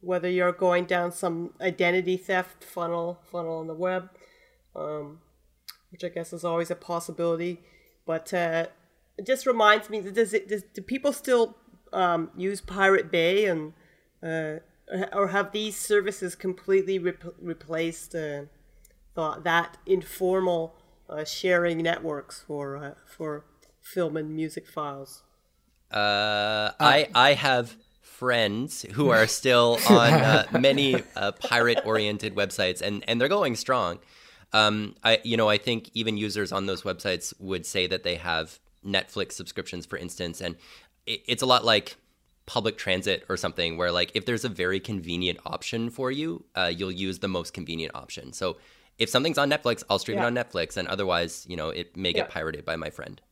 whether 0.00 0.28
you're 0.28 0.52
going 0.52 0.84
down 0.84 1.12
some 1.12 1.52
identity 1.60 2.16
theft 2.16 2.64
funnel 2.64 3.20
funnel 3.30 3.58
on 3.58 3.66
the 3.66 3.74
web, 3.74 4.10
um, 4.76 5.20
which 5.92 6.02
I 6.02 6.08
guess 6.08 6.32
is 6.32 6.44
always 6.44 6.70
a 6.70 6.74
possibility. 6.74 7.60
But 8.04 8.34
uh, 8.34 8.66
it 9.16 9.26
just 9.26 9.46
reminds 9.46 9.88
me 9.88 10.00
that 10.00 10.14
does 10.14 10.34
it 10.34 10.48
does, 10.48 10.64
do 10.74 10.82
people 10.82 11.12
still 11.12 11.56
um, 11.92 12.30
use 12.36 12.60
Pirate 12.60 13.12
Bay 13.12 13.44
and 13.44 13.74
uh, 14.22 14.60
or 15.12 15.28
have 15.28 15.52
these 15.52 15.76
services 15.76 16.34
completely 16.34 16.98
rep- 16.98 17.34
replaced 17.40 18.14
uh, 18.14 18.42
thought 19.14 19.44
that 19.44 19.76
informal 19.86 20.74
uh, 21.08 21.24
sharing 21.24 21.78
networks 21.78 22.42
for 22.42 22.76
uh, 22.76 22.94
for 23.06 23.44
film 23.80 24.16
and 24.16 24.34
music 24.34 24.66
files? 24.66 25.22
Uh, 25.90 26.72
I 26.80 27.08
I 27.14 27.34
have 27.34 27.76
friends 28.00 28.86
who 28.92 29.10
are 29.10 29.26
still 29.40 29.78
on 29.88 30.12
uh, 30.12 30.46
many 30.58 31.02
uh, 31.16 31.32
pirate-oriented 31.32 32.34
websites, 32.34 32.80
and 32.80 33.04
and 33.06 33.20
they're 33.20 33.28
going 33.28 33.56
strong. 33.56 33.98
Um, 34.52 34.94
I 35.02 35.20
you 35.24 35.36
know 35.36 35.48
I 35.48 35.58
think 35.58 35.90
even 35.94 36.16
users 36.16 36.52
on 36.52 36.66
those 36.66 36.82
websites 36.82 37.32
would 37.40 37.64
say 37.66 37.86
that 37.86 38.02
they 38.02 38.16
have 38.16 38.58
Netflix 38.84 39.32
subscriptions, 39.32 39.86
for 39.86 39.96
instance, 39.96 40.40
and 40.40 40.56
it, 41.06 41.22
it's 41.26 41.42
a 41.42 41.46
lot 41.46 41.64
like 41.64 41.96
public 42.44 42.76
transit 42.76 43.24
or 43.28 43.36
something 43.36 43.76
where 43.76 43.92
like 43.92 44.10
if 44.14 44.26
there's 44.26 44.44
a 44.44 44.48
very 44.48 44.80
convenient 44.80 45.38
option 45.46 45.88
for 45.88 46.10
you 46.10 46.44
uh, 46.56 46.70
you'll 46.74 46.90
use 46.90 47.20
the 47.20 47.28
most 47.28 47.54
convenient 47.54 47.94
option 47.94 48.32
so 48.32 48.56
if 48.98 49.08
something's 49.08 49.38
on 49.38 49.48
netflix 49.48 49.84
i'll 49.88 49.98
stream 50.00 50.18
Yeah. 50.18 50.24
it 50.24 50.26
on 50.26 50.34
netflix 50.34 50.76
and 50.76 50.88
otherwise 50.88 51.46
you 51.48 51.56
know 51.56 51.68
it 51.68 51.96
may 51.96 52.12
get 52.12 52.26
Yeah. 52.26 52.32
pirated 52.34 52.64
by 52.64 52.74
my 52.74 52.90
friend 52.90 53.22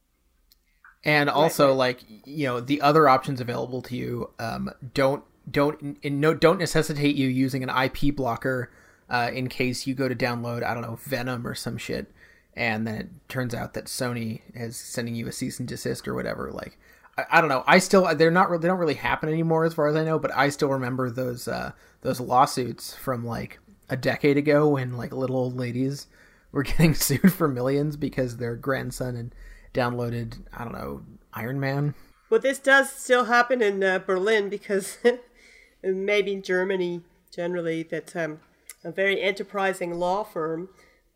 and 1.04 1.28
also 1.28 1.68
right. 1.70 1.74
like 1.76 2.04
you 2.24 2.46
know 2.46 2.61
the 2.61 2.80
other 2.80 3.09
options 3.09 3.40
available 3.40 3.83
to 3.83 3.96
you 3.96 4.30
um, 4.38 4.70
don't 4.94 5.24
don't 5.50 5.98
in 6.02 6.20
no 6.20 6.33
don't 6.33 6.59
necessitate 6.61 7.16
you 7.16 7.26
using 7.28 7.64
an 7.64 7.68
IP 7.70 8.14
blocker 8.14 8.70
uh, 9.11 9.31
in 9.33 9.49
case 9.49 9.87
you 9.87 9.94
go 9.94 10.09
to 10.09 10.14
download 10.14 10.62
I 10.62 10.73
don't 10.73 10.83
know 10.83 10.99
Venom 11.03 11.46
or 11.46 11.55
some 11.55 11.77
shit, 11.77 12.11
and 12.55 12.87
then 12.87 12.94
it 12.94 13.09
turns 13.29 13.55
out 13.55 13.75
that 13.75 13.87
Sony 13.87 14.40
is 14.55 14.77
sending 14.77 15.14
you 15.14 15.27
a 15.27 15.33
cease 15.33 15.59
and 15.59 15.68
desist 15.68 16.07
or 16.07 16.14
whatever. 16.14 16.51
Like 16.51 16.79
I, 17.18 17.25
I 17.31 17.40
don't 17.40 17.51
know. 17.51 17.64
I 17.66 17.79
still 17.79 18.14
they're 18.14 18.31
not 18.31 18.51
they 18.61 18.68
don't 18.68 18.79
really 18.79 18.94
happen 18.94 19.29
anymore 19.29 19.64
as 19.64 19.75
far 19.75 19.88
as 19.88 19.96
I 19.96 20.05
know, 20.05 20.18
but 20.18 20.35
I 20.35 20.49
still 20.49 20.68
remember 20.70 21.11
those 21.11 21.49
uh, 21.49 21.73
those 22.03 22.20
lawsuits 22.20 22.94
from 22.94 23.25
like 23.25 23.59
a 23.88 23.96
decade 23.96 24.37
ago 24.37 24.68
when 24.68 24.96
like 24.96 25.12
little 25.12 25.37
old 25.37 25.57
ladies 25.57 26.07
were 26.53 26.62
getting 26.62 26.94
sued 26.94 27.33
for 27.33 27.49
millions 27.49 27.96
because 27.96 28.37
their 28.37 28.57
grandson 28.57 29.16
had 29.16 29.35
downloaded 29.75 30.38
I 30.53 30.64
don't 30.64 30.73
know 30.73 31.03
Iron 31.35 31.61
Man. 31.61 31.94
But 32.29 32.42
this 32.42 32.61
does 32.61 32.92
still 32.92 33.25
happen 33.25 33.61
in 33.61 33.83
uh, 33.83 33.99
Berlin 33.99 34.49
because 34.49 34.99
maybe 35.83 36.37
Germany 36.37 37.03
generally 37.33 37.83
that 37.85 38.14
um, 38.14 38.40
a 38.85 38.90
very 38.90 39.21
enterprising 39.21 39.95
law 39.99 40.25
firm 40.25 40.69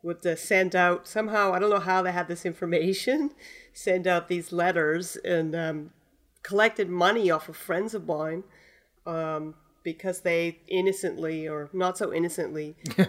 would 0.03 0.25
uh, 0.27 0.37
send 0.37 0.77
out 0.77 1.09
somehow 1.09 1.53
I 1.53 1.59
don't 1.59 1.71
know 1.71 1.81
how 1.81 2.03
they 2.03 2.13
had 2.13 2.29
this 2.29 2.45
information 2.45 3.31
send 3.73 4.07
out 4.07 4.29
these 4.29 4.53
letters 4.53 5.17
and 5.17 5.55
um, 5.55 5.91
collected 6.43 6.89
money 6.89 7.31
off 7.31 7.49
of 7.49 7.57
friends 7.57 7.95
of 7.95 8.07
mine 8.07 8.45
um, 9.07 9.55
because 9.83 10.21
they 10.21 10.59
innocently 10.69 11.49
or 11.49 11.71
not 11.73 11.99
so 11.99 12.13
innocently 12.13 12.77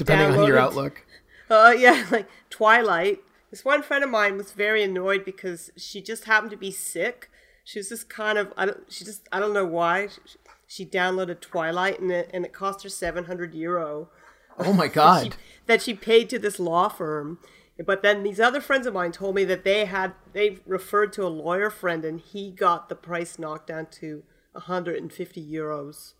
Depending 0.00 0.40
on 0.40 0.46
your 0.46 0.58
outlook. 0.58 1.04
uh, 1.50 1.74
yeah, 1.76 2.06
like 2.10 2.26
Twilight. 2.48 3.20
This 3.50 3.66
one 3.66 3.82
friend 3.82 4.02
of 4.02 4.08
mine 4.08 4.38
was 4.38 4.52
very 4.52 4.82
annoyed 4.82 5.26
because 5.26 5.70
she 5.76 6.00
just 6.00 6.24
happened 6.24 6.50
to 6.52 6.56
be 6.56 6.70
sick. 6.70 7.28
She 7.64 7.78
was 7.78 7.90
just 7.90 8.08
kind 8.08 8.38
of, 8.38 8.50
I 8.56 8.64
don't, 8.64 8.90
she 8.90 9.04
just, 9.04 9.28
I 9.30 9.38
don't 9.38 9.52
know 9.52 9.66
why. 9.66 10.06
She, 10.06 10.38
she 10.70 10.86
downloaded 10.86 11.40
Twilight 11.40 11.98
and 11.98 12.12
it, 12.12 12.30
and 12.32 12.44
it 12.44 12.52
cost 12.52 12.84
her 12.84 12.88
700 12.88 13.54
euro 13.54 14.08
Oh 14.56 14.72
my 14.72 14.86
god. 15.00 15.34
that 15.66 15.82
she 15.82 15.94
paid 15.94 16.30
to 16.30 16.38
this 16.38 16.60
law 16.60 16.88
firm. 16.88 17.40
But 17.84 18.02
then 18.02 18.22
these 18.22 18.38
other 18.38 18.60
friends 18.60 18.86
of 18.86 18.94
mine 18.94 19.10
told 19.10 19.34
me 19.34 19.42
that 19.46 19.64
they 19.64 19.86
had, 19.86 20.12
they 20.32 20.58
referred 20.66 21.12
to 21.14 21.24
a 21.24 21.28
lawyer 21.28 21.70
friend 21.70 22.04
and 22.04 22.20
he 22.20 22.52
got 22.52 22.88
the 22.88 22.94
price 22.94 23.36
knocked 23.36 23.66
down 23.66 23.86
to 24.00 24.22
150 24.52 25.44
euros. 25.52 26.12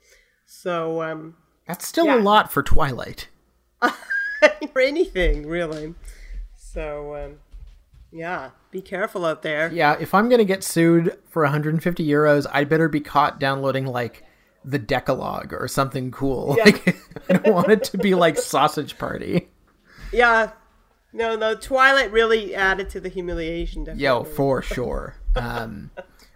So, 0.46 1.00
um, 1.02 1.36
That's 1.68 1.86
still 1.86 2.06
Yeah. 2.06 2.16
a 2.16 2.20
lot 2.20 2.50
for 2.50 2.64
Twilight. 2.64 3.28
for 4.72 4.80
anything 4.80 5.46
really. 5.46 5.94
So 6.56 7.14
um, 7.14 7.34
yeah, 8.10 8.50
be 8.72 8.82
careful 8.82 9.24
out 9.24 9.42
there. 9.42 9.70
Yeah, 9.72 9.96
if 10.00 10.12
I'm 10.12 10.28
gonna 10.28 10.44
get 10.44 10.64
sued 10.64 11.16
for 11.28 11.42
150 11.44 12.04
euros, 12.04 12.46
I 12.51 12.64
better 12.64 12.88
be 12.88 13.01
caught 13.01 13.38
downloading 13.38 13.86
like 13.86 14.24
the 14.64 14.78
Decalogue 14.78 15.52
or 15.52 15.68
something 15.68 16.11
cool. 16.11 16.56
Like 16.64 16.96
I 17.28 17.34
don't 17.34 17.54
want 17.54 17.70
it 17.70 17.84
to 17.84 17.98
be 17.98 18.14
like 18.14 18.36
Sausage 18.36 18.98
Party. 18.98 19.48
Yeah, 20.12 20.52
no, 21.12 21.36
no. 21.36 21.54
Twilight 21.54 22.12
really 22.12 22.54
added 22.54 22.90
to 22.90 23.00
the 23.00 23.08
humiliation. 23.08 23.84
Definitely. 23.84 24.04
Yo, 24.04 24.24
for 24.24 24.62
sure. 24.62 25.16
Um, 25.36 25.90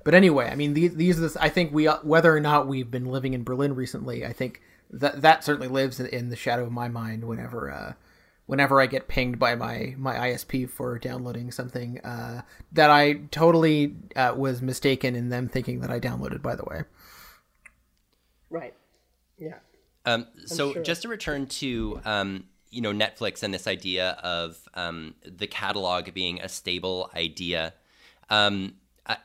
but 0.04 0.14
anyway, 0.14 0.48
I 0.50 0.54
mean, 0.54 0.74
these 0.74 0.94
these 0.94 1.18
are 1.18 1.28
the, 1.28 1.42
I 1.42 1.48
think 1.48 1.72
we 1.72 1.86
whether 1.86 2.34
or 2.34 2.40
not 2.40 2.66
we've 2.66 2.90
been 2.90 3.06
living 3.06 3.34
in 3.34 3.44
Berlin 3.44 3.74
recently, 3.74 4.24
I 4.24 4.32
think 4.32 4.60
that 4.90 5.22
that 5.22 5.44
certainly 5.44 5.68
lives 5.68 6.00
in, 6.00 6.06
in 6.06 6.28
the 6.28 6.36
shadow 6.36 6.64
of 6.64 6.72
my 6.72 6.88
mind 6.88 7.24
whenever 7.24 7.70
uh, 7.70 7.92
whenever 8.46 8.80
I 8.80 8.86
get 8.86 9.08
pinged 9.08 9.38
by 9.38 9.54
my 9.54 9.94
my 9.96 10.14
ISP 10.14 10.68
for 10.68 10.98
downloading 10.98 11.50
something 11.50 12.00
uh, 12.00 12.42
that 12.72 12.90
I 12.90 13.14
totally 13.30 13.96
uh, 14.14 14.34
was 14.36 14.62
mistaken 14.62 15.14
in 15.14 15.30
them 15.30 15.48
thinking 15.48 15.80
that 15.80 15.90
I 15.90 16.00
downloaded. 16.00 16.42
By 16.42 16.56
the 16.56 16.64
way. 16.64 16.82
Right. 18.50 18.74
Yeah. 19.38 19.58
Um, 20.06 20.26
so 20.44 20.74
sure. 20.74 20.82
just 20.82 21.02
to 21.02 21.08
return 21.08 21.46
to 21.46 22.00
um, 22.04 22.44
you 22.70 22.80
know 22.80 22.92
Netflix 22.92 23.42
and 23.42 23.54
this 23.54 23.66
idea 23.66 24.10
of 24.22 24.58
um, 24.74 25.14
the 25.24 25.46
catalog 25.46 26.12
being 26.12 26.40
a 26.40 26.48
stable 26.48 27.10
idea, 27.14 27.74
um, 28.30 28.74
I, 29.06 29.16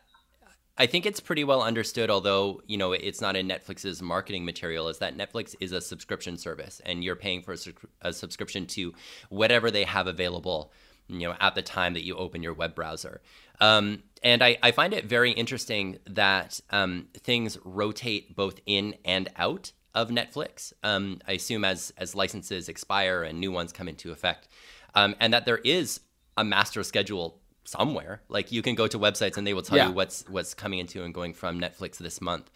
I 0.77 0.85
think 0.85 1.05
it's 1.05 1.19
pretty 1.19 1.43
well 1.43 1.61
understood, 1.61 2.09
although 2.09 2.61
you 2.65 2.77
know 2.77 2.93
it's 2.93 3.19
not 3.19 3.35
in 3.35 3.47
Netflix's 3.47 4.01
marketing 4.01 4.45
material, 4.45 4.87
is 4.87 4.99
that 4.99 5.17
Netflix 5.17 5.55
is 5.59 5.73
a 5.73 5.81
subscription 5.81 6.37
service, 6.37 6.81
and 6.85 7.03
you're 7.03 7.17
paying 7.17 7.41
for 7.41 7.53
a, 7.53 8.09
a 8.09 8.13
subscription 8.13 8.65
to 8.67 8.93
whatever 9.29 9.69
they 9.69 9.83
have 9.83 10.07
available, 10.07 10.71
you 11.09 11.27
know, 11.27 11.35
at 11.39 11.55
the 11.55 11.61
time 11.61 11.93
that 11.93 12.03
you 12.03 12.15
open 12.15 12.43
your 12.43 12.53
web 12.53 12.75
browser. 12.75 13.21
Um, 13.59 14.03
and 14.23 14.43
I, 14.43 14.57
I, 14.63 14.71
find 14.71 14.93
it 14.93 15.05
very 15.05 15.31
interesting 15.31 15.99
that 16.05 16.61
um, 16.69 17.07
things 17.13 17.57
rotate 17.65 18.35
both 18.35 18.59
in 18.65 18.95
and 19.03 19.29
out 19.35 19.71
of 19.93 20.09
Netflix. 20.09 20.71
Um, 20.83 21.19
I 21.27 21.33
assume 21.33 21.65
as 21.65 21.91
as 21.97 22.15
licenses 22.15 22.69
expire 22.69 23.23
and 23.23 23.39
new 23.39 23.51
ones 23.51 23.73
come 23.73 23.87
into 23.89 24.11
effect, 24.11 24.47
um, 24.95 25.15
and 25.19 25.33
that 25.33 25.45
there 25.45 25.57
is 25.57 25.99
a 26.37 26.43
master 26.43 26.83
schedule 26.83 27.41
somewhere. 27.65 28.21
Like 28.29 28.51
you 28.51 28.61
can 28.61 28.75
go 28.75 28.87
to 28.87 28.97
websites 28.97 29.37
and 29.37 29.45
they 29.45 29.53
will 29.53 29.61
tell 29.61 29.77
yeah. 29.77 29.87
you 29.87 29.93
what's 29.93 30.27
what's 30.29 30.53
coming 30.53 30.79
into 30.79 31.03
and 31.03 31.13
going 31.13 31.33
from 31.33 31.59
Netflix 31.59 31.97
this 31.97 32.21
month. 32.21 32.49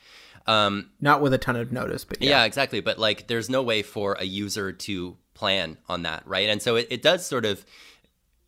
Um, 0.46 0.92
Not 1.00 1.22
with 1.22 1.34
a 1.34 1.38
ton 1.38 1.56
of 1.56 1.72
notice, 1.72 2.04
but 2.04 2.22
yeah. 2.22 2.30
yeah. 2.32 2.44
exactly. 2.46 2.82
But 2.82 3.00
like, 3.00 3.28
there's 3.28 3.50
no 3.50 3.64
way 3.64 3.82
for 3.82 4.14
a 4.20 4.26
user 4.26 4.72
to 4.72 5.18
plan 5.34 5.78
on 5.88 6.04
that, 6.04 6.24
right? 6.28 6.50
And 6.50 6.62
so 6.62 6.76
it, 6.76 6.88
it 6.90 7.02
does 7.02 7.26
sort 7.26 7.46
of, 7.46 7.66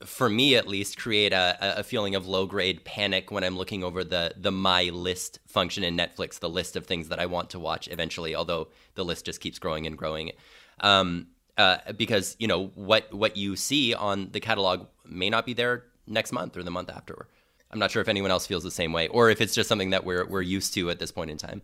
for 0.05 0.29
me 0.29 0.55
at 0.55 0.67
least, 0.67 0.97
create 0.97 1.33
a, 1.33 1.79
a 1.79 1.83
feeling 1.83 2.15
of 2.15 2.27
low 2.27 2.45
grade 2.45 2.85
panic 2.85 3.31
when 3.31 3.43
I'm 3.43 3.57
looking 3.57 3.83
over 3.83 4.03
the 4.03 4.33
the 4.37 4.51
my 4.51 4.83
list 4.85 5.39
function 5.47 5.83
in 5.83 5.97
Netflix, 5.97 6.39
the 6.39 6.49
list 6.49 6.75
of 6.75 6.85
things 6.85 7.09
that 7.09 7.19
I 7.19 7.25
want 7.25 7.49
to 7.51 7.59
watch 7.59 7.87
eventually. 7.87 8.35
Although 8.35 8.69
the 8.95 9.05
list 9.05 9.25
just 9.25 9.41
keeps 9.41 9.59
growing 9.59 9.85
and 9.85 9.97
growing. 9.97 10.31
Um, 10.79 11.27
uh, 11.57 11.77
because 11.97 12.35
you 12.39 12.47
know 12.47 12.67
what 12.75 13.13
what 13.13 13.37
you 13.37 13.55
see 13.55 13.93
on 13.93 14.29
the 14.31 14.39
catalog 14.39 14.87
may 15.05 15.29
not 15.29 15.45
be 15.45 15.53
there 15.53 15.85
next 16.07 16.31
month 16.31 16.57
or 16.57 16.63
the 16.63 16.71
month 16.71 16.89
after. 16.89 17.27
I'm 17.71 17.79
not 17.79 17.91
sure 17.91 18.01
if 18.01 18.07
anyone 18.07 18.31
else 18.31 18.45
feels 18.45 18.63
the 18.63 18.71
same 18.71 18.93
way, 18.93 19.07
or 19.07 19.29
if 19.29 19.41
it's 19.41 19.53
just 19.53 19.69
something 19.69 19.89
that 19.91 20.05
we're 20.05 20.25
we're 20.25 20.41
used 20.41 20.73
to 20.75 20.89
at 20.89 20.99
this 20.99 21.11
point 21.11 21.31
in 21.31 21.37
time. 21.37 21.61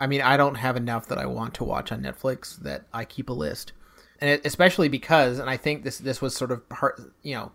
I 0.00 0.06
mean, 0.06 0.20
I 0.20 0.36
don't 0.36 0.56
have 0.56 0.76
enough 0.76 1.06
that 1.08 1.18
I 1.18 1.26
want 1.26 1.54
to 1.54 1.64
watch 1.64 1.92
on 1.92 2.02
Netflix 2.02 2.56
that 2.58 2.84
I 2.92 3.04
keep 3.04 3.28
a 3.28 3.32
list, 3.32 3.72
and 4.18 4.30
it, 4.30 4.46
especially 4.46 4.88
because, 4.88 5.38
and 5.38 5.48
I 5.48 5.56
think 5.56 5.84
this 5.84 5.98
this 5.98 6.20
was 6.20 6.34
sort 6.34 6.50
of 6.50 6.68
part, 6.68 7.00
you 7.22 7.34
know, 7.34 7.52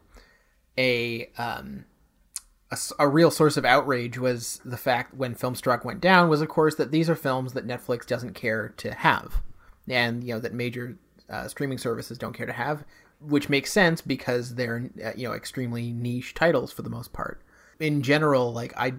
a 0.80 1.30
um, 1.38 1.86
a, 2.72 2.78
a, 3.00 3.08
real 3.08 3.30
source 3.30 3.58
of 3.58 3.66
outrage 3.66 4.18
was 4.18 4.62
the 4.64 4.78
fact 4.78 5.14
when 5.14 5.36
Filmstruck 5.36 5.84
went 5.84 6.00
down 6.00 6.30
was, 6.30 6.42
of 6.42 6.48
course, 6.48 6.76
that 6.76 6.92
these 6.92 7.10
are 7.10 7.16
films 7.16 7.54
that 7.54 7.68
Netflix 7.68 8.06
doesn't 8.08 8.34
care 8.34 8.70
to 8.78 8.94
have, 8.94 9.42
and 9.88 10.24
you 10.24 10.34
know 10.34 10.40
that 10.40 10.54
major 10.54 10.98
uh, 11.30 11.48
streaming 11.48 11.78
services 11.78 12.18
don't 12.18 12.34
care 12.34 12.46
to 12.46 12.54
have, 12.54 12.86
which 13.20 13.50
makes 13.50 13.74
sense 13.74 14.02
because 14.02 14.56
they're 14.56 14.90
uh, 15.04 15.12
you 15.16 15.28
know 15.28 15.34
extremely 15.34 15.92
niche 15.92 16.34
titles 16.34 16.72
for 16.72 16.82
the 16.82 16.90
most 16.90 17.12
part. 17.12 17.42
In 17.80 18.02
general, 18.02 18.54
like 18.54 18.74
I 18.78 18.94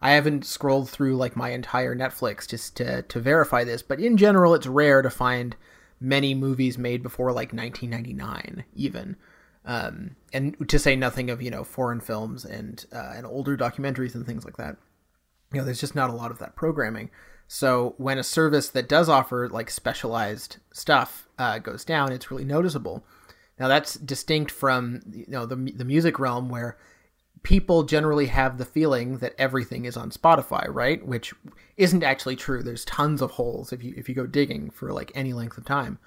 I 0.00 0.12
haven't 0.12 0.46
scrolled 0.46 0.88
through 0.88 1.16
like 1.16 1.36
my 1.36 1.50
entire 1.50 1.94
Netflix 1.94 2.48
just 2.48 2.76
to 2.78 3.02
to 3.02 3.20
verify 3.20 3.62
this, 3.62 3.82
but 3.82 4.00
in 4.00 4.16
general, 4.16 4.54
it's 4.54 4.66
rare 4.66 5.02
to 5.02 5.10
find 5.10 5.54
many 6.00 6.34
movies 6.34 6.78
made 6.78 7.02
before 7.02 7.32
like 7.32 7.52
1999 7.52 8.64
even. 8.74 9.16
Um, 9.66 10.14
and 10.32 10.68
to 10.68 10.78
say 10.78 10.94
nothing 10.94 11.28
of 11.28 11.42
you 11.42 11.50
know 11.50 11.64
foreign 11.64 12.00
films 12.00 12.44
and 12.44 12.84
uh, 12.92 13.12
and 13.16 13.26
older 13.26 13.56
documentaries 13.56 14.14
and 14.14 14.24
things 14.24 14.44
like 14.44 14.56
that. 14.56 14.76
You 15.52 15.60
know, 15.60 15.64
there's 15.64 15.80
just 15.80 15.94
not 15.94 16.10
a 16.10 16.14
lot 16.14 16.30
of 16.30 16.38
that 16.38 16.56
programming. 16.56 17.10
So 17.48 17.94
when 17.98 18.18
a 18.18 18.24
service 18.24 18.68
that 18.70 18.88
does 18.88 19.08
offer 19.08 19.48
like 19.48 19.70
specialized 19.70 20.58
stuff 20.72 21.28
uh, 21.38 21.58
goes 21.58 21.84
down, 21.84 22.12
it's 22.12 22.30
really 22.30 22.44
noticeable. 22.44 23.04
Now 23.58 23.68
that's 23.68 23.94
distinct 23.94 24.50
from 24.50 25.02
you 25.12 25.26
know 25.28 25.46
the 25.46 25.56
the 25.56 25.84
music 25.84 26.18
realm 26.18 26.48
where 26.48 26.76
people 27.42 27.84
generally 27.84 28.26
have 28.26 28.58
the 28.58 28.64
feeling 28.64 29.18
that 29.18 29.34
everything 29.38 29.84
is 29.84 29.96
on 29.96 30.10
Spotify, 30.10 30.66
right? 30.68 31.06
Which 31.06 31.32
isn't 31.76 32.02
actually 32.02 32.36
true. 32.36 32.62
There's 32.62 32.84
tons 32.84 33.22
of 33.22 33.32
holes 33.32 33.72
if 33.72 33.82
you 33.82 33.94
if 33.96 34.08
you 34.08 34.14
go 34.14 34.26
digging 34.26 34.70
for 34.70 34.92
like 34.92 35.12
any 35.14 35.32
length 35.32 35.56
of 35.58 35.64
time, 35.64 35.98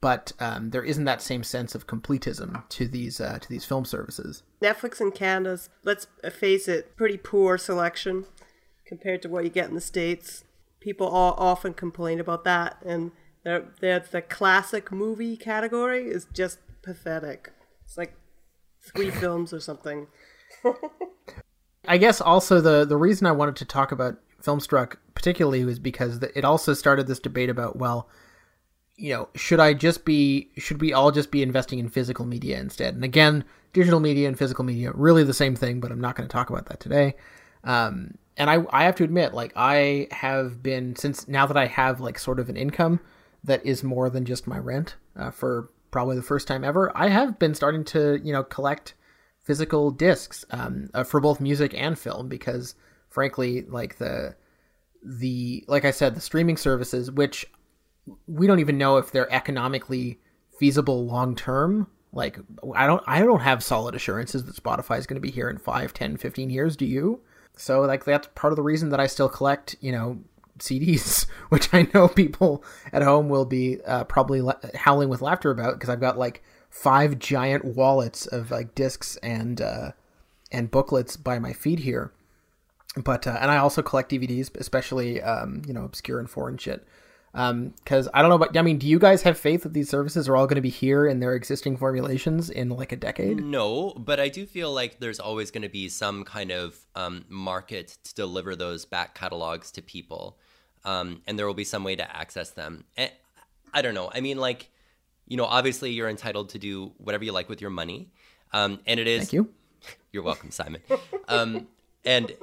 but 0.00 0.32
um, 0.40 0.70
there 0.70 0.82
isn't 0.82 1.04
that 1.04 1.20
same 1.20 1.42
sense 1.42 1.74
of 1.74 1.86
completism 1.86 2.66
to 2.70 2.88
these 2.88 3.20
uh, 3.20 3.38
to 3.38 3.48
these 3.48 3.64
film 3.64 3.84
services. 3.84 4.42
Netflix 4.62 5.00
in 5.00 5.12
Canada's 5.12 5.68
let's 5.84 6.06
face 6.30 6.68
it, 6.68 6.96
pretty 6.96 7.16
poor 7.16 7.58
selection 7.58 8.26
compared 8.86 9.22
to 9.22 9.28
what 9.28 9.44
you 9.44 9.50
get 9.50 9.68
in 9.68 9.74
the 9.74 9.80
states. 9.80 10.44
People 10.80 11.06
all 11.06 11.34
often 11.36 11.74
complain 11.74 12.18
about 12.18 12.44
that, 12.44 12.78
and 12.84 13.12
the 13.44 14.04
the 14.10 14.22
classic 14.22 14.90
movie 14.90 15.36
category 15.36 16.06
is 16.06 16.26
just 16.32 16.58
pathetic. 16.82 17.52
It's 17.84 17.98
like 17.98 18.14
three 18.80 19.10
films 19.22 19.52
or 19.52 19.60
something. 19.60 20.06
I 21.86 21.98
guess 21.98 22.20
also 22.20 22.60
the 22.60 22.84
the 22.84 22.96
reason 22.96 23.26
I 23.26 23.32
wanted 23.32 23.56
to 23.56 23.64
talk 23.64 23.92
about 23.92 24.18
Filmstruck 24.42 24.96
particularly 25.14 25.64
was 25.64 25.78
because 25.78 26.22
it 26.34 26.44
also 26.44 26.72
started 26.72 27.06
this 27.06 27.18
debate 27.18 27.50
about 27.50 27.76
well, 27.76 28.08
you 29.00 29.14
know, 29.14 29.28
should 29.34 29.60
I 29.60 29.72
just 29.72 30.04
be 30.04 30.50
should 30.58 30.80
we 30.80 30.92
all 30.92 31.10
just 31.10 31.30
be 31.30 31.42
investing 31.42 31.78
in 31.78 31.88
physical 31.88 32.26
media 32.26 32.60
instead? 32.60 32.94
And 32.94 33.02
again, 33.02 33.44
digital 33.72 33.98
media 33.98 34.28
and 34.28 34.38
physical 34.38 34.64
media 34.64 34.92
really 34.94 35.24
the 35.24 35.34
same 35.34 35.56
thing, 35.56 35.80
but 35.80 35.90
I'm 35.90 36.00
not 36.00 36.16
going 36.16 36.28
to 36.28 36.32
talk 36.32 36.50
about 36.50 36.66
that 36.66 36.80
today. 36.80 37.14
Um, 37.64 38.18
and 38.36 38.50
I 38.50 38.64
I 38.70 38.84
have 38.84 38.96
to 38.96 39.04
admit, 39.04 39.32
like 39.32 39.52
I 39.56 40.08
have 40.10 40.62
been 40.62 40.94
since 40.96 41.26
now 41.26 41.46
that 41.46 41.56
I 41.56 41.66
have 41.66 42.00
like 42.00 42.18
sort 42.18 42.38
of 42.38 42.48
an 42.48 42.56
income 42.56 43.00
that 43.42 43.64
is 43.64 43.82
more 43.82 44.10
than 44.10 44.26
just 44.26 44.46
my 44.46 44.58
rent 44.58 44.96
uh, 45.16 45.30
for 45.30 45.70
probably 45.90 46.16
the 46.16 46.22
first 46.22 46.46
time 46.46 46.62
ever, 46.62 46.92
I 46.94 47.08
have 47.08 47.38
been 47.38 47.54
starting 47.54 47.84
to, 47.84 48.20
you 48.22 48.32
know, 48.32 48.44
collect 48.44 48.94
physical 49.42 49.90
discs 49.90 50.44
um, 50.50 50.90
uh, 50.94 51.04
for 51.04 51.20
both 51.20 51.40
music 51.40 51.74
and 51.74 51.98
film 51.98 52.28
because, 52.28 52.74
frankly, 53.08 53.62
like 53.62 53.96
the 53.96 54.36
the 55.02 55.64
like 55.68 55.86
I 55.86 55.90
said, 55.90 56.14
the 56.14 56.20
streaming 56.20 56.58
services, 56.58 57.10
which 57.10 57.46
we 58.26 58.46
don't 58.46 58.60
even 58.60 58.78
know 58.78 58.96
if 58.96 59.10
they're 59.10 59.32
economically 59.32 60.20
feasible 60.58 61.04
long 61.06 61.34
term. 61.34 61.86
Like 62.12 62.38
I 62.74 62.86
don't 62.86 63.02
I 63.06 63.20
don't 63.20 63.40
have 63.40 63.62
solid 63.62 63.94
assurances 63.94 64.44
that 64.44 64.56
Spotify 64.56 64.98
is 64.98 65.06
going 65.06 65.16
to 65.16 65.20
be 65.20 65.30
here 65.30 65.48
in 65.48 65.58
5, 65.58 65.94
10, 65.94 66.16
15 66.16 66.50
years, 66.50 66.76
do 66.76 66.86
you? 66.86 67.20
So 67.56 67.82
like 67.82 68.04
that's 68.04 68.28
part 68.34 68.52
of 68.52 68.56
the 68.56 68.62
reason 68.62 68.90
that 68.90 69.00
I 69.00 69.06
still 69.06 69.28
collect, 69.28 69.76
you 69.80 69.92
know, 69.92 70.20
CDs, 70.58 71.26
which 71.48 71.72
I 71.72 71.88
know 71.94 72.08
people 72.08 72.64
at 72.92 73.02
home 73.02 73.28
will 73.28 73.44
be 73.44 73.80
uh, 73.86 74.04
probably 74.04 74.42
howling 74.74 75.08
with 75.08 75.22
laughter 75.22 75.50
about 75.50 75.74
because 75.74 75.88
I've 75.88 76.00
got 76.00 76.18
like 76.18 76.42
five 76.68 77.18
giant 77.18 77.64
wallets 77.64 78.26
of 78.26 78.50
like 78.50 78.74
discs 78.74 79.16
and 79.16 79.60
uh, 79.60 79.92
and 80.52 80.70
booklets 80.70 81.16
by 81.16 81.38
my 81.38 81.52
feet 81.52 81.80
here. 81.80 82.12
But 82.96 83.26
uh, 83.26 83.38
and 83.40 83.50
I 83.50 83.58
also 83.58 83.82
collect 83.82 84.10
DVDs, 84.10 84.54
especially 84.56 85.22
um, 85.22 85.62
you 85.66 85.72
know 85.72 85.84
obscure 85.84 86.18
and 86.18 86.28
foreign 86.28 86.58
shit. 86.58 86.84
Because 87.32 88.06
um, 88.06 88.12
I 88.12 88.22
don't 88.22 88.30
know, 88.30 88.38
but 88.38 88.56
I 88.56 88.62
mean, 88.62 88.78
do 88.78 88.88
you 88.88 88.98
guys 88.98 89.22
have 89.22 89.38
faith 89.38 89.62
that 89.62 89.72
these 89.72 89.88
services 89.88 90.28
are 90.28 90.36
all 90.36 90.46
going 90.46 90.56
to 90.56 90.60
be 90.60 90.68
here 90.68 91.06
in 91.06 91.20
their 91.20 91.34
existing 91.34 91.76
formulations 91.76 92.50
in 92.50 92.70
like 92.70 92.90
a 92.90 92.96
decade? 92.96 93.44
No, 93.44 93.92
but 93.96 94.18
I 94.18 94.28
do 94.28 94.46
feel 94.46 94.72
like 94.72 94.98
there's 94.98 95.20
always 95.20 95.50
going 95.50 95.62
to 95.62 95.68
be 95.68 95.88
some 95.88 96.24
kind 96.24 96.50
of 96.50 96.76
um, 96.96 97.24
market 97.28 97.98
to 98.02 98.14
deliver 98.14 98.56
those 98.56 98.84
back 98.84 99.14
catalogs 99.14 99.70
to 99.72 99.82
people 99.82 100.38
um, 100.84 101.22
and 101.26 101.38
there 101.38 101.46
will 101.46 101.54
be 101.54 101.64
some 101.64 101.84
way 101.84 101.96
to 101.96 102.16
access 102.16 102.50
them. 102.50 102.84
And 102.96 103.10
I 103.72 103.82
don't 103.82 103.94
know. 103.94 104.10
I 104.12 104.20
mean, 104.20 104.38
like, 104.38 104.70
you 105.26 105.36
know, 105.36 105.44
obviously 105.44 105.92
you're 105.92 106.08
entitled 106.08 106.50
to 106.50 106.58
do 106.58 106.92
whatever 106.98 107.24
you 107.24 107.32
like 107.32 107.48
with 107.48 107.60
your 107.60 107.70
money, 107.70 108.10
um, 108.52 108.80
and 108.86 108.98
it 108.98 109.06
is. 109.06 109.20
Thank 109.20 109.32
you. 109.34 109.50
You're 110.12 110.24
welcome, 110.24 110.50
Simon. 110.50 110.82
Um, 111.28 111.68
and 112.04 112.34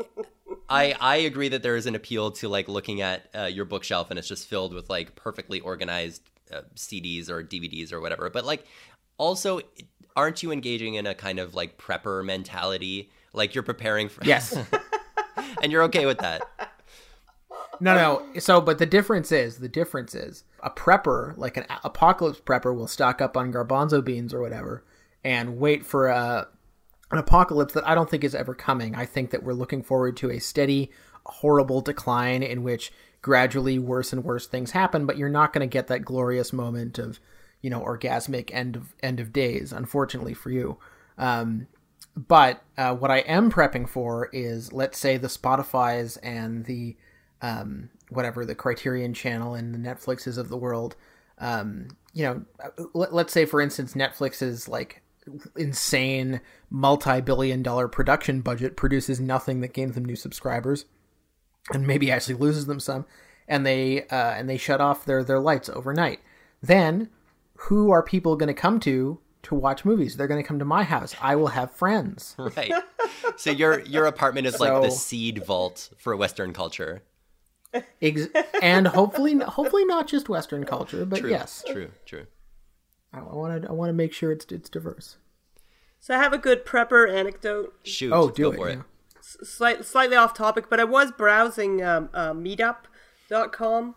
I 0.69 0.95
I 0.99 1.15
agree 1.17 1.49
that 1.49 1.63
there 1.63 1.75
is 1.75 1.85
an 1.85 1.95
appeal 1.95 2.31
to 2.31 2.49
like 2.49 2.67
looking 2.67 3.01
at 3.01 3.27
uh, 3.35 3.43
your 3.43 3.65
bookshelf 3.65 4.09
and 4.09 4.19
it's 4.19 4.27
just 4.27 4.47
filled 4.47 4.73
with 4.73 4.89
like 4.89 5.15
perfectly 5.15 5.59
organized 5.59 6.21
uh, 6.51 6.61
CDs 6.75 7.29
or 7.29 7.43
DVDs 7.43 7.91
or 7.91 8.01
whatever. 8.01 8.29
But 8.29 8.45
like, 8.45 8.65
also, 9.17 9.61
aren't 10.15 10.43
you 10.43 10.51
engaging 10.51 10.95
in 10.95 11.05
a 11.07 11.13
kind 11.13 11.39
of 11.39 11.53
like 11.55 11.77
prepper 11.77 12.23
mentality? 12.23 13.11
Like 13.33 13.55
you're 13.55 13.63
preparing 13.63 14.09
for 14.09 14.23
yes, 14.23 14.57
and 15.61 15.71
you're 15.71 15.83
okay 15.83 16.05
with 16.05 16.19
that. 16.19 16.41
No, 17.79 17.95
no. 17.95 18.39
So, 18.39 18.59
but 18.59 18.79
the 18.79 18.85
difference 18.85 19.31
is 19.31 19.59
the 19.59 19.69
difference 19.69 20.15
is 20.15 20.43
a 20.61 20.69
prepper, 20.69 21.37
like 21.37 21.57
an 21.57 21.65
apocalypse 21.83 22.39
prepper, 22.39 22.75
will 22.75 22.87
stock 22.87 23.21
up 23.21 23.37
on 23.37 23.53
garbanzo 23.53 24.03
beans 24.03 24.33
or 24.33 24.41
whatever, 24.41 24.83
and 25.23 25.59
wait 25.59 25.85
for 25.85 26.07
a 26.07 26.47
an 27.11 27.17
apocalypse 27.17 27.73
that 27.73 27.87
I 27.87 27.95
don't 27.95 28.09
think 28.09 28.23
is 28.23 28.35
ever 28.35 28.53
coming. 28.53 28.95
I 28.95 29.05
think 29.05 29.31
that 29.31 29.43
we're 29.43 29.53
looking 29.53 29.81
forward 29.81 30.17
to 30.17 30.31
a 30.31 30.39
steady, 30.39 30.91
horrible 31.25 31.81
decline 31.81 32.43
in 32.43 32.63
which 32.63 32.91
gradually 33.21 33.79
worse 33.79 34.13
and 34.13 34.23
worse 34.23 34.47
things 34.47 34.71
happen, 34.71 35.05
but 35.05 35.17
you're 35.17 35.29
not 35.29 35.53
going 35.53 35.67
to 35.67 35.71
get 35.71 35.87
that 35.87 36.05
glorious 36.05 36.51
moment 36.51 36.99
of, 36.99 37.19
you 37.61 37.69
know, 37.69 37.81
orgasmic 37.81 38.49
end 38.53 38.75
of 38.75 38.93
end 39.01 39.19
of 39.19 39.33
days. 39.33 39.71
Unfortunately 39.71 40.33
for 40.33 40.49
you. 40.49 40.77
Um, 41.17 41.67
but 42.15 42.63
uh, 42.77 42.95
what 42.95 43.11
I 43.11 43.19
am 43.19 43.51
prepping 43.51 43.87
for 43.87 44.29
is, 44.33 44.73
let's 44.73 44.97
say, 44.97 45.17
the 45.17 45.27
Spotify's 45.27 46.17
and 46.17 46.65
the 46.65 46.97
um, 47.41 47.89
whatever 48.09 48.45
the 48.45 48.55
Criterion 48.55 49.13
Channel 49.13 49.53
and 49.53 49.73
the 49.73 49.77
Netflixes 49.77 50.37
of 50.37 50.49
the 50.49 50.57
world. 50.57 50.95
Um, 51.37 51.89
you 52.13 52.23
know, 52.23 52.45
let, 52.93 53.13
let's 53.13 53.31
say 53.31 53.45
for 53.45 53.61
instance, 53.61 53.93
Netflix's 53.93 54.67
like 54.67 55.03
insane 55.55 56.41
multi-billion 56.69 57.63
dollar 57.63 57.87
production 57.87 58.41
budget 58.41 58.75
produces 58.77 59.19
nothing 59.19 59.61
that 59.61 59.73
gains 59.73 59.95
them 59.95 60.05
new 60.05 60.15
subscribers. 60.15 60.85
and 61.73 61.85
maybe 61.85 62.09
actually 62.11 62.35
loses 62.35 62.65
them 62.65 62.79
some, 62.79 63.05
and 63.47 63.65
they 63.65 64.03
uh, 64.07 64.15
and 64.31 64.49
they 64.49 64.57
shut 64.57 64.79
off 64.81 65.05
their 65.05 65.23
their 65.23 65.39
lights 65.39 65.69
overnight. 65.69 66.19
Then, 66.61 67.09
who 67.55 67.91
are 67.91 68.01
people 68.03 68.35
going 68.37 68.47
to 68.47 68.53
come 68.53 68.79
to 68.81 69.19
to 69.43 69.55
watch 69.55 69.83
movies? 69.85 70.15
They're 70.17 70.27
going 70.27 70.41
to 70.41 70.47
come 70.47 70.59
to 70.59 70.65
my 70.65 70.83
house. 70.83 71.15
I 71.21 71.35
will 71.35 71.47
have 71.47 71.71
friends. 71.71 72.35
Right. 72.55 72.71
So 73.37 73.51
your 73.51 73.79
your 73.81 74.05
apartment 74.05 74.47
is 74.47 74.59
like 74.59 74.81
the 74.81 74.89
seed 74.91 75.45
vault 75.45 75.89
for 75.97 76.15
Western 76.15 76.53
culture. 76.53 77.03
Ex- 78.01 78.27
and 78.61 78.87
hopefully, 78.87 79.35
hopefully 79.39 79.85
not 79.85 80.07
just 80.07 80.29
Western 80.29 80.63
culture, 80.65 81.05
but 81.05 81.19
True. 81.19 81.29
yes, 81.29 81.63
True. 81.69 81.91
True. 82.05 82.25
I 83.13 83.21
want 83.21 83.63
to 83.63 83.69
I 83.69 83.71
want 83.71 83.89
to 83.89 83.93
make 83.93 84.13
sure 84.13 84.31
it's 84.31 84.45
it's 84.51 84.69
diverse. 84.69 85.17
So 85.99 86.15
I 86.15 86.17
have 86.17 86.33
a 86.33 86.37
good 86.37 86.65
prepper 86.65 87.11
anecdote. 87.11 87.73
Shoot. 87.83 88.13
Oh, 88.13 88.29
do 88.29 88.43
go 88.43 88.51
it. 88.51 88.55
for 88.57 88.69
yeah. 88.69 88.81
Slight, 89.19 89.83
slightly 89.83 90.15
off 90.15 90.33
topic, 90.33 90.69
but 90.69 90.79
I 90.79 90.85
was 90.85 91.11
browsing 91.11 91.83
um, 91.83 92.09
uh, 92.13 92.31
Meetup.com 92.31 93.95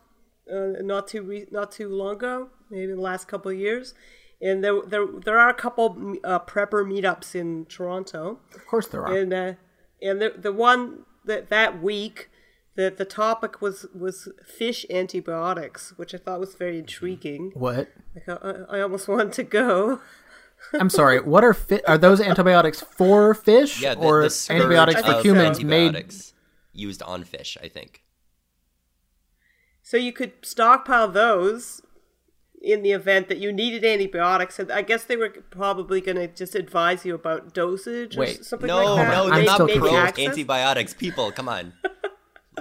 uh, 0.50 0.72
not 0.80 1.08
too 1.08 1.22
re- 1.22 1.46
not 1.50 1.72
too 1.72 1.88
long 1.88 2.16
ago, 2.16 2.48
maybe 2.70 2.92
the 2.92 3.00
last 3.00 3.28
couple 3.28 3.50
of 3.50 3.58
years, 3.58 3.94
and 4.40 4.64
there 4.64 4.80
there 4.82 5.06
there 5.06 5.38
are 5.38 5.48
a 5.48 5.54
couple 5.54 6.16
uh, 6.24 6.38
prepper 6.40 6.84
meetups 6.84 7.34
in 7.34 7.66
Toronto. 7.66 8.40
Of 8.54 8.66
course 8.66 8.88
there 8.88 9.06
are. 9.06 9.14
and 9.14 9.32
uh, 9.32 9.52
and 10.02 10.20
the 10.20 10.34
the 10.36 10.52
one 10.52 11.04
that 11.24 11.48
that 11.50 11.82
week 11.82 12.29
the 12.80 12.90
the 13.00 13.04
topic 13.04 13.60
was 13.60 13.86
was 13.94 14.28
fish 14.58 14.84
antibiotics, 14.90 15.92
which 15.98 16.14
I 16.14 16.18
thought 16.18 16.40
was 16.40 16.54
very 16.54 16.78
intriguing. 16.78 17.52
what? 17.54 17.88
Like 18.14 18.28
I, 18.28 18.78
I 18.78 18.80
almost 18.80 19.06
wanted 19.14 19.32
to 19.34 19.42
go. 19.44 20.00
I'm 20.74 20.90
sorry. 20.90 21.20
What 21.20 21.42
are 21.44 21.54
fi- 21.54 21.82
are 21.86 21.98
those 21.98 22.20
antibiotics 22.20 22.80
for 22.98 23.34
fish 23.34 23.80
Yeah. 23.82 23.94
The, 23.94 24.00
or 24.00 24.22
the 24.28 24.46
antibiotics 24.50 25.00
for 25.02 25.12
of 25.14 25.24
humans 25.24 25.62
made? 25.62 25.86
antibiotics 25.94 26.34
used 26.72 27.02
on 27.02 27.24
fish. 27.24 27.56
I 27.62 27.68
think. 27.68 28.02
So 29.82 29.96
you 29.96 30.12
could 30.12 30.32
stockpile 30.42 31.08
those 31.08 31.80
in 32.62 32.82
the 32.82 32.92
event 32.92 33.28
that 33.28 33.38
you 33.38 33.50
needed 33.52 33.84
antibiotics. 33.84 34.58
And 34.58 34.70
I 34.70 34.82
guess 34.82 35.04
they 35.04 35.16
were 35.16 35.30
probably 35.50 36.00
going 36.02 36.16
to 36.18 36.28
just 36.28 36.54
advise 36.54 37.06
you 37.06 37.14
about 37.14 37.54
dosage 37.54 38.16
or 38.16 38.20
Wait. 38.20 38.40
s- 38.40 38.48
something 38.48 38.68
No, 38.68 38.76
like 38.84 39.06
that. 39.06 39.12
no, 39.14 39.24
I'm 39.24 39.30
they're 39.30 39.44
not 39.58 39.70
pro 39.70 39.96
access? 39.96 40.26
antibiotics. 40.28 40.92
People, 40.94 41.32
come 41.32 41.48
on. 41.48 41.72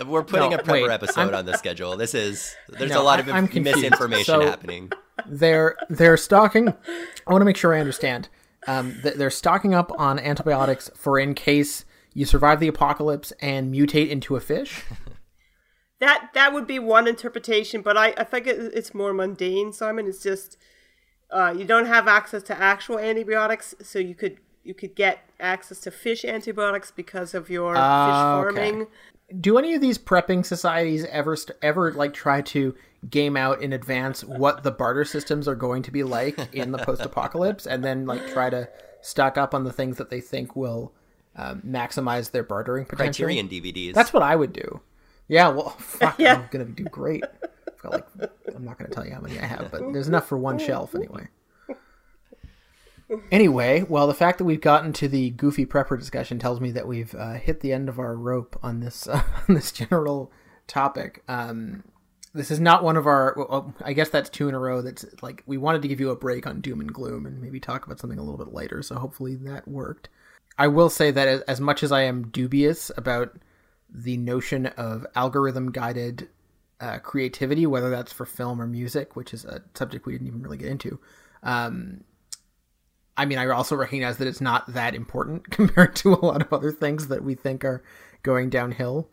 We're 0.05 0.23
putting 0.23 0.51
No, 0.51 0.57
a 0.57 0.59
prepper 0.61 0.71
wait, 0.87 0.89
episode 0.91 1.19
I'm- 1.21 1.35
on 1.35 1.45
the 1.45 1.57
schedule. 1.57 1.97
This 1.97 2.13
is 2.13 2.55
there's 2.69 2.91
No, 2.91 3.01
a 3.01 3.03
lot 3.03 3.19
of 3.19 3.27
I'm 3.29 3.47
confused. 3.47 3.77
misinformation 3.81 4.25
So- 4.25 4.41
happening. 4.41 4.91
They're 5.25 5.75
they're 5.89 6.15
stocking. 6.17 6.69
I 6.69 7.31
want 7.31 7.41
to 7.41 7.45
make 7.45 7.57
sure 7.57 7.73
I 7.75 7.79
understand. 7.79 8.29
Um, 8.67 8.95
th- 9.01 9.15
they're 9.15 9.29
stocking 9.29 9.73
up 9.73 9.91
on 9.99 10.19
antibiotics 10.19 10.89
for 10.95 11.19
in 11.19 11.33
case 11.33 11.85
you 12.13 12.25
survive 12.25 12.59
the 12.59 12.67
apocalypse 12.67 13.31
and 13.41 13.73
mutate 13.73 14.09
into 14.09 14.35
a 14.35 14.39
fish. 14.39 14.83
That 15.99 16.29
that 16.33 16.53
would 16.53 16.65
be 16.65 16.79
one 16.79 17.09
interpretation, 17.09 17.81
but 17.81 17.97
I, 17.97 18.13
I 18.15 18.23
think 18.23 18.47
it, 18.47 18.57
it's 18.73 18.93
more 18.93 19.11
mundane, 19.13 19.73
Simon. 19.73 20.07
It's 20.07 20.23
just 20.23 20.55
uh, 21.29 21.53
you 21.57 21.65
don't 21.65 21.87
have 21.87 22.07
access 22.07 22.41
to 22.43 22.57
actual 22.57 22.97
antibiotics, 22.97 23.75
so 23.81 23.99
you 23.99 24.15
could 24.15 24.37
you 24.63 24.73
could 24.73 24.95
get 24.95 25.19
access 25.41 25.81
to 25.81 25.91
fish 25.91 26.23
antibiotics 26.23 26.89
because 26.91 27.33
of 27.33 27.49
your 27.49 27.73
Ah, 27.75 28.41
fish 28.47 28.53
okay. 28.57 28.85
Farming. 29.29 29.41
Do 29.41 29.57
any 29.57 29.73
of 29.75 29.81
these 29.81 29.97
prepping 29.97 30.45
societies 30.45 31.05
ever 31.05 31.35
st- 31.35 31.57
ever 31.61 31.91
like 31.93 32.13
try 32.13 32.41
to 32.41 32.75
game 33.09 33.37
out 33.37 33.61
in 33.61 33.71
advance 33.73 34.23
what 34.23 34.63
the 34.63 34.71
barter 34.71 35.05
systems 35.05 35.47
are 35.47 35.55
going 35.55 35.81
to 35.83 35.91
be 35.91 36.03
like 36.03 36.37
in 36.53 36.71
the 36.71 36.77
post-apocalypse, 36.79 37.65
and 37.65 37.83
then 37.83 38.05
like 38.05 38.27
try 38.31 38.49
to 38.49 38.67
stock 39.01 39.37
up 39.37 39.53
on 39.53 39.63
the 39.63 39.71
things 39.71 39.97
that 39.97 40.09
they 40.09 40.19
think 40.19 40.55
will 40.55 40.91
um, 41.37 41.61
maximize 41.65 42.31
their 42.31 42.43
bartering 42.43 42.85
potential? 42.85 43.25
Criterion 43.25 43.47
DVDs. 43.47 43.93
That's 43.93 44.11
what 44.11 44.23
I 44.23 44.35
would 44.35 44.51
do. 44.51 44.81
Yeah, 45.29 45.47
well, 45.49 45.69
fuck, 45.79 46.19
Yeah. 46.19 46.35
I'm 46.35 46.47
gonna 46.51 46.65
do 46.65 46.83
great. 46.85 47.23
I've 47.43 47.77
got 47.81 47.91
like, 47.93 48.07
I'm 48.55 48.65
not 48.65 48.77
gonna 48.77 48.89
tell 48.89 49.05
you 49.05 49.13
how 49.13 49.21
many 49.21 49.39
I 49.39 49.45
have, 49.45 49.71
but 49.71 49.93
there's 49.93 50.07
enough 50.09 50.27
for 50.27 50.37
one 50.37 50.57
shelf 50.59 50.95
anyway. 50.95 51.27
Anyway, 53.31 53.83
well, 53.89 54.07
the 54.07 54.13
fact 54.13 54.37
that 54.37 54.43
we've 54.43 54.61
gotten 54.61 54.93
to 54.93 55.07
the 55.07 55.31
goofy 55.31 55.65
prepper 55.65 55.97
discussion 55.97 56.37
tells 56.37 56.59
me 56.61 56.71
that 56.71 56.87
we've 56.87 57.15
uh, 57.15 57.33
hit 57.33 57.61
the 57.61 57.73
end 57.73 57.89
of 57.89 57.99
our 57.99 58.15
rope 58.15 58.57
on 58.61 58.79
this 58.79 59.07
uh, 59.07 59.23
on 59.49 59.55
this 59.55 59.71
general 59.71 60.31
topic. 60.67 61.23
Um, 61.27 61.83
this 62.33 62.51
is 62.51 62.59
not 62.59 62.83
one 62.83 62.97
of 62.97 63.07
our. 63.07 63.33
Well, 63.35 63.73
I 63.83 63.93
guess 63.93 64.09
that's 64.09 64.29
two 64.29 64.47
in 64.47 64.53
a 64.53 64.59
row. 64.59 64.81
That's 64.81 65.05
like 65.21 65.43
we 65.47 65.57
wanted 65.57 65.81
to 65.81 65.87
give 65.87 65.99
you 65.99 66.11
a 66.11 66.15
break 66.15 66.45
on 66.45 66.61
doom 66.61 66.79
and 66.79 66.93
gloom 66.93 67.25
and 67.25 67.41
maybe 67.41 67.59
talk 67.59 67.85
about 67.85 67.99
something 67.99 68.19
a 68.19 68.23
little 68.23 68.37
bit 68.37 68.53
later. 68.53 68.83
So 68.83 68.95
hopefully 68.95 69.35
that 69.37 69.67
worked. 69.67 70.09
I 70.57 70.67
will 70.67 70.89
say 70.89 71.09
that 71.09 71.27
as, 71.27 71.41
as 71.41 71.59
much 71.61 71.83
as 71.83 71.91
I 71.91 72.03
am 72.03 72.27
dubious 72.27 72.91
about 72.95 73.37
the 73.89 74.17
notion 74.17 74.67
of 74.67 75.07
algorithm 75.15 75.71
guided 75.71 76.29
uh, 76.79 76.99
creativity, 76.99 77.65
whether 77.65 77.89
that's 77.89 78.13
for 78.13 78.25
film 78.25 78.61
or 78.61 78.67
music, 78.67 79.15
which 79.15 79.33
is 79.33 79.45
a 79.45 79.63
subject 79.73 80.05
we 80.05 80.13
didn't 80.13 80.27
even 80.27 80.43
really 80.43 80.57
get 80.57 80.69
into. 80.69 80.99
Um, 81.41 82.03
I 83.19 83.25
mean, 83.25 83.37
I 83.37 83.47
also 83.47 83.75
recognize 83.75 84.17
that 84.17 84.27
it's 84.27 84.41
not 84.41 84.73
that 84.73 84.95
important 84.95 85.49
compared 85.51 85.95
to 85.97 86.13
a 86.13 86.25
lot 86.25 86.41
of 86.41 86.53
other 86.53 86.71
things 86.71 87.07
that 87.09 87.23
we 87.23 87.35
think 87.35 87.65
are 87.65 87.83
going 88.23 88.49
downhill. 88.49 89.07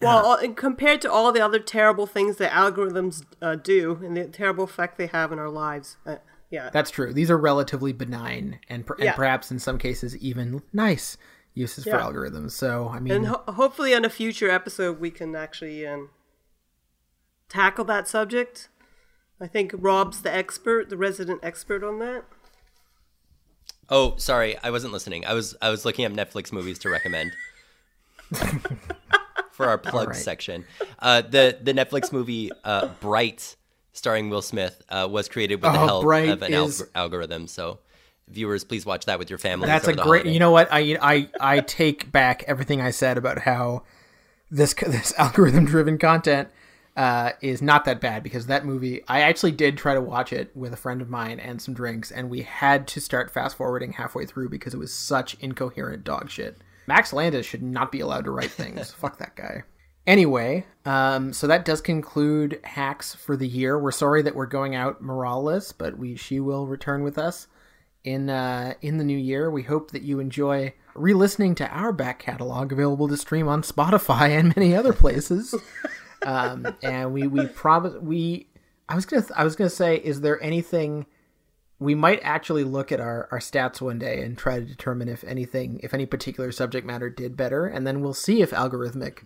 Well, 0.00 0.34
and 0.34 0.56
compared 0.56 1.00
to 1.02 1.10
all 1.10 1.32
the 1.32 1.40
other 1.40 1.58
terrible 1.58 2.06
things 2.06 2.36
that 2.36 2.50
algorithms 2.52 3.24
uh, 3.40 3.54
do 3.54 4.00
and 4.04 4.16
the 4.16 4.24
terrible 4.26 4.64
effect 4.64 4.98
they 4.98 5.06
have 5.06 5.32
in 5.32 5.38
our 5.38 5.48
lives, 5.48 5.96
uh, 6.04 6.16
yeah, 6.50 6.70
That's 6.70 6.90
true. 6.90 7.12
These 7.12 7.30
are 7.30 7.38
relatively 7.38 7.92
benign 7.92 8.60
and, 8.68 8.86
per- 8.86 8.96
Yeah. 8.98 9.06
and 9.06 9.16
perhaps 9.16 9.50
in 9.50 9.58
some 9.58 9.78
cases 9.78 10.16
even 10.18 10.62
nice 10.72 11.16
uses 11.54 11.84
for 11.84 11.92
algorithms. 11.92 12.52
So, 12.52 12.88
I 12.88 13.00
mean, 13.00 13.12
and 13.12 13.26
ho- 13.26 13.42
hopefully 13.48 13.94
on 13.94 14.04
a 14.04 14.10
future 14.10 14.50
episode 14.50 15.00
we 15.00 15.10
can 15.10 15.34
actually 15.34 15.86
um, 15.86 16.10
tackle 17.48 17.84
that 17.86 18.06
subject. 18.08 18.68
I 19.40 19.46
think 19.46 19.72
Rob's 19.76 20.22
the 20.22 20.32
expert, 20.32 20.90
the 20.90 20.96
resident 20.96 21.40
expert 21.42 21.82
on 21.82 21.98
that. 22.00 22.24
Oh, 23.90 24.16
sorry, 24.16 24.56
I 24.62 24.70
wasn't 24.70 24.92
listening. 24.92 25.26
I 25.26 25.34
was 25.34 25.56
I 25.60 25.70
was 25.70 25.84
looking 25.84 26.04
up 26.04 26.12
Netflix 26.12 26.52
movies 26.52 26.78
to 26.80 26.88
recommend 26.88 27.32
for 29.52 29.66
our 29.66 29.78
plug 29.78 30.08
right. 30.08 30.16
section. 30.16 30.64
Uh, 30.98 31.22
the 31.22 31.58
the 31.62 31.72
Netflix 31.72 32.12
movie 32.12 32.50
uh, 32.64 32.88
Bright, 33.00 33.56
starring 33.92 34.30
Will 34.30 34.42
Smith, 34.42 34.82
uh, 34.88 35.06
was 35.10 35.28
created 35.28 35.56
with 35.62 35.72
the 35.72 35.80
Oh, 35.80 35.86
help 35.86 36.02
Bright 36.04 36.28
of 36.30 36.42
an 36.42 36.54
al- 36.54 36.70
algorithm. 36.94 37.46
So, 37.46 37.78
viewers, 38.28 38.64
please 38.64 38.86
watch 38.86 39.04
that 39.06 39.18
with 39.18 39.30
your 39.30 39.38
family. 39.38 39.66
That's 39.66 39.88
a 39.88 39.94
great. 39.94 40.26
You 40.26 40.38
know 40.38 40.50
what? 40.50 40.68
I 40.72 40.96
I 41.00 41.28
I 41.40 41.60
take 41.60 42.10
back 42.10 42.44
everything 42.46 42.80
I 42.80 42.90
said 42.90 43.18
about 43.18 43.40
how 43.40 43.82
this 44.50 44.74
this 44.74 45.12
algorithm 45.18 45.66
driven 45.66 45.98
content 45.98 46.48
uh, 46.96 47.32
is 47.40 47.60
not 47.60 47.84
that 47.84 48.00
bad 48.00 48.22
because 48.22 48.46
that 48.46 48.64
movie. 48.64 49.02
I 49.08 49.22
actually 49.22 49.52
did 49.52 49.76
try 49.76 49.94
to 49.94 50.00
watch 50.00 50.32
it 50.32 50.56
with 50.56 50.72
a 50.72 50.76
friend 50.76 51.02
of 51.02 51.10
mine 51.10 51.40
and 51.40 51.60
some 51.60 51.74
drinks, 51.74 52.10
and 52.10 52.30
we 52.30 52.42
had 52.42 52.86
to 52.88 53.00
start 53.00 53.32
fast 53.32 53.56
forwarding 53.56 53.92
halfway 53.92 54.26
through 54.26 54.48
because 54.48 54.74
it 54.74 54.78
was 54.78 54.94
such 54.94 55.34
incoherent 55.40 56.04
dog 56.04 56.30
shit. 56.30 56.58
Max 56.86 57.12
Landis 57.12 57.46
should 57.46 57.62
not 57.62 57.90
be 57.90 58.00
allowed 58.00 58.24
to 58.24 58.30
write 58.30 58.50
things. 58.50 58.90
Fuck 58.98 59.18
that 59.18 59.34
guy. 59.34 59.64
Anyway, 60.06 60.66
um, 60.84 61.32
so 61.32 61.46
that 61.46 61.64
does 61.64 61.80
conclude 61.80 62.60
hacks 62.62 63.14
for 63.14 63.36
the 63.36 63.48
year. 63.48 63.78
We're 63.78 63.90
sorry 63.90 64.20
that 64.22 64.36
we're 64.36 64.46
going 64.46 64.74
out 64.74 65.02
moralless, 65.02 65.72
but 65.76 65.98
we 65.98 66.14
she 66.14 66.40
will 66.40 66.66
return 66.66 67.02
with 67.02 67.16
us 67.18 67.48
in 68.04 68.28
uh, 68.28 68.74
in 68.82 68.98
the 68.98 69.04
new 69.04 69.16
year. 69.16 69.50
We 69.50 69.62
hope 69.62 69.90
that 69.92 70.02
you 70.02 70.20
enjoy 70.20 70.74
re-listening 70.94 71.54
to 71.56 71.68
our 71.70 71.90
back 71.90 72.20
catalog, 72.20 72.70
available 72.70 73.08
to 73.08 73.16
stream 73.16 73.48
on 73.48 73.62
Spotify 73.62 74.38
and 74.38 74.54
many 74.54 74.76
other 74.76 74.92
places. 74.92 75.54
um, 76.24 76.66
and 76.82 77.12
we 77.12 77.26
we 77.26 77.46
promise 77.46 77.94
we. 78.00 78.48
I 78.88 78.94
was 78.94 79.06
gonna 79.06 79.24
I 79.34 79.44
was 79.44 79.56
gonna 79.56 79.70
say, 79.70 79.96
is 79.96 80.20
there 80.20 80.42
anything 80.42 81.06
we 81.78 81.94
might 81.94 82.20
actually 82.22 82.64
look 82.64 82.92
at 82.92 83.00
our, 83.00 83.28
our 83.32 83.38
stats 83.40 83.80
one 83.80 83.98
day 83.98 84.22
and 84.22 84.36
try 84.38 84.60
to 84.60 84.64
determine 84.64 85.08
if 85.08 85.24
anything 85.24 85.80
if 85.82 85.92
any 85.94 86.06
particular 86.06 86.52
subject 86.52 86.86
matter 86.86 87.08
did 87.10 87.36
better, 87.36 87.66
and 87.66 87.86
then 87.86 88.00
we'll 88.00 88.12
see 88.14 88.42
if 88.42 88.50
algorithmic 88.50 89.20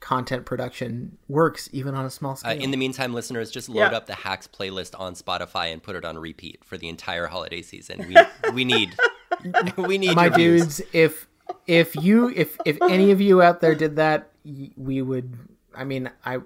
content 0.00 0.44
production 0.44 1.16
works 1.28 1.68
even 1.72 1.94
on 1.94 2.04
a 2.04 2.10
small 2.10 2.32
Uh, 2.32 2.36
scale. 2.36 2.60
in 2.62 2.70
the 2.70 2.76
meantime, 2.76 3.14
listeners, 3.14 3.50
just 3.50 3.68
load 3.68 3.90
Yeah. 3.90 3.96
up 3.96 4.06
the 4.06 4.14
Hacks 4.14 4.46
playlist 4.46 4.98
on 4.98 5.14
Spotify 5.14 5.72
and 5.72 5.82
put 5.82 5.96
it 5.96 6.04
on 6.04 6.18
repeat 6.18 6.62
for 6.64 6.76
the 6.76 6.88
entire 6.88 7.26
holiday 7.26 7.62
season. 7.62 8.06
We 8.08 8.16
we 8.52 8.64
need 8.64 8.94
we 9.78 9.98
need 9.98 10.14
my 10.16 10.26
your 10.26 10.34
views. 10.34 10.62
dudes 10.78 10.82
if 10.92 11.26
if 11.66 11.94
you 11.96 12.30
if 12.34 12.56
if 12.64 12.78
any 12.82 13.10
of 13.12 13.20
you 13.20 13.40
out 13.42 13.60
there 13.60 13.74
did 13.74 13.96
that 13.96 14.30
we 14.76 15.00
would 15.02 15.36
i 15.76 15.84
mean 15.84 16.10
i 16.24 16.38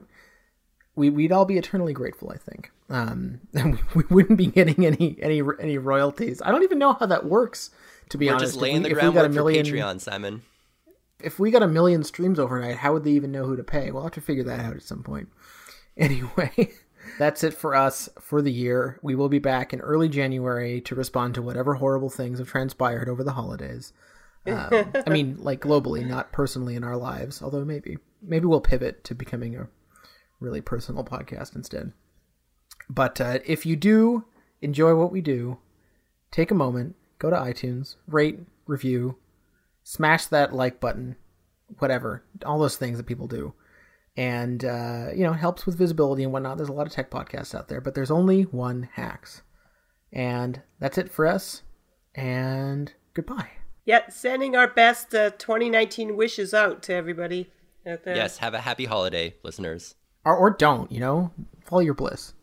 we, 0.97 1.11
we'd 1.11 1.31
all 1.33 1.45
be 1.45 1.59
eternally 1.59 1.93
grateful 1.93 2.31
i 2.33 2.37
think. 2.37 2.71
Um 2.91 3.41
and 3.55 3.79
we, 3.95 4.03
we 4.09 4.15
wouldn't 4.15 4.39
be 4.39 4.47
getting 4.47 4.85
any 4.87 5.17
any 5.23 5.43
any 5.61 5.79
royalties. 5.79 6.41
I 6.43 6.51
don't 6.51 6.63
even 6.63 6.79
know 6.79 6.95
how 6.95 7.07
that 7.07 7.25
works 7.27 7.71
to 8.09 8.19
be 8.19 8.27
We're 8.27 8.33
honest. 8.35 8.47
Just 8.47 8.57
If 8.57 8.63
laying 8.63 8.83
we- 8.83 8.89
the 8.89 8.91
if 8.91 8.97
we 8.97 9.01
got 9.03 9.09
a 9.09 9.13
groundwork 9.29 9.35
million 9.35 9.65
for 9.67 9.73
Patreon, 9.73 10.01
Simon. 10.01 10.43
if 11.23 11.39
we 11.39 11.51
got 11.51 11.63
a 11.63 11.69
million 11.69 12.03
streams 12.03 12.39
overnight 12.39 12.77
how 12.79 12.93
would 12.95 13.05
they 13.05 13.11
even 13.13 13.31
know 13.31 13.45
who 13.45 13.57
to 13.57 13.63
pay? 13.65 13.91
We'll 13.91 14.05
have 14.05 14.13
to 14.13 14.21
figure 14.21 14.45
that 14.45 14.61
out 14.61 14.75
at 14.77 14.83
some 14.83 15.03
point. 15.03 15.29
Anyway 15.97 16.71
that's 17.19 17.43
it 17.45 17.55
for 17.55 17.75
us 17.75 18.09
for 18.21 18.41
the 18.43 18.53
year. 18.53 18.99
We 19.03 19.15
will 19.15 19.29
be 19.29 19.39
back 19.39 19.73
in 19.73 19.81
early 19.81 20.09
january 20.09 20.81
to 20.83 20.95
respond 20.95 21.35
to 21.35 21.43
whatever 21.43 21.75
horrible 21.75 22.11
things 22.11 22.39
have 22.39 22.49
transpired 22.49 23.09
over 23.09 23.23
the 23.23 23.33
holidays. 23.33 23.93
Um, 24.47 24.93
i 25.07 25.11
mean 25.11 25.37
like 25.41 25.61
globally 25.61 26.07
not 26.07 26.33
personally 26.33 26.75
in 26.75 26.83
our 26.83 26.97
lives 26.97 27.43
although 27.43 27.67
maybe 27.67 27.99
maybe 28.23 28.47
we'll 28.47 28.61
pivot 28.61 29.05
to 29.05 29.15
becoming 29.15 29.57
a 29.57 29.69
really 30.41 30.61
personal 30.61 31.05
podcast 31.05 31.55
instead. 31.57 31.93
But 32.89 33.21
uh, 33.21 33.39
if 33.45 33.67
you 33.67 33.77
do 33.77 34.25
enjoy 34.63 34.95
what 34.95 35.13
we 35.13 35.21
do, 35.21 35.59
take 36.31 36.51
a 36.51 36.55
moment, 36.55 36.97
go 37.19 37.31
to 37.31 37.37
iTunes, 37.37 37.97
rate, 38.07 38.41
review, 38.67 39.17
smash 39.83 40.27
that 40.27 40.53
like 40.53 40.81
button, 40.81 41.17
whatever, 41.79 42.25
all 42.45 42.59
those 42.59 42.77
things 42.77 42.99
that 42.99 43.07
people 43.07 43.27
do. 43.27 43.55
And, 44.17 44.65
uh, 44.65 45.09
you 45.15 45.23
know, 45.23 45.33
helps 45.33 45.65
with 45.65 45.79
visibility 45.79 46.25
and 46.25 46.33
whatnot. 46.33 46.57
There's 46.57 46.69
a 46.69 46.73
lot 46.73 46.87
of 46.89 46.93
tech 46.93 47.11
podcasts 47.11 47.55
out 47.55 47.69
there, 47.69 47.81
but 47.81 47.95
there's 47.95 48.11
only 48.11 48.43
one 48.43 48.89
hacks. 48.95 49.43
And 50.13 50.61
that's 50.81 50.99
it 50.99 51.13
for 51.13 51.27
us. 51.27 51.63
And 52.15 52.93
goodbye. 53.15 53.51
Yeah, 53.85 54.09
sending 54.09 54.57
our 54.57 54.67
best 54.67 55.15
uh, 55.15 55.31
2019 55.31 56.17
wishes 56.17 56.53
out 56.53 56.83
to 56.85 56.95
everybody. 56.95 57.53
Yes, 58.17 58.39
have 58.39 58.55
a 58.55 58.61
happy 58.61 58.85
holiday, 58.85 59.35
listeners. 59.43 59.95
Or, 60.25 60.37
or 60.37 60.51
don't, 60.51 60.91
you 60.93 61.01
know, 61.01 61.31
follow 61.65 61.81
your 61.81 61.95
bliss. 61.95 62.35